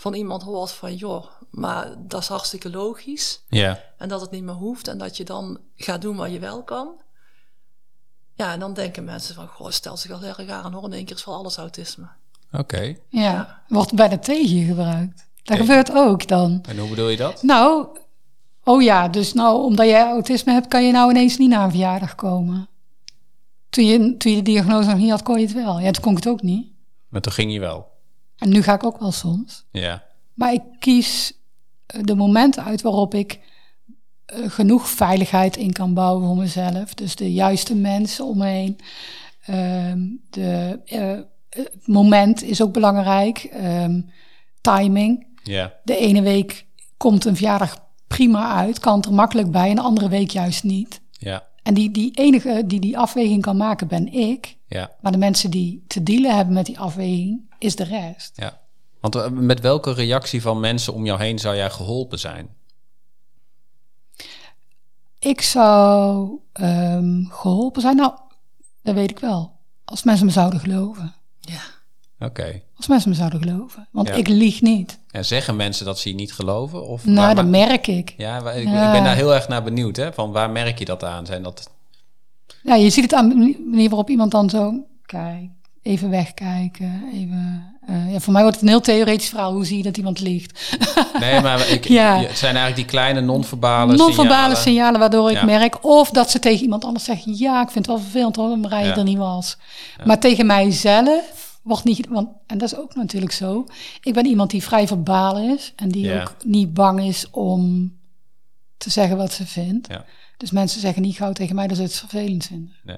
van 0.00 0.14
iemand 0.14 0.42
hoort 0.42 0.72
van... 0.72 0.94
joh, 0.94 1.26
maar 1.50 1.94
dat 1.98 2.20
is 2.20 2.28
hartstikke 2.28 2.70
logisch. 2.70 3.42
Ja. 3.48 3.80
En 3.96 4.08
dat 4.08 4.20
het 4.20 4.30
niet 4.30 4.42
meer 4.42 4.54
hoeft. 4.54 4.88
En 4.88 4.98
dat 4.98 5.16
je 5.16 5.24
dan 5.24 5.58
gaat 5.76 6.00
doen 6.00 6.16
wat 6.16 6.32
je 6.32 6.38
wel 6.38 6.62
kan. 6.62 6.88
Ja, 8.34 8.52
en 8.52 8.60
dan 8.60 8.74
denken 8.74 9.04
mensen 9.04 9.34
van... 9.34 9.46
goh, 9.46 9.70
stel 9.70 9.96
zich 9.96 10.10
wel 10.10 10.22
erg 10.22 10.48
aan 10.48 10.72
hoor. 10.72 10.84
In 10.84 10.92
één 10.92 11.04
keer 11.04 11.16
is 11.16 11.24
wel 11.24 11.34
alles 11.34 11.56
autisme. 11.56 12.08
Oké. 12.52 12.96
Ja, 13.08 13.62
wordt 13.68 13.94
bijna 13.94 14.18
tegen 14.18 14.56
je 14.56 14.64
gebruikt. 14.64 15.28
Dat 15.42 15.58
gebeurt 15.58 15.92
ook 15.92 16.28
dan. 16.28 16.62
En 16.68 16.78
hoe 16.78 16.88
bedoel 16.88 17.08
je 17.08 17.16
dat? 17.16 17.42
Nou, 17.42 17.86
oh 18.64 18.82
ja, 18.82 19.08
dus 19.08 19.32
nou, 19.32 19.62
omdat 19.62 19.86
jij 19.86 20.02
autisme 20.02 20.52
hebt, 20.52 20.68
kan 20.68 20.84
je 20.84 20.92
nou 20.92 21.10
ineens 21.10 21.36
niet 21.36 21.50
naar 21.50 21.64
een 21.64 21.70
verjaardag 21.70 22.14
komen. 22.14 22.68
Toen 23.70 23.84
je, 23.86 24.16
toen 24.16 24.30
je 24.32 24.38
de 24.38 24.50
diagnose 24.50 24.88
nog 24.88 24.98
niet 24.98 25.10
had, 25.10 25.22
kon 25.22 25.38
je 25.38 25.46
het 25.46 25.54
wel. 25.54 25.80
Ja, 25.80 25.90
toen 25.90 26.02
kon 26.02 26.12
ik 26.12 26.18
het 26.18 26.28
ook 26.28 26.42
niet. 26.42 26.72
Maar 27.08 27.20
toen 27.20 27.32
ging 27.32 27.52
je 27.52 27.60
wel. 27.60 27.89
En 28.40 28.48
nu 28.48 28.62
ga 28.62 28.74
ik 28.74 28.84
ook 28.84 28.98
wel 28.98 29.12
soms. 29.12 29.64
Ja. 29.70 30.02
Maar 30.34 30.52
ik 30.52 30.62
kies 30.78 31.32
eh, 31.86 32.02
de 32.02 32.14
momenten 32.14 32.64
uit 32.64 32.82
waarop 32.82 33.14
ik 33.14 33.38
eh, 34.24 34.50
genoeg 34.50 34.88
veiligheid 34.88 35.56
in 35.56 35.72
kan 35.72 35.94
bouwen 35.94 36.26
voor 36.26 36.36
mezelf. 36.36 36.94
Dus 36.94 37.16
de 37.16 37.32
juiste 37.32 37.74
mensen 37.74 38.24
om 38.24 38.38
me 38.38 38.46
heen. 38.46 38.78
Ehm, 39.44 40.00
de, 40.30 40.80
eh, 40.84 41.18
het 41.48 41.86
moment 41.86 42.42
is 42.42 42.62
ook 42.62 42.72
belangrijk. 42.72 43.38
Ehm, 43.38 44.00
timing. 44.60 45.26
Ja. 45.42 45.72
De 45.84 45.96
ene 45.96 46.22
week 46.22 46.66
komt 46.96 47.24
een 47.24 47.36
verjaardag 47.36 47.88
prima 48.06 48.54
uit, 48.54 48.78
kan 48.78 48.96
het 48.96 49.06
er 49.06 49.14
makkelijk 49.14 49.50
bij, 49.50 49.68
en 49.68 49.74
de 49.74 49.80
andere 49.80 50.08
week 50.08 50.30
juist 50.30 50.64
niet. 50.64 51.00
Ja. 51.10 51.48
En 51.62 51.74
die, 51.74 51.90
die 51.90 52.10
enige 52.14 52.62
die 52.66 52.80
die 52.80 52.98
afweging 52.98 53.42
kan 53.42 53.56
maken, 53.56 53.86
ben 53.86 54.12
ik. 54.12 54.56
Ja. 54.66 54.90
Maar 55.00 55.12
de 55.12 55.18
mensen 55.18 55.50
die 55.50 55.84
te 55.86 56.02
dealen 56.02 56.36
hebben 56.36 56.54
met 56.54 56.66
die 56.66 56.78
afweging, 56.78 57.49
is 57.64 57.76
de 57.76 57.84
rest. 57.84 58.32
Ja. 58.36 58.60
Want 59.00 59.14
eh, 59.14 59.28
met 59.28 59.60
welke 59.60 59.92
reactie 59.92 60.42
van 60.42 60.60
mensen 60.60 60.92
om 60.94 61.04
jou 61.04 61.20
heen 61.20 61.38
zou 61.38 61.56
jij 61.56 61.70
geholpen 61.70 62.18
zijn? 62.18 62.48
Ik 65.18 65.40
zou 65.40 66.30
ehm, 66.52 67.24
geholpen 67.24 67.82
zijn. 67.82 67.96
Nou, 67.96 68.12
dat 68.82 68.94
weet 68.94 69.10
ik 69.10 69.18
wel. 69.18 69.52
Als 69.84 70.02
mensen 70.02 70.26
me 70.26 70.32
zouden 70.32 70.60
geloven. 70.60 71.14
Ja. 71.40 71.60
Oké. 72.26 72.62
Als 72.76 72.86
mensen 72.86 73.10
me 73.10 73.16
zouden 73.16 73.42
geloven. 73.42 73.88
Want 73.92 74.08
Ja. 74.08 74.14
ik 74.14 74.28
lieg 74.28 74.60
niet. 74.60 74.98
En 75.10 75.24
zeggen 75.24 75.56
mensen 75.56 75.84
dat 75.84 75.98
ze 75.98 76.08
je 76.08 76.14
niet 76.14 76.32
geloven? 76.32 76.86
Of 76.86 77.04
Nou, 77.04 77.16
waar 77.16 77.34
dat 77.34 77.46
merk 77.46 77.86
ik. 77.86 78.14
Ja, 78.16 78.40
waar- 78.42 78.56
ik, 78.56 78.68
Ja. 78.68 78.86
ik 78.86 78.92
ben 78.92 79.04
daar 79.04 79.14
heel 79.14 79.34
erg 79.34 79.48
naar 79.48 79.62
benieuwd. 79.62 79.96
Hè? 79.96 80.12
Van 80.12 80.32
waar 80.32 80.50
merk 80.50 80.78
je 80.78 80.84
dat 80.84 81.04
aan? 81.04 81.26
Zijn 81.26 81.42
dat... 81.42 81.70
Ja, 82.62 82.74
je 82.74 82.90
ziet 82.90 83.02
het 83.04 83.14
aan 83.14 83.28
de 83.28 83.34
manier 83.66 83.88
waarop 83.88 84.10
iemand 84.10 84.30
dan 84.30 84.50
zo... 84.50 84.84
Kijk, 85.06 85.50
even 85.82 86.10
wegkijken. 86.10 87.02
Even, 87.12 87.64
eh, 87.86 88.12
ja, 88.12 88.20
voor 88.20 88.32
mij 88.32 88.42
wordt 88.42 88.56
het 88.56 88.64
een 88.66 88.72
heel 88.72 88.80
theoretisch 88.80 89.28
verhaal. 89.28 89.52
Hoe 89.52 89.64
zie 89.64 89.76
je 89.76 89.82
dat 89.82 89.96
iemand 89.96 90.20
liegt? 90.20 90.58
Nee, 91.20 91.40
maar 91.40 91.68
ik, 91.68 91.88
Ja. 91.88 92.18
het 92.18 92.38
zijn 92.38 92.56
eigenlijk 92.56 92.76
die 92.76 92.84
kleine 92.84 93.20
non-verbale 93.20 93.96
Non-verbale 93.96 94.28
signalen. 94.32 94.56
signalen. 94.56 95.00
waardoor 95.00 95.30
ik 95.30 95.36
Ja. 95.36 95.44
merk 95.44 95.84
of 95.84 96.10
dat 96.10 96.30
ze 96.30 96.38
tegen 96.38 96.62
iemand 96.62 96.84
anders 96.84 97.04
zeggen: 97.04 97.36
Ja, 97.36 97.62
ik 97.62 97.70
vind 97.70 97.86
het 97.86 97.94
wel 97.94 98.04
vervelend 98.04 98.36
hoor, 98.36 98.58
Marije 98.58 98.86
Ja. 98.86 98.96
er 98.96 99.02
niet 99.04 99.16
was. 99.18 99.56
Maar 100.04 100.18
tegen 100.20 100.46
mijzelf 100.46 101.58
wordt 101.62 101.84
niet. 101.84 102.06
Want, 102.08 102.28
en 102.46 102.58
dat 102.58 102.72
is 102.72 102.78
ook 102.78 102.94
natuurlijk 102.94 103.32
zo. 103.32 103.66
Ik 104.02 104.14
ben 104.14 104.26
iemand 104.26 104.50
die 104.50 104.62
vrij 104.62 104.86
verbaal 104.86 105.38
is 105.38 105.72
en 105.76 105.88
die 105.88 106.20
ook 106.20 106.34
niet 106.44 106.74
bang 106.74 107.00
is 107.04 107.30
om 107.30 107.92
te 108.76 108.90
zeggen 108.90 109.16
wat 109.16 109.32
ze 109.32 109.46
vindt. 109.46 109.88
Dus 110.36 110.50
mensen 110.50 110.80
zeggen 110.80 111.02
niet 111.02 111.16
gauw 111.16 111.32
tegen 111.32 111.54
mij 111.54 111.66
dat 111.66 111.76
ze 111.76 111.82
het 111.82 111.94
vervelend 111.96 112.44
vinden. 112.46 112.72
Nee. 112.84 112.96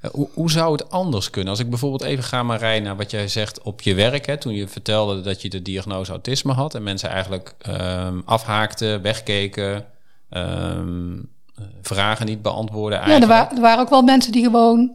Eh, 0.00 0.10
Hoe, 0.10 0.28
hoe 0.34 0.50
zou 0.50 0.72
het 0.72 0.90
anders 0.90 1.30
kunnen? 1.30 1.50
Als 1.50 1.60
ik 1.60 1.68
bijvoorbeeld 1.70 2.02
even 2.02 2.24
ga, 2.24 2.42
Marij, 2.42 2.80
naar 2.80 2.96
wat 2.96 3.10
jij 3.10 3.28
zegt 3.28 3.62
op 3.62 3.80
je 3.80 3.94
werk. 3.94 4.26
Hè, 4.26 4.36
toen 4.36 4.52
je 4.54 4.68
vertelde 4.68 5.20
dat 5.20 5.42
je 5.42 5.48
de 5.48 5.62
diagnose 5.62 6.10
autisme 6.10 6.52
had. 6.52 6.74
En 6.74 6.82
mensen 6.82 7.08
eigenlijk 7.08 7.54
ehm, 7.58 8.20
afhaakten, 8.24 9.02
wegkeken. 9.02 9.86
ehm, 10.30 11.16
eh, 11.54 11.64
vragen 11.82 12.26
niet 12.26 12.42
beantwoorden 12.42 12.98
Ja, 12.98 13.04
eigenlijk. 13.04 13.32
er, 13.32 13.46
wa- 13.48 13.54
er 13.56 13.60
waren 13.60 13.80
ook 13.82 13.90
wel 13.90 14.02
mensen 14.02 14.32
die 14.32 14.44
gewoon. 14.44 14.92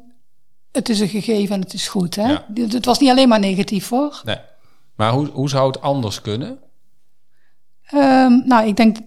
Het 0.71 0.89
is 0.89 0.99
een 0.99 1.07
gegeven 1.07 1.55
en 1.55 1.61
het 1.61 1.73
is 1.73 1.87
goed. 1.87 2.15
Hè? 2.15 2.27
Ja. 2.31 2.45
Het, 2.53 2.85
was 2.85 2.99
niet 2.99 3.09
alleen 3.09 3.27
maar 3.29 3.39
negatief 3.39 3.89
hoor. 3.89 4.21
Nee. 4.25 4.37
Maar 4.95 5.11
hoe, 5.11 5.27
hoe 5.27 5.49
zou 5.49 5.67
het 5.67 5.81
anders 5.81 6.21
kunnen? 6.21 6.59
Ehm, 7.85 8.47
nou, 8.47 8.67
ik 8.67 8.75
denk, 8.75 8.97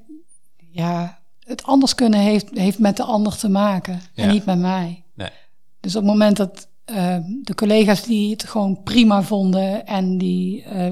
ja, 0.71 1.18
het 1.44 1.62
anders 1.64 1.94
kunnen 1.94 2.21
heeft, 2.21 2.47
heeft 2.55 2.79
met 2.79 2.97
de 2.97 3.03
ander 3.03 3.37
te 3.37 3.49
maken 3.49 4.01
Ja. 4.12 4.23
en 4.25 4.29
niet 4.31 4.44
met 4.44 4.59
mij. 4.59 5.03
Nee. 5.14 5.31
Dus 5.80 5.96
op 5.96 6.02
het 6.02 6.10
moment 6.10 6.36
dat 6.36 6.68
ehm, 6.84 7.22
de 7.42 7.54
collega's 7.54 8.02
die 8.02 8.30
het 8.30 8.44
gewoon 8.44 8.82
prima 8.82 9.22
vonden 9.22 9.86
en 9.86 10.18
die 10.18 10.62
eh, 10.62 10.90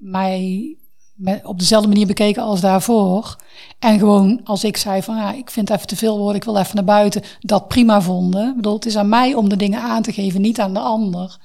mij 0.00 0.76
met, 1.14 1.44
op 1.44 1.58
dezelfde 1.58 1.88
manier 1.88 2.06
bekeken 2.06 2.42
als 2.42 2.60
daarvoor. 2.60 3.36
En 3.78 3.98
gewoon 3.98 4.40
als 4.44 4.64
ik 4.64 4.76
zei 4.76 5.02
van 5.02 5.16
ja, 5.16 5.32
ik 5.32 5.50
vind 5.50 5.68
het 5.68 5.76
even 5.76 5.88
te 5.88 5.96
veel 5.96 6.18
woorden, 6.18 6.36
ik 6.36 6.44
wil 6.44 6.56
even 6.56 6.74
naar 6.74 6.84
buiten, 6.84 7.22
dat 7.40 7.68
prima 7.68 8.02
vonden. 8.02 8.48
Ik 8.48 8.56
bedoel, 8.56 8.74
het 8.74 8.86
is 8.86 8.96
aan 8.96 9.08
mij 9.08 9.34
om 9.34 9.48
de 9.48 9.56
dingen 9.56 9.80
aan 9.80 10.02
te 10.02 10.12
geven, 10.12 10.40
niet 10.40 10.60
aan 10.60 10.74
de 10.74 10.80
ander. 10.80 11.38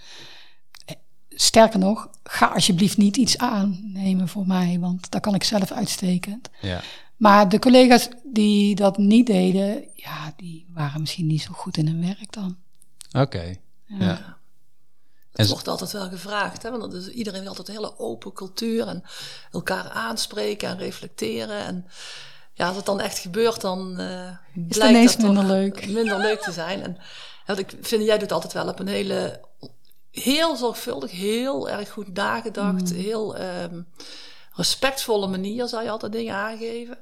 Eh, 0.86 0.96
Sterker 1.30 1.80
nog, 1.80 2.10
ga 2.24 2.46
alsjeblieft 2.46 2.98
niet 2.98 3.18
iets 3.18 3.38
aannemen 3.38 4.28
voor 4.28 4.48
mij, 4.48 4.78
want 4.80 5.12
daar 5.12 5.22
kan 5.22 5.36
ik 5.36 5.44
zelf 5.44 5.72
uitstekend. 5.72 6.50
Ja. 6.62 6.82
Maar 7.18 7.50
de 7.50 7.60
collega's 7.60 8.10
die 8.24 8.76
dat 8.76 8.98
niet 8.98 9.28
deden, 9.28 9.84
ja, 9.96 10.34
die 10.36 10.66
waren 10.74 11.00
misschien 11.00 11.28
niet 11.28 11.42
zo 11.42 11.52
goed 11.54 11.78
in 11.78 11.88
hun 11.88 12.06
werk 12.06 12.34
dan. 12.34 12.56
Oké. 13.22 13.56
Ja. 13.86 14.36
Het 15.32 15.46
En- 15.46 15.48
wordt 15.48 15.68
altijd 15.68 15.92
wel 15.92 16.10
gevraagd, 16.10 16.64
hè? 16.64 16.70
want 16.70 16.82
dat 16.82 16.94
is, 16.94 17.08
iedereen 17.08 17.40
wil 17.40 17.50
altijd 17.50 17.68
een 17.68 17.74
hele 17.74 18.00
open 18.00 18.34
cultuur 18.34 18.88
en 18.88 19.04
elkaar 19.52 19.90
aanspreken 19.90 20.70
en 20.70 20.78
reflecteren. 20.78 21.58
En 21.66 21.86
ja, 22.54 22.68
als 22.68 22.76
het 22.76 22.86
dan 22.86 23.00
echt 23.00 23.18
gebeurt, 23.18 23.62
dan 23.62 24.00
eh 24.00 24.30
blijkt 24.54 24.90
ineens 24.96 25.12
dat 25.18 25.26
toch 25.26 25.34
minder 25.34 25.56
leuk. 25.56 25.88
minder 26.00 26.18
leuk 26.18 26.42
te 26.42 26.52
zijn. 26.52 26.84
En 26.84 26.98
ja, 27.00 27.04
wat 27.46 27.58
ik 27.58 27.74
vind, 27.82 28.04
jij 28.04 28.18
doet 28.18 28.32
altijd 28.32 28.54
wel 28.54 28.68
op 28.68 28.80
een 28.80 28.88
hele, 28.88 29.42
heel 30.12 30.56
zorgvuldig, 30.56 31.12
heel 31.12 31.70
erg 31.70 31.90
goed 31.90 32.14
nagedacht, 32.14 32.92
Mm. 32.92 32.98
heel 32.98 33.36
ehm, 33.36 33.82
respectvolle 34.54 35.28
manier 35.28 35.68
zou 35.68 35.84
je 35.84 35.90
altijd 35.90 36.12
dingen 36.12 36.36
aangeven. 36.36 36.98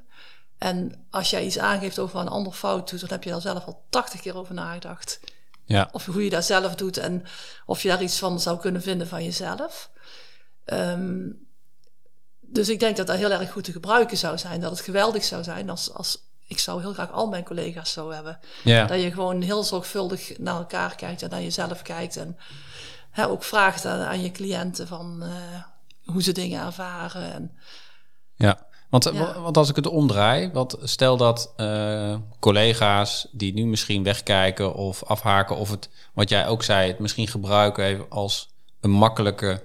En 0.58 1.06
als 1.10 1.30
jij 1.30 1.46
iets 1.46 1.60
aangeeft 1.60 2.00
over 2.00 2.20
een 2.20 2.28
ander 2.28 2.54
fout 2.54 2.90
doet, 2.90 3.00
dan 3.00 3.10
heb 3.10 3.24
je 3.24 3.30
daar 3.30 3.42
zelf 3.42 3.66
al 3.66 3.86
tachtig 3.90 4.22
keer 4.22 4.38
over 4.38 4.54
nagedacht 4.54 5.20
Ja. 5.66 5.90
of 5.92 6.06
hoe 6.06 6.24
je 6.24 6.30
dat 6.30 6.46
zelf 6.46 6.76
doet 6.76 6.98
en 6.98 7.24
of 7.66 7.82
je 7.82 7.88
daar 7.88 8.02
iets 8.02 8.20
van 8.20 8.40
zou 8.40 8.60
kunnen 8.60 8.82
vinden 8.82 9.08
van 9.08 9.24
jezelf. 9.24 9.90
Ehm, 10.66 11.30
dus 12.40 12.70
ik 12.70 12.80
denk 12.80 12.98
dat 12.98 13.08
dat 13.08 13.18
heel 13.18 13.32
erg 13.32 13.52
goed 13.52 13.64
te 13.64 13.72
gebruiken 13.72 14.18
zou 14.18 14.38
zijn. 14.38 14.62
Dat 14.62 14.72
het 14.72 14.80
geweldig 14.80 15.24
zou 15.24 15.44
zijn 15.44 15.70
als, 15.70 15.94
als 15.94 16.24
ik 16.48 16.60
zou 16.60 16.82
heel 16.82 16.94
graag 16.94 17.12
al 17.12 17.28
mijn 17.28 17.44
collega's 17.44 17.92
zo 17.92 18.12
hebben. 18.12 18.40
Ja. 18.64 18.86
Dat 18.86 19.02
je 19.02 19.12
gewoon 19.12 19.42
heel 19.42 19.64
zorgvuldig 19.64 20.38
naar 20.38 20.56
elkaar 20.56 20.96
kijkt 20.96 21.22
en 21.22 21.30
naar 21.30 21.42
jezelf 21.42 21.82
kijkt. 21.82 22.18
En 22.18 22.38
hè, 23.12 23.28
ook 23.28 23.44
vraagt 23.44 23.86
aan, 23.86 24.00
aan 24.00 24.22
je 24.22 24.32
cliënten 24.32 24.88
van 24.88 25.24
eh, 25.24 25.64
hoe 26.04 26.24
ze 26.24 26.32
dingen 26.32 26.66
ervaren. 26.66 27.34
En, 27.34 27.58
Ja, 28.36 28.66
want, 29.04 29.16
Ja. 29.16 29.42
want 29.42 29.58
als 29.58 29.70
ik 29.70 29.76
het 29.76 29.88
omdraai, 29.88 30.50
want 30.54 30.76
stel 30.84 31.18
dat 31.18 31.54
eh, 31.56 32.16
collega's 32.40 33.28
die 33.32 33.54
nu 33.54 33.66
misschien 33.66 34.04
wegkijken 34.04 34.74
of 34.74 35.04
afhaken, 35.04 35.56
of 35.58 35.70
het, 35.70 35.90
wat 36.14 36.30
jij 36.30 36.48
ook 36.48 36.64
zei, 36.64 36.88
het 36.88 37.00
misschien 37.00 37.28
gebruiken 37.28 37.84
even 37.84 38.10
als 38.10 38.50
een 38.80 38.92
makkelijke 38.92 39.64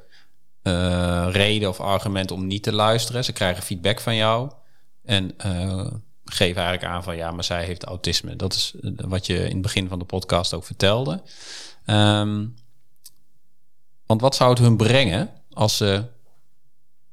eh, 0.63 1.29
reden 1.31 1.69
of 1.69 1.81
argument 1.81 2.31
om 2.31 2.47
niet 2.47 2.63
te 2.63 2.73
luisteren. 2.73 3.25
Ze 3.25 3.33
krijgen 3.33 3.63
feedback 3.63 4.01
van 4.01 4.17
jou 4.17 4.51
en 5.05 5.39
eh, 5.39 5.87
geven 6.25 6.63
eigenlijk 6.63 6.93
aan 6.95 7.03
van 7.03 7.17
ja, 7.17 7.31
maar 7.31 7.45
zij 7.45 7.65
heeft 7.65 7.85
autisme. 7.85 8.37
Dat 8.37 8.55
is 8.55 8.75
wat 8.97 9.27
je 9.27 9.39
in 9.39 9.53
het 9.53 9.63
begin 9.63 9.89
van 9.89 9.99
de 9.99 10.05
podcast 10.05 10.55
ook 10.55 10.65
vertelde. 10.65 11.23
Ehm, 11.85 12.47
want 14.07 14.21
wat 14.21 14.35
zou 14.35 14.51
het 14.51 14.59
hun 14.59 14.77
brengen 14.77 15.31
als 15.53 15.77
ze 15.77 16.05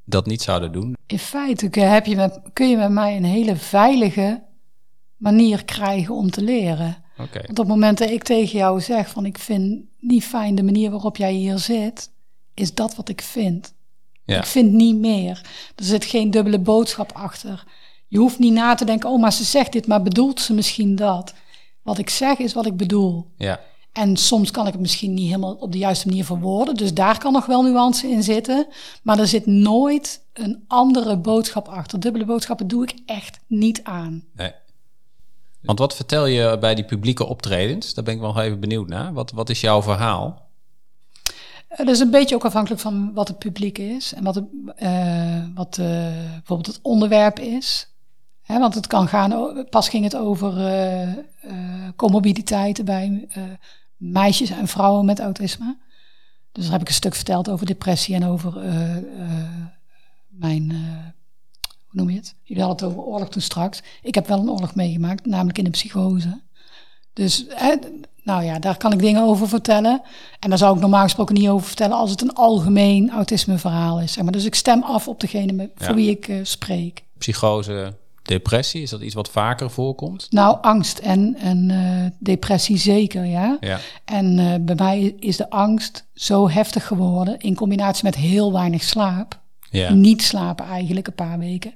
dat 0.09 0.25
niet 0.25 0.41
zouden 0.41 0.71
doen? 0.71 0.95
In 1.07 1.19
feite 1.19 1.69
kun- 1.69 1.89
heb 1.89 2.05
je 2.05 2.15
met, 2.15 2.39
kun 2.53 2.69
je 2.69 2.77
met 2.77 2.91
mij 2.91 3.15
een 3.15 3.23
hele 3.25 3.55
veilige 3.55 4.43
manier 5.17 5.65
krijgen 5.65 6.15
om 6.15 6.31
te 6.31 6.41
leren. 6.41 6.97
Oké. 7.17 7.37
Want 7.37 7.49
op 7.49 7.57
het 7.57 7.67
moment 7.67 7.97
dat 7.97 8.09
ik 8.09 8.23
tegen 8.23 8.57
jou 8.57 8.81
zeg 8.81 9.09
van 9.09 9.25
ik 9.25 9.37
vind 9.37 9.83
niet 9.99 10.23
fijn 10.23 10.55
de 10.55 10.63
manier 10.63 10.91
waarop 10.91 11.17
jij 11.17 11.33
hier 11.33 11.57
zit, 11.57 12.09
is 12.53 12.73
dat 12.73 12.95
wat 12.95 13.09
ik 13.09 13.21
vind. 13.21 13.73
Ja. 14.23 14.37
Ik 14.37 14.45
vind 14.45 14.71
niet 14.71 14.95
meer. 14.95 15.41
Er 15.75 15.83
zit 15.83 16.05
geen 16.05 16.31
dubbele 16.31 16.59
boodschap 16.59 17.11
achter. 17.11 17.63
Je 18.07 18.17
hoeft 18.17 18.39
niet 18.39 18.53
na 18.53 18.75
te 18.75 18.85
denken, 18.85 19.09
oh 19.09 19.21
maar 19.21 19.33
ze 19.33 19.43
zegt 19.43 19.71
dit, 19.71 19.87
maar 19.87 20.01
bedoelt 20.03 20.39
ze 20.41 20.53
misschien 20.53 20.95
dat? 20.95 21.33
Wat 21.81 21.97
ik 21.97 22.09
zeg 22.09 22.37
is 22.37 22.53
wat 22.53 22.65
ik 22.65 22.77
bedoel. 22.77 23.31
Ja. 23.37 23.59
En 23.97 24.17
soms 24.17 24.51
kan 24.51 24.67
ik 24.67 24.71
het 24.71 24.81
misschien 24.81 25.13
niet 25.13 25.25
helemaal 25.25 25.53
op 25.53 25.71
de 25.71 25.77
juiste 25.77 26.07
manier 26.07 26.25
verwoorden. 26.25 26.75
Dus 26.75 26.93
daar 26.93 27.17
kan 27.17 27.33
nog 27.33 27.45
wel 27.45 27.63
nuance 27.63 28.07
in 28.07 28.23
zitten. 28.23 28.67
Maar 29.03 29.19
er 29.19 29.27
zit 29.27 29.45
nooit 29.45 30.21
een 30.33 30.63
andere 30.67 31.17
boodschap 31.17 31.67
achter. 31.67 31.99
Dubbele 31.99 32.25
boodschappen 32.25 32.67
doe 32.67 32.83
ik 32.83 32.93
echt 33.05 33.39
niet 33.47 33.83
aan. 33.83 34.23
Nee. 34.35 34.51
Want 35.61 35.79
wat 35.79 35.95
vertel 35.95 36.25
je 36.25 36.57
bij 36.59 36.75
die 36.75 36.85
publieke 36.85 37.25
optredens? 37.25 37.93
Daar 37.93 38.03
ben 38.03 38.13
ik 38.13 38.19
wel 38.19 38.41
even 38.41 38.59
benieuwd 38.59 38.87
naar. 38.87 39.13
Wat, 39.13 39.31
wat 39.31 39.49
is 39.49 39.61
jouw 39.61 39.81
verhaal? 39.81 40.47
Het 41.67 41.89
is 41.89 41.99
een 41.99 42.11
beetje 42.11 42.35
ook 42.35 42.45
afhankelijk 42.45 42.81
van 42.81 43.13
wat 43.13 43.27
het 43.27 43.37
publiek 43.37 43.77
is. 43.77 44.13
En 44.13 44.23
wat, 44.23 44.35
het, 44.35 44.45
eh, 44.75 45.43
wat 45.55 45.77
eh, 45.77 45.87
bijvoorbeeld 46.33 46.75
het 46.75 46.79
onderwerp 46.81 47.39
is. 47.39 47.87
Want 48.47 48.73
het 48.73 48.87
kan 48.87 49.07
gaan, 49.07 49.65
pas 49.69 49.89
ging 49.89 50.03
het 50.03 50.15
over 50.15 50.57
eh, 50.57 51.01
eh, 51.01 51.17
comorbiditeiten 51.95 52.85
bij 52.85 53.25
eh, 53.29 53.43
meisjes 53.97 54.49
en 54.49 54.67
vrouwen 54.67 55.05
met 55.05 55.19
autisme. 55.19 55.77
Dus 56.51 56.63
daar 56.63 56.73
heb 56.73 56.81
ik 56.81 56.87
een 56.87 56.93
stuk 56.93 57.15
verteld 57.15 57.49
over 57.49 57.65
depressie 57.65 58.15
en 58.15 58.25
over 58.25 58.57
eh, 58.57 58.97
eh, 58.97 59.03
mijn, 60.27 60.71
eh, 60.71 61.05
hoe 61.61 61.91
noem 61.91 62.09
je 62.09 62.15
het? 62.15 62.35
Jullie 62.43 62.63
hadden 62.63 62.87
het 62.87 62.95
over 62.95 63.09
oorlog 63.09 63.29
toen 63.29 63.41
straks. 63.41 63.81
Ik 64.01 64.15
heb 64.15 64.27
wel 64.27 64.39
een 64.39 64.49
oorlog 64.49 64.75
meegemaakt, 64.75 65.25
namelijk 65.25 65.57
in 65.57 65.63
de 65.63 65.69
psychose. 65.69 66.41
Dus 67.13 67.45
hè, 67.49 67.75
nou 68.27 68.43
ja, 68.43 68.59
daar 68.59 68.77
kan 68.77 68.93
ik 68.93 68.99
dingen 68.99 69.23
over 69.23 69.47
vertellen. 69.47 70.01
En 70.39 70.49
daar 70.49 70.57
zou 70.57 70.75
ik 70.75 70.81
normaal 70.81 71.03
gesproken 71.03 71.35
niet 71.35 71.49
over 71.49 71.67
vertellen 71.67 71.97
als 71.97 72.09
het 72.09 72.21
een 72.21 72.33
algemeen 72.33 73.11
autismeverhaal 73.11 74.01
is. 74.01 74.13
Zeg 74.13 74.23
maar. 74.23 74.33
Dus 74.33 74.45
ik 74.45 74.55
stem 74.55 74.83
af 74.83 75.07
op 75.07 75.19
degene 75.19 75.51
met, 75.51 75.71
voor 75.75 75.95
wie 75.95 76.09
ik 76.09 76.27
eh, 76.27 76.37
spreek. 76.43 77.03
Psychose, 77.17 77.93
depressie, 78.27 78.81
is 78.81 78.89
dat 78.89 79.01
iets 79.01 79.13
wat 79.13 79.29
vaker 79.29 79.69
voorkomt? 79.71 80.27
Nou, 80.29 80.57
angst 80.61 80.97
en, 80.97 81.35
en 81.39 81.71
eh, 81.71 82.11
depressie 82.19 82.77
zeker, 82.77 83.25
ja. 83.25 83.57
Ja. 83.59 83.79
En 84.05 84.39
eh, 84.39 84.53
bij 84.61 84.75
mij 84.75 85.15
is 85.19 85.37
de 85.37 85.49
angst 85.49 86.07
zo 86.13 86.49
heftig 86.49 86.87
geworden 86.87 87.39
in 87.39 87.55
combinatie 87.55 88.03
met 88.03 88.15
heel 88.15 88.51
weinig 88.53 88.83
slaap. 88.83 89.39
Ja. 89.69 89.93
Niet 89.93 90.21
slapen 90.23 90.65
eigenlijk 90.65 91.07
een 91.07 91.13
paar 91.15 91.39
weken. 91.39 91.73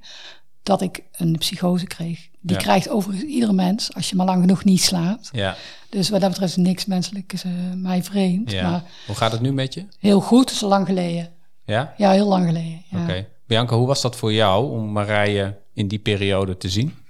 Dat 0.63 0.81
ik 0.81 1.03
een 1.11 1.37
psychose 1.37 1.85
kreeg. 1.85 2.29
Die 2.41 2.55
Ja. 2.55 2.61
krijgt 2.61 2.89
overigens 2.89 3.29
iedere 3.29 3.53
mens 3.53 3.93
als 3.93 4.09
je 4.09 4.15
maar 4.15 4.25
lang 4.25 4.41
genoeg 4.41 4.63
niet 4.63 4.81
slaapt. 4.81 5.29
Ja. 5.31 5.55
Dus 5.89 6.09
wat 6.09 6.21
dat 6.21 6.29
betreft 6.29 6.57
is 6.57 6.63
niks 6.63 6.85
menselijk 6.85 7.33
is, 7.33 7.43
eh, 7.43 7.51
mij 7.75 8.03
vreemd. 8.03 8.51
ja. 8.51 8.69
Maar 8.69 8.83
Hoe 9.07 9.15
gaat 9.15 9.31
het 9.31 9.41
nu 9.41 9.53
met 9.53 9.73
je? 9.73 9.85
heel 9.99 10.19
goed, 10.21 10.51
zo 10.51 10.67
lang 10.67 10.85
geleden. 10.85 11.29
Ja? 11.65 11.93
Ja, 11.97 12.11
heel 12.11 12.27
lang 12.27 12.45
geleden. 12.45 12.81
Oké. 13.01 13.27
Bianca, 13.47 13.75
hoe 13.75 13.87
was 13.87 14.01
dat 14.01 14.15
voor 14.15 14.33
jou 14.33 14.71
om 14.71 14.91
Marije 14.91 15.57
in 15.73 15.87
die 15.87 15.99
periode 15.99 16.57
te 16.57 16.69
zien? 16.69 17.05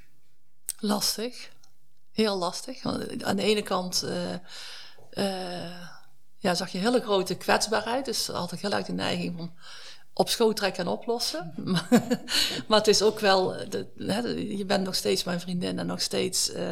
Lastig. 0.80 1.49
Heel 2.12 2.38
lastig. 2.38 2.84
Want 2.84 3.24
aan 3.24 3.36
de 3.36 3.43
ene 3.43 3.62
kant 3.62 4.03
eh, 4.03 4.34
eh, 5.09 5.72
ja, 6.38 6.55
zag 6.55 6.72
je 6.72 6.78
hele 6.78 7.01
grote 7.01 7.36
kwetsbaarheid. 7.36 8.05
Dus 8.05 8.28
had 8.28 8.51
ik 8.51 8.59
heel 8.59 8.72
erg 8.72 8.86
de 8.86 8.93
neiging 8.93 9.39
om 9.39 9.53
op 10.14 10.30
schoot 10.30 10.55
trekken 10.55 10.86
en 10.86 10.91
oplossen. 10.91 11.53
Maar, 11.72 11.88
maar 12.68 12.78
het 12.78 12.88
is 12.88 13.01
ook 13.01 13.20
wel, 13.20 13.55
eh, 13.55 13.70
de, 13.70 13.88
hè, 13.97 14.20
je 14.57 14.66
bent 14.66 14.84
nog 14.84 14.95
steeds 14.95 15.24
mijn 15.24 15.39
vriendin 15.39 15.80
en 15.80 15.86
nog 15.86 16.01
steeds 16.01 16.51
eh, 16.51 16.66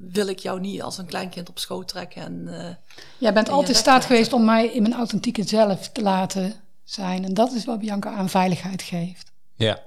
wil 0.00 0.26
ik 0.26 0.38
jou 0.38 0.60
niet 0.60 0.82
als 0.82 0.98
een 0.98 1.06
kleinkind 1.06 1.48
op 1.48 1.58
schoot 1.58 1.88
trekken. 1.88 2.22
En, 2.22 2.48
eh, 2.48 2.74
Jij 3.18 3.32
bent 3.32 3.48
altijd 3.48 3.68
in 3.68 3.74
staat 3.74 4.04
geweest 4.04 4.32
om 4.32 4.44
mij 4.44 4.66
in 4.66 4.82
mijn 4.82 4.94
authentieke 4.94 5.42
zelf 5.42 5.88
te 5.88 6.02
laten 6.02 6.54
zijn. 6.84 7.24
En 7.24 7.34
dat 7.34 7.52
is 7.52 7.64
wat 7.64 7.78
Bianca 7.78 8.10
aan 8.10 8.28
veiligheid 8.28 8.82
geeft. 8.82 9.32
Ja. 9.54 9.82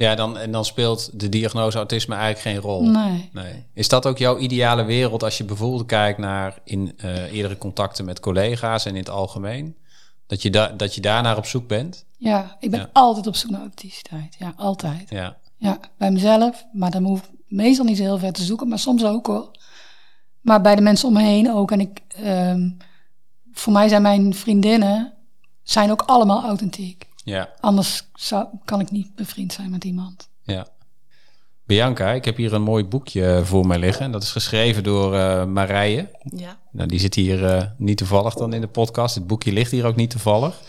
Ja, 0.00 0.14
dan, 0.14 0.38
en 0.38 0.52
dan 0.52 0.64
speelt 0.64 1.20
de 1.20 1.28
diagnose 1.28 1.76
autisme 1.76 2.14
eigenlijk 2.14 2.42
geen 2.42 2.70
rol. 2.70 2.82
Nee. 2.90 3.30
Nee. 3.32 3.64
Is 3.74 3.88
dat 3.88 4.06
ook 4.06 4.18
jouw 4.18 4.38
ideale 4.38 4.84
wereld 4.84 5.22
als 5.22 5.38
je 5.38 5.44
bijvoorbeeld 5.44 5.86
kijkt 5.86 6.18
naar 6.18 6.58
in 6.64 6.92
eh, 6.96 7.32
eerdere 7.32 7.58
contacten 7.58 8.04
met 8.04 8.20
collega's 8.20 8.84
en 8.84 8.90
in 8.92 8.98
het 9.00 9.10
algemeen? 9.10 9.76
Dat 10.26 10.42
je, 10.42 10.50
da 10.50 10.68
dat 10.68 10.94
je 10.94 11.00
daarnaar 11.00 11.36
op 11.36 11.46
zoek 11.46 11.68
bent? 11.68 12.04
Ja, 12.16 12.56
ik 12.60 12.70
ben 12.70 12.80
Ja. 12.80 12.90
altijd 12.92 13.26
op 13.26 13.36
zoek 13.36 13.50
naar 13.50 13.60
authenticiteit. 13.60 14.36
Ja, 14.38 14.52
altijd. 14.56 15.10
Ja. 15.10 15.36
Ja, 15.56 15.78
bij 15.98 16.10
mezelf. 16.10 16.64
Maar 16.72 16.90
dan 16.90 17.04
hoef 17.04 17.20
ik 17.20 17.38
meestal 17.48 17.84
niet 17.84 17.96
zo 17.96 18.02
heel 18.02 18.18
ver 18.18 18.32
te 18.32 18.42
zoeken, 18.42 18.68
maar 18.68 18.78
soms 18.78 19.04
ook 19.04 19.26
hoor. 19.26 19.50
Maar 20.40 20.60
bij 20.60 20.74
de 20.76 20.82
mensen 20.82 21.08
om 21.08 21.14
me 21.14 21.22
heen 21.22 21.52
ook. 21.52 21.70
En 21.70 21.80
ik, 21.80 22.00
ehm, 22.08 22.70
voor 23.52 23.72
mij 23.72 23.88
zijn 23.88 24.02
mijn 24.02 24.34
vriendinnen 24.34 25.12
zijn 25.62 25.90
ook 25.90 26.02
allemaal 26.02 26.42
authentiek. 26.44 27.08
Ja. 27.30 27.48
Anders 27.60 28.02
zou, 28.14 28.46
kan 28.64 28.80
ik 28.80 28.90
niet 28.90 29.14
bevriend 29.14 29.52
zijn 29.52 29.70
met 29.70 29.84
iemand. 29.84 30.28
Ja. 30.42 30.66
Bianca, 31.66 32.10
ik 32.10 32.24
heb 32.24 32.36
hier 32.36 32.52
een 32.52 32.62
mooi 32.62 32.84
boekje 32.84 33.40
voor 33.44 33.66
mij 33.66 33.78
liggen. 33.78 34.04
En 34.04 34.12
dat 34.12 34.22
is 34.22 34.30
geschreven 34.32 34.82
door 34.82 35.16
eh 35.16 35.44
Marije. 35.44 36.10
ja. 36.36 36.58
Nou, 36.72 36.88
die 36.88 36.98
zit 37.00 37.14
hier 37.14 37.44
eh, 37.46 37.62
niet 37.76 37.96
toevallig 37.96 38.34
dan 38.34 38.52
in 38.52 38.60
de 38.60 38.66
podcast. 38.68 39.14
Het 39.14 39.26
boekje 39.26 39.52
ligt 39.52 39.70
hier 39.70 39.84
ook 39.86 39.96
niet 39.96 40.10
toevallig. 40.10 40.60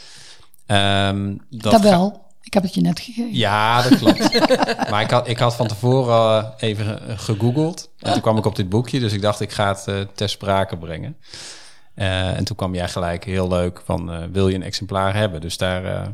Ehm, 0.65 1.35
Dat, 1.49 1.81
wel. 1.81 2.29
Ik 2.41 2.53
heb 2.53 2.63
het 2.63 2.73
je 2.73 2.81
net 2.81 2.99
gegeven. 2.99 3.33
Ja, 3.35 3.81
dat 3.89 3.97
klopt. 3.97 4.49
maar 4.91 5.01
ik 5.01 5.09
had, 5.11 5.27
ik 5.27 5.37
had 5.37 5.55
van 5.55 5.67
tevoren 5.67 6.43
eh, 6.57 6.69
even 6.69 6.85
ge- 6.85 7.17
gegoogeld. 7.17 7.89
En 7.99 8.11
toen 8.11 8.21
kwam 8.21 8.37
ik 8.37 8.45
op 8.45 8.55
dit 8.55 8.69
boekje. 8.69 8.99
Dus 8.99 9.13
ik 9.13 9.21
dacht, 9.21 9.39
ik 9.39 9.51
ga 9.51 9.77
het 9.85 10.07
ter 10.17 10.29
sprake 10.29 10.77
brengen. 10.77 11.17
Eh, 11.93 12.37
en 12.37 12.43
toen 12.43 12.55
kwam 12.55 12.75
jij 12.75 12.87
gelijk 12.89 13.23
heel 13.23 13.47
leuk 13.47 13.81
van, 13.85 14.11
eh, 14.11 14.23
wil 14.31 14.47
je 14.47 14.55
een 14.55 14.63
exemplaar 14.63 15.15
hebben? 15.15 15.41
Dus 15.41 15.57
daar, 15.57 15.85
eh, 15.85 16.07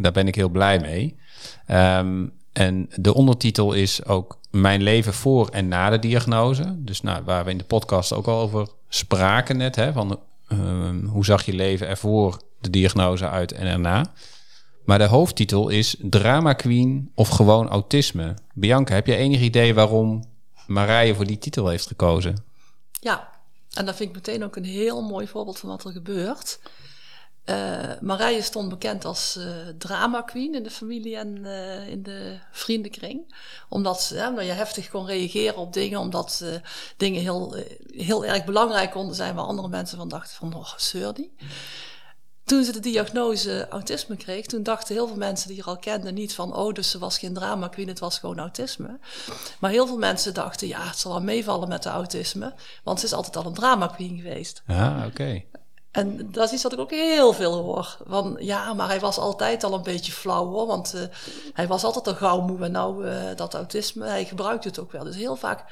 daar 0.00 0.12
ben 0.12 0.26
ik 0.26 0.34
heel 0.34 0.48
blij 0.48 0.78
mee. 0.78 1.16
Ehm, 1.66 2.26
en 2.52 2.88
de 2.94 3.14
ondertitel 3.14 3.72
is 3.72 4.04
ook 4.04 4.38
Mijn 4.50 4.82
leven 4.82 5.14
voor 5.14 5.48
en 5.48 5.68
na 5.68 5.90
de 5.90 5.98
diagnose. 5.98 6.74
Dus 6.76 7.00
nou, 7.00 7.24
waar 7.24 7.44
we 7.44 7.50
in 7.50 7.58
de 7.58 7.64
podcast 7.64 8.12
ook 8.12 8.26
al 8.26 8.40
over 8.40 8.68
spraken 8.88 9.56
net. 9.56 9.76
Hè, 9.76 9.92
van, 9.92 10.20
ehm, 10.48 11.04
hoe 11.04 11.24
zag 11.24 11.44
je 11.44 11.52
leven 11.52 11.88
ervoor 11.88 12.40
de 12.60 12.70
diagnose 12.70 13.28
uit 13.28 13.52
en 13.52 13.66
erna? 13.66 14.12
Maar 14.84 14.98
de 14.98 15.04
hoofdtitel 15.04 15.68
is 15.68 15.96
Drama 15.98 16.52
Queen 16.52 17.10
of 17.14 17.28
gewoon 17.28 17.68
autisme. 17.68 18.34
Bianca, 18.54 18.94
heb 18.94 19.06
je 19.06 19.16
enig 19.16 19.40
idee 19.40 19.74
waarom 19.74 20.24
Marije 20.66 21.14
voor 21.14 21.26
die 21.26 21.38
titel 21.38 21.68
heeft 21.68 21.86
gekozen? 21.86 22.44
Ja, 23.00 23.28
en 23.72 23.86
dat 23.86 23.96
vind 23.96 24.08
ik 24.08 24.14
meteen 24.14 24.44
ook 24.44 24.56
een 24.56 24.64
heel 24.64 25.02
mooi 25.02 25.26
voorbeeld 25.26 25.58
van 25.58 25.68
wat 25.68 25.84
er 25.84 25.92
gebeurt. 25.92 26.60
Eh 27.50 28.00
Marije 28.00 28.42
stond 28.42 28.68
bekend 28.68 29.04
als 29.04 29.36
eh, 29.36 29.44
drama 29.78 30.22
queen 30.22 30.54
in 30.54 30.62
de 30.62 30.70
familie 30.70 31.16
en 31.16 31.44
eh, 31.44 31.88
in 31.88 32.02
de 32.02 32.38
vriendenkring. 32.52 33.34
Omdat 33.68 34.02
ze, 34.02 34.14
je 34.38 34.52
heftig 34.52 34.88
kon 34.88 35.06
reageren 35.06 35.56
op 35.56 35.72
dingen, 35.72 36.00
omdat 36.00 36.44
dingen 36.96 37.20
heel, 37.20 37.56
heel 37.94 38.24
erg 38.24 38.44
belangrijk 38.44 38.90
konden 38.90 39.14
zijn 39.14 39.34
waar 39.34 39.44
andere 39.44 39.68
mensen 39.68 39.98
van 39.98 40.08
dachten 40.08 40.36
van, 40.36 40.54
oh, 40.54 40.72
zeur 40.76 41.14
die. 41.14 41.32
Toen 42.44 42.64
ze 42.64 42.72
de 42.72 42.80
diagnose 42.80 43.68
autisme 43.68 44.16
kreeg, 44.16 44.46
toen 44.46 44.62
dachten 44.62 44.94
heel 44.94 45.06
veel 45.06 45.16
mensen 45.16 45.48
die 45.48 45.56
haar 45.56 45.66
al 45.66 45.78
kenden 45.78 46.14
niet 46.14 46.34
van, 46.34 46.56
oh, 46.56 46.72
dus 46.74 46.90
ze 46.90 46.98
was 46.98 47.18
geen 47.18 47.34
drama 47.34 47.68
queen, 47.68 47.88
het 47.88 47.98
was 47.98 48.18
gewoon 48.18 48.38
autisme. 48.38 48.98
Maar 49.60 49.70
heel 49.70 49.86
veel 49.86 49.98
mensen 49.98 50.34
dachten, 50.34 50.68
ja, 50.68 50.86
het 50.86 50.98
zal 50.98 51.12
wel 51.12 51.22
meevallen 51.22 51.68
met 51.68 51.82
de 51.82 51.88
autisme, 51.88 52.54
want 52.84 53.00
ze 53.00 53.06
is 53.06 53.12
altijd 53.12 53.36
al 53.36 53.46
een 53.46 53.54
drama 53.54 53.86
queen 53.86 54.16
geweest. 54.16 54.62
Ah, 54.66 55.04
oké. 55.06 55.42
En 55.90 56.30
dat 56.30 56.44
is 56.44 56.52
iets 56.52 56.62
wat 56.62 56.72
ik 56.72 56.78
ook 56.78 56.90
heel 56.90 57.32
veel 57.32 57.62
hoor. 57.62 57.98
Van 58.06 58.36
ja, 58.38 58.74
maar 58.74 58.88
hij 58.88 59.00
was 59.00 59.18
altijd 59.18 59.64
al 59.64 59.74
een 59.74 59.82
beetje 59.82 60.12
flauw 60.12 60.46
hoor. 60.46 60.66
Want 60.66 60.94
eh, 60.94 61.02
hij 61.52 61.66
was 61.66 61.84
altijd 61.84 62.06
al 62.06 62.14
gauw 62.14 62.40
moe. 62.40 62.64
En 62.64 62.72
nou, 62.72 63.06
eh, 63.06 63.36
dat 63.36 63.54
autisme, 63.54 64.06
hij 64.06 64.24
gebruikt 64.24 64.64
het 64.64 64.78
ook 64.78 64.92
wel. 64.92 65.04
Dus 65.04 65.16
heel 65.16 65.36
vaak 65.36 65.64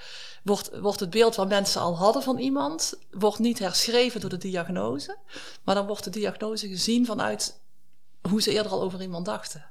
wordt, 0.42 0.78
wordt 0.80 1.00
het 1.00 1.10
beeld 1.10 1.34
wat 1.34 1.48
mensen 1.48 1.80
al 1.80 1.96
hadden 1.96 2.22
van 2.22 2.38
iemand, 2.38 2.94
wordt 3.10 3.38
niet 3.38 3.58
herschreven 3.58 4.20
door 4.20 4.30
de 4.30 4.38
diagnose. 4.38 5.16
Maar 5.64 5.74
dan 5.74 5.86
wordt 5.86 6.04
de 6.04 6.10
diagnose 6.10 6.68
gezien 6.68 7.06
vanuit 7.06 7.60
hoe 8.28 8.42
ze 8.42 8.52
eerder 8.52 8.72
al 8.72 8.82
over 8.82 9.02
iemand 9.02 9.24
dachten. 9.24 9.64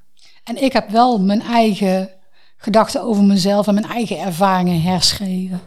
En 0.43 0.64
ik 0.64 0.74
heb 0.74 0.89
wel 0.89 1.20
mijn 1.20 1.41
eigen 1.41 2.10
gedachten 2.58 3.02
over 3.02 3.24
mezelf 3.24 3.68
en 3.68 3.74
mijn 3.74 3.89
eigen 3.89 4.20
ervaringen 4.20 4.82
herschreven. 4.82 5.62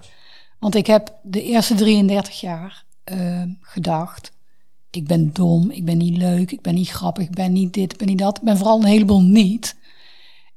Want 0.59 0.74
ik 0.74 0.87
heb 0.87 1.14
de 1.22 1.43
eerste 1.43 1.74
33 1.74 2.41
jaar 2.41 2.85
eh, 3.05 3.43
gedacht, 3.61 4.33
ik 4.91 5.07
ben 5.07 5.32
dom, 5.32 5.70
ik 5.70 5.84
ben 5.84 5.99
niet 5.99 6.16
leuk, 6.16 6.51
ik 6.53 6.61
ben 6.61 6.74
niet 6.74 6.88
grappig, 6.91 7.24
ik 7.24 7.34
ben 7.34 7.53
niet 7.53 7.74
dit, 7.74 7.93
ik 7.93 7.99
ben 7.99 8.09
niet 8.09 8.18
dat. 8.18 8.36
Ik 8.36 8.43
ben 8.43 8.57
vooral 8.57 8.78
een 8.78 8.86
heleboel 8.86 9.22
niet. 9.22 9.76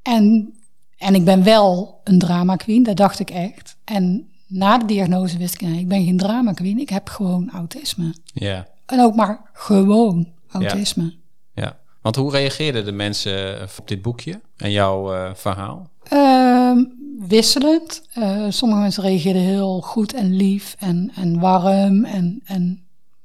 En, 0.02 0.54
en 0.98 1.14
ik 1.14 1.24
ben 1.24 1.42
wel 1.44 2.00
een 2.04 2.18
drama 2.18 2.56
queen, 2.56 2.82
dat 2.82 2.96
dacht 2.96 3.18
ik 3.18 3.30
echt. 3.30 3.76
En 3.84 4.28
na 4.46 4.78
de 4.78 4.84
diagnose 4.84 5.38
wist 5.38 5.54
ik, 5.54 5.60
nee, 5.60 5.78
ik 5.78 5.88
ben 5.88 6.04
geen 6.04 6.16
drama 6.16 6.52
queen, 6.52 6.78
ik 6.78 6.88
heb 6.88 7.08
gewoon 7.08 7.50
autisme. 7.50 8.14
Ja, 8.24 8.66
En 8.86 9.00
ook 9.00 9.14
maar 9.14 9.50
gewoon 9.52 10.28
autisme. 10.48 11.14
ja. 11.54 11.82
Want 12.02 12.16
hoe 12.16 12.30
reageerden 12.30 12.84
de 12.84 12.92
mensen 12.92 13.68
op 13.78 13.88
dit 13.88 14.02
boekje 14.02 14.40
en 14.56 14.70
jouw 14.70 15.14
eh, 15.14 15.34
verhaal? 15.34 15.90
Ehm, 16.02 16.84
wisselend. 17.28 18.02
Eh, 18.12 18.44
sommige 18.48 18.80
mensen 18.80 19.02
reageerden 19.02 19.42
heel 19.42 19.80
goed 19.80 20.14
en 20.14 20.36
lief 20.36 20.76
en, 20.78 21.12
en 21.16 21.40
warm 21.40 22.04
en, 22.04 22.40
en 22.44 22.83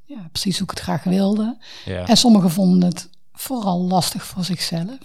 ja, 0.10 0.28
precies 0.32 0.58
hoe 0.58 0.64
ik 0.64 0.70
het 0.70 0.80
graag 0.80 1.04
wilde. 1.04 1.58
Ja. 1.86 2.08
En 2.08 2.18
sommigen 2.18 2.50
vonden 2.50 2.90
het 2.90 3.10
vooral 3.34 3.80
lastig 3.80 4.26
voor 4.26 4.44
zichzelf. 4.44 4.98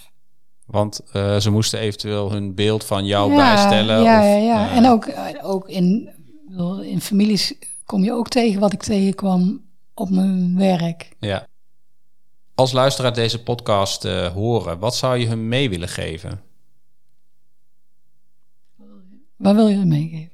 Want 0.67 1.01
eh, 1.13 1.37
ze 1.37 1.51
moesten 1.51 1.79
eventueel 1.79 2.33
hun 2.33 2.55
beeld 2.55 2.85
van 2.85 3.05
jou 3.05 3.31
ja, 3.31 3.37
bijstellen. 3.37 4.03
Ja, 4.03 4.19
of, 4.19 4.25
ja, 4.25 4.37
ja. 4.37 4.71
eh, 4.71 4.77
en 4.77 4.87
ook, 4.87 5.05
eh, 5.05 5.49
ook 5.49 5.69
in 5.69 6.13
In 6.83 7.01
families 7.01 7.55
kom 7.85 8.05
je 8.05 8.13
ook 8.13 8.29
tegen 8.29 8.61
wat 8.61 8.73
ik 8.73 8.83
tegenkwam 8.83 9.65
op 9.95 10.11
mijn 10.11 10.59
werk. 10.59 11.17
Ja. 11.19 11.47
Als 12.55 12.73
luisteraar 12.73 13.15
deze 13.15 13.43
podcast 13.43 14.03
horen, 14.35 14.79
wat 14.79 14.97
zou 14.97 15.19
je 15.19 15.27
hun 15.27 15.49
mee 15.49 15.71
willen 15.71 15.89
geven? 15.89 16.41
Wat 19.37 19.55
wil 19.55 19.69
je 19.69 19.77
er 19.77 19.87
meegeven? 19.87 20.34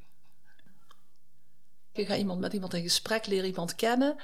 Je 1.92 2.04
gaat 2.06 2.18
iemand 2.18 2.40
met 2.40 2.52
iemand 2.52 2.74
in 2.74 2.82
gesprek, 2.82 3.26
leer 3.26 3.44
iemand 3.44 3.74
kennen. 3.74 4.16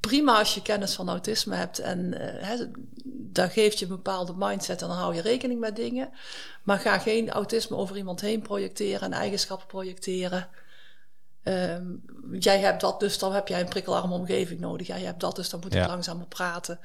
Prima 0.00 0.38
als 0.38 0.54
je 0.54 0.62
kennis 0.62 0.94
van 0.94 1.08
autisme 1.08 1.54
hebt 1.54 1.78
en 1.78 2.14
eh 2.20 2.48
hè, 2.48 2.66
daar 3.04 3.48
geeft 3.50 3.78
je 3.78 3.84
een 3.84 3.90
bepaalde 3.90 4.32
mindset 4.36 4.82
en 4.82 4.88
dan 4.88 4.96
hou 4.96 5.14
je 5.14 5.20
rekening 5.20 5.60
met 5.60 5.76
dingen. 5.76 6.10
Maar 6.62 6.78
ga 6.78 6.98
geen 6.98 7.30
autisme 7.30 7.76
over 7.76 7.96
iemand 7.96 8.20
heen 8.20 8.42
projecteren 8.42 9.00
en 9.00 9.12
eigenschappen 9.12 9.66
projecteren. 9.66 10.48
Ehm, 11.42 11.84
jij 12.32 12.58
hebt 12.58 12.80
dat, 12.80 13.00
dus 13.00 13.18
dan 13.18 13.32
heb 13.32 13.48
jij 13.48 13.60
een 13.60 13.68
prikkelarme 13.68 14.14
omgeving 14.14 14.60
nodig. 14.60 14.86
Jij 14.86 15.00
hebt 15.00 15.20
dat, 15.20 15.36
dus 15.36 15.48
dan 15.50 15.60
moet 15.60 15.74
ik 15.74 15.80
Ja. 15.80 15.86
langzamer 15.86 16.26
praten. 16.26 16.80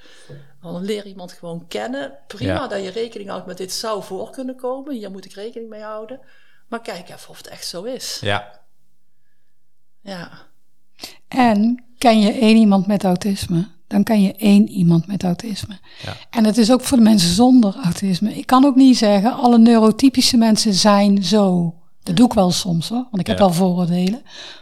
Want 0.61 0.73
dan 0.75 0.83
leer 0.85 1.05
iemand 1.05 1.31
gewoon 1.31 1.67
kennen. 1.67 2.17
Prima 2.27 2.53
Ja. 2.53 2.67
dat 2.67 2.83
je 2.83 2.89
rekening 2.89 3.29
houdt 3.29 3.45
met 3.45 3.57
dit 3.57 3.71
zou 3.71 4.03
voor 4.03 4.29
kunnen 4.29 4.55
komen. 4.55 4.95
Hier 4.95 5.11
moet 5.11 5.25
ik 5.25 5.33
rekening 5.33 5.69
mee 5.69 5.81
houden. 5.81 6.19
Maar 6.67 6.81
kijk 6.81 7.09
even 7.09 7.29
of 7.29 7.37
het 7.37 7.47
echt 7.47 7.67
zo 7.67 7.83
is. 7.83 8.17
Ja, 8.21 8.65
Ja. 10.07 10.29
En 11.27 11.83
ken 11.97 12.19
je 12.19 12.31
één 12.31 12.57
iemand 12.57 12.87
met 12.87 13.03
autisme, 13.03 13.67
dan 13.87 14.03
ken 14.03 14.21
je 14.21 14.35
één 14.35 14.69
iemand 14.69 15.07
met 15.07 15.23
autisme. 15.23 15.77
Ja. 16.03 16.13
En 16.29 16.45
het 16.45 16.57
is 16.57 16.71
ook 16.71 16.81
voor 16.81 16.97
de 16.97 17.03
mensen 17.03 17.29
zonder 17.33 17.75
autisme. 17.83 18.37
Ik 18.37 18.45
kan 18.45 18.65
ook 18.65 18.75
niet 18.75 18.97
zeggen, 18.97 19.33
alle 19.33 19.57
neurotypische 19.57 20.37
mensen 20.37 20.73
zijn 20.73 21.23
zo. 21.23 21.75
Dat 22.03 22.15
doe 22.15 22.25
ik 22.25 22.33
wel 22.33 22.51
soms 22.51 22.89
hoor, 22.89 23.07
want 23.11 23.19
ik 23.19 23.27
heb 23.27 23.37
Ja. 23.37 23.43
wel 23.45 23.53
vooroordelen. 23.53 24.21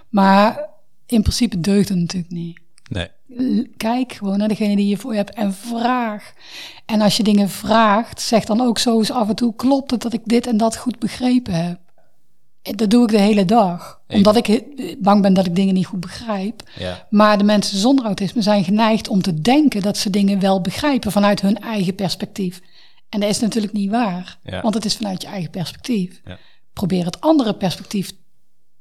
Maar 0.09 0.69
in 1.05 1.21
principe 1.21 1.59
deugt 1.59 1.89
het 1.89 1.97
natuurlijk 1.97 2.33
niet. 2.33 2.59
nee. 2.89 3.09
Kijk 3.77 4.13
gewoon 4.13 4.37
naar 4.37 4.47
degene 4.47 4.75
die 4.75 4.87
je 4.87 4.97
voor 4.97 5.11
je 5.11 5.17
hebt 5.17 5.33
en 5.33 5.53
vraag. 5.53 6.33
En 6.85 7.01
als 7.01 7.17
je 7.17 7.23
dingen 7.23 7.49
vraagt, 7.49 8.21
zeg 8.21 8.45
dan 8.45 8.61
ook 8.61 8.77
zo 8.77 8.97
eens 8.97 9.11
af 9.11 9.29
en 9.29 9.35
toe: 9.35 9.55
klopt 9.55 9.91
het 9.91 10.01
dat 10.01 10.13
ik 10.13 10.21
dit 10.23 10.47
en 10.47 10.57
dat 10.57 10.77
goed 10.77 10.99
begrepen 10.99 11.53
heb? 11.65 11.79
Dat 12.75 12.89
doe 12.89 13.03
ik 13.03 13.09
de 13.09 13.19
hele 13.19 13.45
dag. 13.45 13.99
Even. 14.07 14.17
Omdat 14.25 14.47
ik 14.47 14.63
bang 14.99 15.21
ben 15.21 15.33
dat 15.33 15.45
ik 15.45 15.55
dingen 15.55 15.73
niet 15.73 15.85
goed 15.85 15.99
begrijp. 15.99 16.61
Ja, 16.77 17.07
Maar 17.09 17.37
de 17.37 17.43
mensen 17.43 17.77
zonder 17.77 18.05
autisme 18.05 18.41
zijn 18.41 18.63
geneigd 18.63 19.07
om 19.07 19.21
te 19.21 19.41
denken 19.41 19.81
dat 19.81 19.97
ze 19.97 20.09
dingen 20.09 20.39
wel 20.39 20.61
begrijpen 20.61 21.11
vanuit 21.11 21.41
hun 21.41 21.59
eigen 21.59 21.95
perspectief. 21.95 22.61
En 23.09 23.19
dat 23.19 23.29
is 23.29 23.39
natuurlijk 23.39 23.73
niet 23.73 23.89
waar, 23.89 24.37
Ja. 24.43 24.61
want 24.61 24.73
het 24.73 24.85
is 24.85 24.95
vanuit 24.95 25.21
je 25.21 25.27
eigen 25.27 25.49
perspectief. 25.49 26.21
Ja. 26.25 26.37
Probeer 26.73 27.05
het 27.05 27.21
andere 27.21 27.53
perspectief 27.53 28.11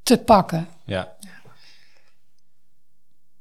te 0.03 0.17
pakken. 0.17 0.67
ja. 0.85 1.13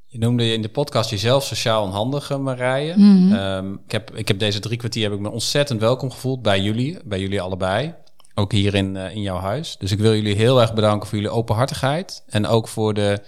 Je 0.07 0.21
noemde 0.21 0.53
in 0.53 0.63
de 0.63 0.69
podcast 0.69 1.11
jezelf 1.11 1.45
sociaal 1.45 1.83
onhandige, 1.85 2.37
Marije. 2.39 2.93
Ehm, 2.93 3.73
ik, 3.73 3.93
heb, 3.93 4.11
ik 4.17 4.29
heb 4.29 4.39
deze 4.39 4.61
drie 4.61 4.79
kwartier 4.79 5.03
heb 5.03 5.13
ik 5.13 5.19
me 5.19 5.31
ontzettend 5.31 5.81
welkom 5.81 6.11
gevoeld 6.11 6.43
bij 6.43 6.61
jullie, 6.61 6.99
bij 7.05 7.21
jullie 7.21 7.41
allebei. 7.41 7.95
Ook 8.35 8.53
hier 8.53 8.75
in, 8.75 8.97
eh, 8.97 9.15
in 9.15 9.23
jouw 9.23 9.39
huis. 9.39 9.77
Dus 9.79 9.93
ik 9.93 9.99
wil 9.99 10.15
jullie 10.15 10.37
heel 10.37 10.61
erg 10.61 10.75
bedanken 10.75 11.09
voor 11.09 11.19
jullie 11.19 11.33
openhartigheid. 11.33 12.23
En 12.27 12.47
ook 12.47 12.69
voor 12.69 12.95
de 12.95 13.23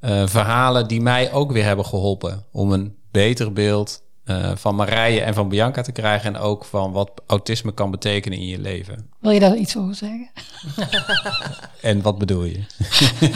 eh, 0.00 0.26
verhalen 0.26 0.88
die 0.88 1.00
mij 1.00 1.32
ook 1.32 1.52
weer 1.52 1.64
hebben 1.64 1.84
geholpen. 1.84 2.44
Om 2.52 2.72
een 2.72 2.96
beter 3.10 3.52
beeld 3.52 4.02
eh, 4.24 4.50
van 4.54 4.74
Marije 4.74 5.20
en 5.20 5.34
van 5.34 5.48
Bianca 5.48 5.82
te 5.82 5.92
krijgen. 5.92 6.34
En 6.34 6.40
ook 6.40 6.64
van 6.64 6.92
wat 6.92 7.10
autisme 7.26 7.72
kan 7.72 7.90
betekenen 7.90 8.38
in 8.38 8.46
je 8.46 8.58
leven. 8.58 9.10
Wil 9.20 9.30
je 9.30 9.40
daar 9.40 9.56
iets 9.56 9.76
over 9.76 9.94
zeggen? 9.94 10.30
En 11.80 12.02
wat 12.02 12.18
bedoel 12.18 12.44
je? 12.44 12.64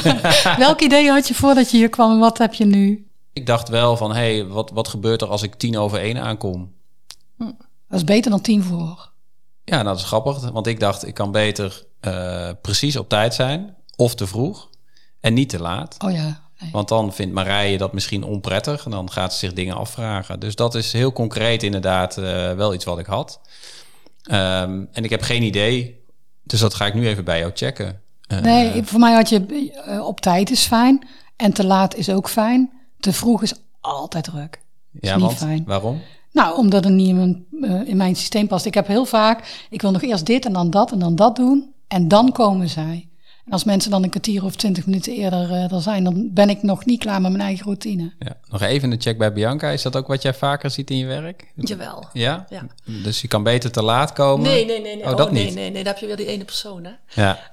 Welk 0.59 0.81
idee 0.81 1.11
had 1.11 1.29
je 1.29 1.35
voordat 1.35 1.71
je 1.71 1.77
hier 1.77 1.89
kwam 1.89 2.11
en 2.11 2.19
wat 2.19 2.39
heb 2.39 2.55
je 2.55 2.65
nu? 2.65 3.07
Ik 3.33 3.47
dacht 3.47 3.69
wel 3.69 3.97
van, 3.97 4.11
hé, 4.11 4.37
hey, 4.37 4.47
wat, 4.47 4.71
wat 4.71 4.89
gebeurt 4.89 5.23
er 5.23 5.29
als 5.29 5.43
ik 5.43 5.55
tien 5.55 5.79
over 5.79 5.99
één 5.99 6.19
aankom? 6.19 6.73
Dat 7.39 7.55
is 7.89 8.05
beter 8.05 8.31
dan 8.31 8.41
tien 8.41 8.63
voor. 8.63 9.12
Ja, 9.65 9.83
dat 9.83 9.99
is 9.99 10.05
grappig. 10.05 10.51
Want 10.51 10.67
ik 10.67 10.81
dacht, 10.81 11.07
ik 11.07 11.15
kan 11.15 11.33
beter 11.33 11.85
eh, 12.01 12.49
precies 12.63 12.97
op 12.97 13.09
tijd 13.09 13.35
zijn. 13.35 13.75
Of 13.97 14.15
te 14.15 14.27
vroeg. 14.27 14.69
En 15.21 15.35
niet 15.35 15.49
te 15.49 15.61
laat. 15.61 15.97
Oh 16.05 16.13
ja. 16.13 16.41
Nee. 16.59 16.71
Want 16.73 16.89
dan 16.89 17.13
vindt 17.13 17.35
Marije 17.35 17.79
dat 17.79 17.93
misschien 17.93 18.25
onprettig. 18.25 18.85
En 18.85 18.91
dan 18.91 19.11
gaat 19.11 19.33
ze 19.33 19.39
zich 19.39 19.53
dingen 19.53 19.77
afvragen. 19.77 20.41
Dus 20.41 20.55
dat 20.55 20.75
is 20.75 20.93
heel 20.93 21.13
concreet 21.13 21.63
inderdaad 21.63 22.19
eh, 22.19 22.53
wel 22.53 22.75
iets 22.75 22.85
wat 22.85 22.99
ik 22.99 23.07
had. 23.07 23.41
Ehm, 24.23 24.85
en 24.93 25.05
ik 25.05 25.11
heb 25.11 25.23
geen 25.23 25.43
idee. 25.43 26.01
Dus 26.43 26.61
dat 26.61 26.75
ga 26.75 26.87
ik 26.87 26.95
nu 26.95 27.07
even 27.09 27.25
bij 27.25 27.39
jou 27.39 27.51
checken. 27.55 28.01
Eh, 28.27 28.39
Nee, 28.39 28.83
voor 28.85 29.01
mij 29.01 29.13
had 29.15 29.29
je 29.29 30.01
op 30.05 30.21
tijd 30.21 30.51
is 30.51 30.67
fijn 30.67 31.07
en 31.37 31.53
te 31.53 31.67
laat 31.67 31.95
is 31.95 32.09
ook 32.11 32.29
fijn. 32.29 32.73
Te 33.01 33.13
vroeg 33.13 33.43
is 33.43 33.55
altijd 33.81 34.25
druk. 34.25 34.61
ja, 35.01 35.19
want 35.19 35.39
fijn. 35.39 35.65
waarom? 35.67 36.03
Nou, 36.33 36.57
omdat 36.57 36.85
het 36.85 36.93
niet 36.93 37.09
in 37.09 37.17
mijn, 37.17 37.47
eh, 37.63 37.89
in 37.89 37.97
mijn 37.97 38.17
systeem 38.17 38.47
past. 38.47 38.67
Ik 38.67 38.75
heb 38.75 38.87
heel 38.87 39.05
vaak, 39.05 39.67
ik 39.71 39.83
wil 39.83 39.91
nog 39.91 40.03
eerst 40.03 40.27
dit 40.27 40.45
en 40.45 40.53
dan 40.53 40.71
dat 40.71 40.93
en 40.93 40.99
dan 40.99 41.17
dat 41.17 41.37
doen. 41.37 41.73
En 41.89 42.09
dan 42.09 42.33
komen 42.33 42.69
zij. 42.69 43.07
En 43.45 43.53
als 43.53 43.65
mensen 43.65 43.91
dan 43.91 44.03
een 44.03 44.11
kwartier 44.11 44.45
of 44.45 44.57
twintig 44.57 44.87
minuten 44.87 45.13
eerder 45.13 45.51
eh, 45.51 45.73
er 45.73 45.81
zijn, 45.81 46.05
dan 46.05 46.31
ben 46.33 46.49
ik 46.49 46.63
nog 46.63 46.85
niet 46.85 47.01
klaar 47.01 47.21
met 47.21 47.31
mijn 47.31 47.43
eigen 47.45 47.65
routine. 47.65 48.13
Ja. 48.19 48.37
Nog 48.49 48.63
even 48.63 48.93
een 48.93 49.01
check 49.01 49.19
bij 49.19 49.33
Bianca. 49.33 49.69
Is 49.69 49.83
dat 49.83 49.97
ook 49.97 50.07
wat 50.07 50.23
jij 50.23 50.35
vaker 50.35 50.71
ziet 50.71 50.91
in 50.91 50.97
je 50.97 51.07
werk? 51.07 51.53
Jawel. 51.55 52.09
Ja? 52.13 52.47
Ja. 52.49 52.67
Dus 52.85 53.21
je 53.21 53.29
kan 53.29 53.43
beter 53.43 53.71
te 53.71 53.83
laat 53.83 54.13
komen? 54.13 54.47
Nee, 54.47 54.65
nee, 54.65 54.81
nee. 54.81 54.97
nee. 54.97 55.05
Oh, 55.05 55.17
dat 55.17 55.33
nee, 55.33 55.45
niet? 55.45 55.55
nee, 55.55 55.71
nee. 55.71 55.85
Dan 55.85 55.93
heb 55.93 55.99
je 55.99 56.07
weer 56.07 56.17
die 56.17 56.27
ene 56.27 56.45
persoon, 56.45 56.85
hè? 56.85 57.23
Ja. 57.23 57.39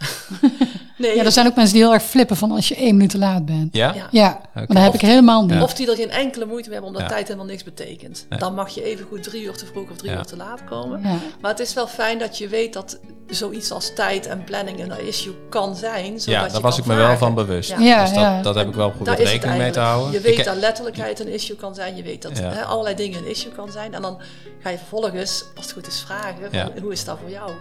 Nee, 0.99 1.15
Ja, 1.15 1.23
er 1.23 1.31
zijn 1.31 1.47
ook 1.47 1.55
mensen 1.55 1.73
die 1.73 1.83
heel 1.83 1.93
erg 1.93 2.03
flippen 2.03 2.35
van 2.37 2.51
als 2.51 2.67
je 2.67 2.75
één 2.75 2.95
minuut 2.95 3.09
te 3.09 3.17
laat 3.17 3.45
bent. 3.45 3.75
Ja? 3.75 3.93
Ja. 3.93 4.07
Ja, 4.11 4.41
maar 4.53 4.65
dat 4.67 4.77
heb 4.83 4.93
ik 4.93 5.01
helemaal 5.01 5.45
niet. 5.45 5.61
Of 5.61 5.73
die 5.73 5.89
er 5.89 5.95
geen 5.95 6.09
enkele 6.09 6.45
moeite 6.45 6.69
mee 6.69 6.77
hebben 6.79 6.87
omdat 6.95 7.01
Ja. 7.01 7.15
tijd 7.15 7.27
helemaal 7.27 7.47
niks 7.49 7.63
betekent. 7.63 8.25
Dan 8.37 8.53
mag 8.53 8.69
je 8.69 8.83
even 8.83 9.05
goed 9.09 9.23
drie 9.23 9.43
uur 9.43 9.57
te 9.57 9.65
vroeg 9.65 9.89
of 9.89 9.97
drie 9.97 10.11
Ja. 10.11 10.17
uur 10.17 10.25
te 10.25 10.35
laat 10.35 10.63
komen. 10.63 11.01
Ja. 11.03 11.15
Maar 11.41 11.51
het 11.51 11.59
is 11.59 11.73
wel 11.73 11.87
fijn 11.87 12.19
dat 12.19 12.37
je 12.37 12.47
weet 12.47 12.73
dat 12.73 12.99
zoiets 13.27 13.71
als 13.71 13.93
tijd 13.95 14.27
en 14.27 14.43
planning 14.43 14.79
een 14.79 15.07
issue 15.07 15.33
kan 15.49 15.75
zijn. 15.75 16.19
Zodat 16.19 16.41
Ja, 16.45 16.47
daar 16.51 16.61
was 16.61 16.77
ik 16.77 16.85
me 16.85 16.95
wel 16.95 17.17
van 17.17 17.33
bewust. 17.35 17.69
Ja. 17.69 17.79
Ja, 17.79 18.01
dus 18.01 18.09
dat, 18.13 18.19
ja. 18.21 18.41
dat 18.41 18.55
heb 18.55 18.67
ik 18.67 18.73
wel 18.75 18.91
goed 18.97 19.07
rekening 19.07 19.57
mee 19.57 19.71
te 19.71 19.79
houden. 19.79 20.11
Je 20.11 20.19
weet 20.19 20.37
Ik- 20.37 20.45
dat 20.45 20.55
letterlijkheid 20.57 21.19
een 21.19 21.27
issue 21.33 21.55
kan 21.55 21.75
zijn. 21.75 21.95
Je 21.95 22.03
weet 22.03 22.21
dat 22.21 22.37
hè, 22.39 22.63
allerlei 22.63 22.95
dingen 22.95 23.19
een 23.19 23.29
issue 23.29 23.51
kan 23.51 23.71
zijn. 23.71 23.93
En 23.93 24.01
dan 24.01 24.17
ga 24.63 24.69
je 24.69 24.77
vervolgens, 24.77 25.43
als 25.55 25.65
het 25.65 25.73
goed 25.73 25.87
is, 25.87 25.99
vragen: 26.05 26.35
van, 26.51 26.81
hoe 26.83 26.91
is 26.91 27.05
dat 27.05 27.17
voor 27.21 27.29
jou? 27.31 27.51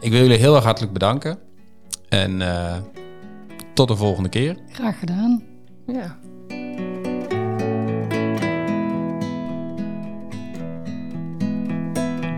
Ik 0.00 0.10
wil 0.10 0.20
jullie 0.20 0.38
heel 0.38 0.54
erg 0.54 0.64
hartelijk 0.64 0.92
bedanken. 0.92 1.38
En 2.08 2.42
eh, 2.42 2.76
tot 3.74 3.88
de 3.88 3.96
volgende 3.96 4.28
keer. 4.28 4.56
Graag 4.72 4.98
gedaan. 4.98 5.42
Ja. 5.86 6.18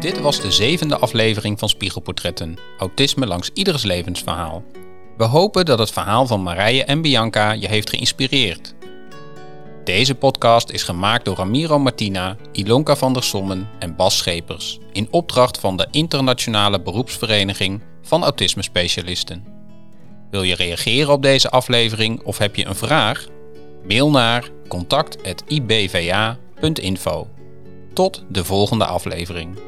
Dit 0.01 0.21
was 0.21 0.41
de 0.41 0.51
zevende 0.51 0.97
aflevering 0.97 1.59
van 1.59 1.69
Spiegelportretten. 1.69 2.59
Autisme 2.79 3.27
langs 3.27 3.51
ieders 3.55 3.83
levensverhaal. 3.83 4.65
We 5.17 5.25
hopen 5.25 5.65
dat 5.65 5.79
het 5.79 5.91
verhaal 5.91 6.27
van 6.27 6.43
Marije 6.43 6.85
en 6.85 7.03
Bianca 7.03 7.53
je 7.53 7.69
heeft 7.69 7.91
geïnspireerd. 7.91 8.75
Deze 9.85 10.15
podcast 10.15 10.71
is 10.71 10.83
gemaakt 10.83 11.25
door 11.25 11.37
Ramiro 11.37 11.79
Martina, 11.79 12.37
Ilonka 12.53 12.97
van 12.97 13.13
der 13.13 13.23
Sommen 13.23 13.69
en 13.79 13.97
Bas 13.97 14.17
Schepers 14.17 14.79
in 14.93 15.09
opdracht 15.11 15.59
van 15.59 15.77
de 15.77 15.87
Internationale 15.91 16.83
Beroepsvereniging 16.83 17.83
van 18.03 18.23
Autisme 18.23 18.63
Specialisten. 18.63 19.56
Wil 20.31 20.43
je 20.43 20.55
reageren 20.55 21.13
op 21.13 21.23
deze 21.23 21.51
aflevering 21.51 22.23
of 22.23 22.39
heb 22.39 22.57
je 22.57 22.67
een 22.67 22.75
vraag? 22.75 23.27
Mail 23.89 24.11
naar 24.11 24.51
contact.ibva.info. 24.69 27.29
Tot 27.93 28.25
de 28.29 28.45
volgende 28.45 28.85
aflevering. 28.85 29.59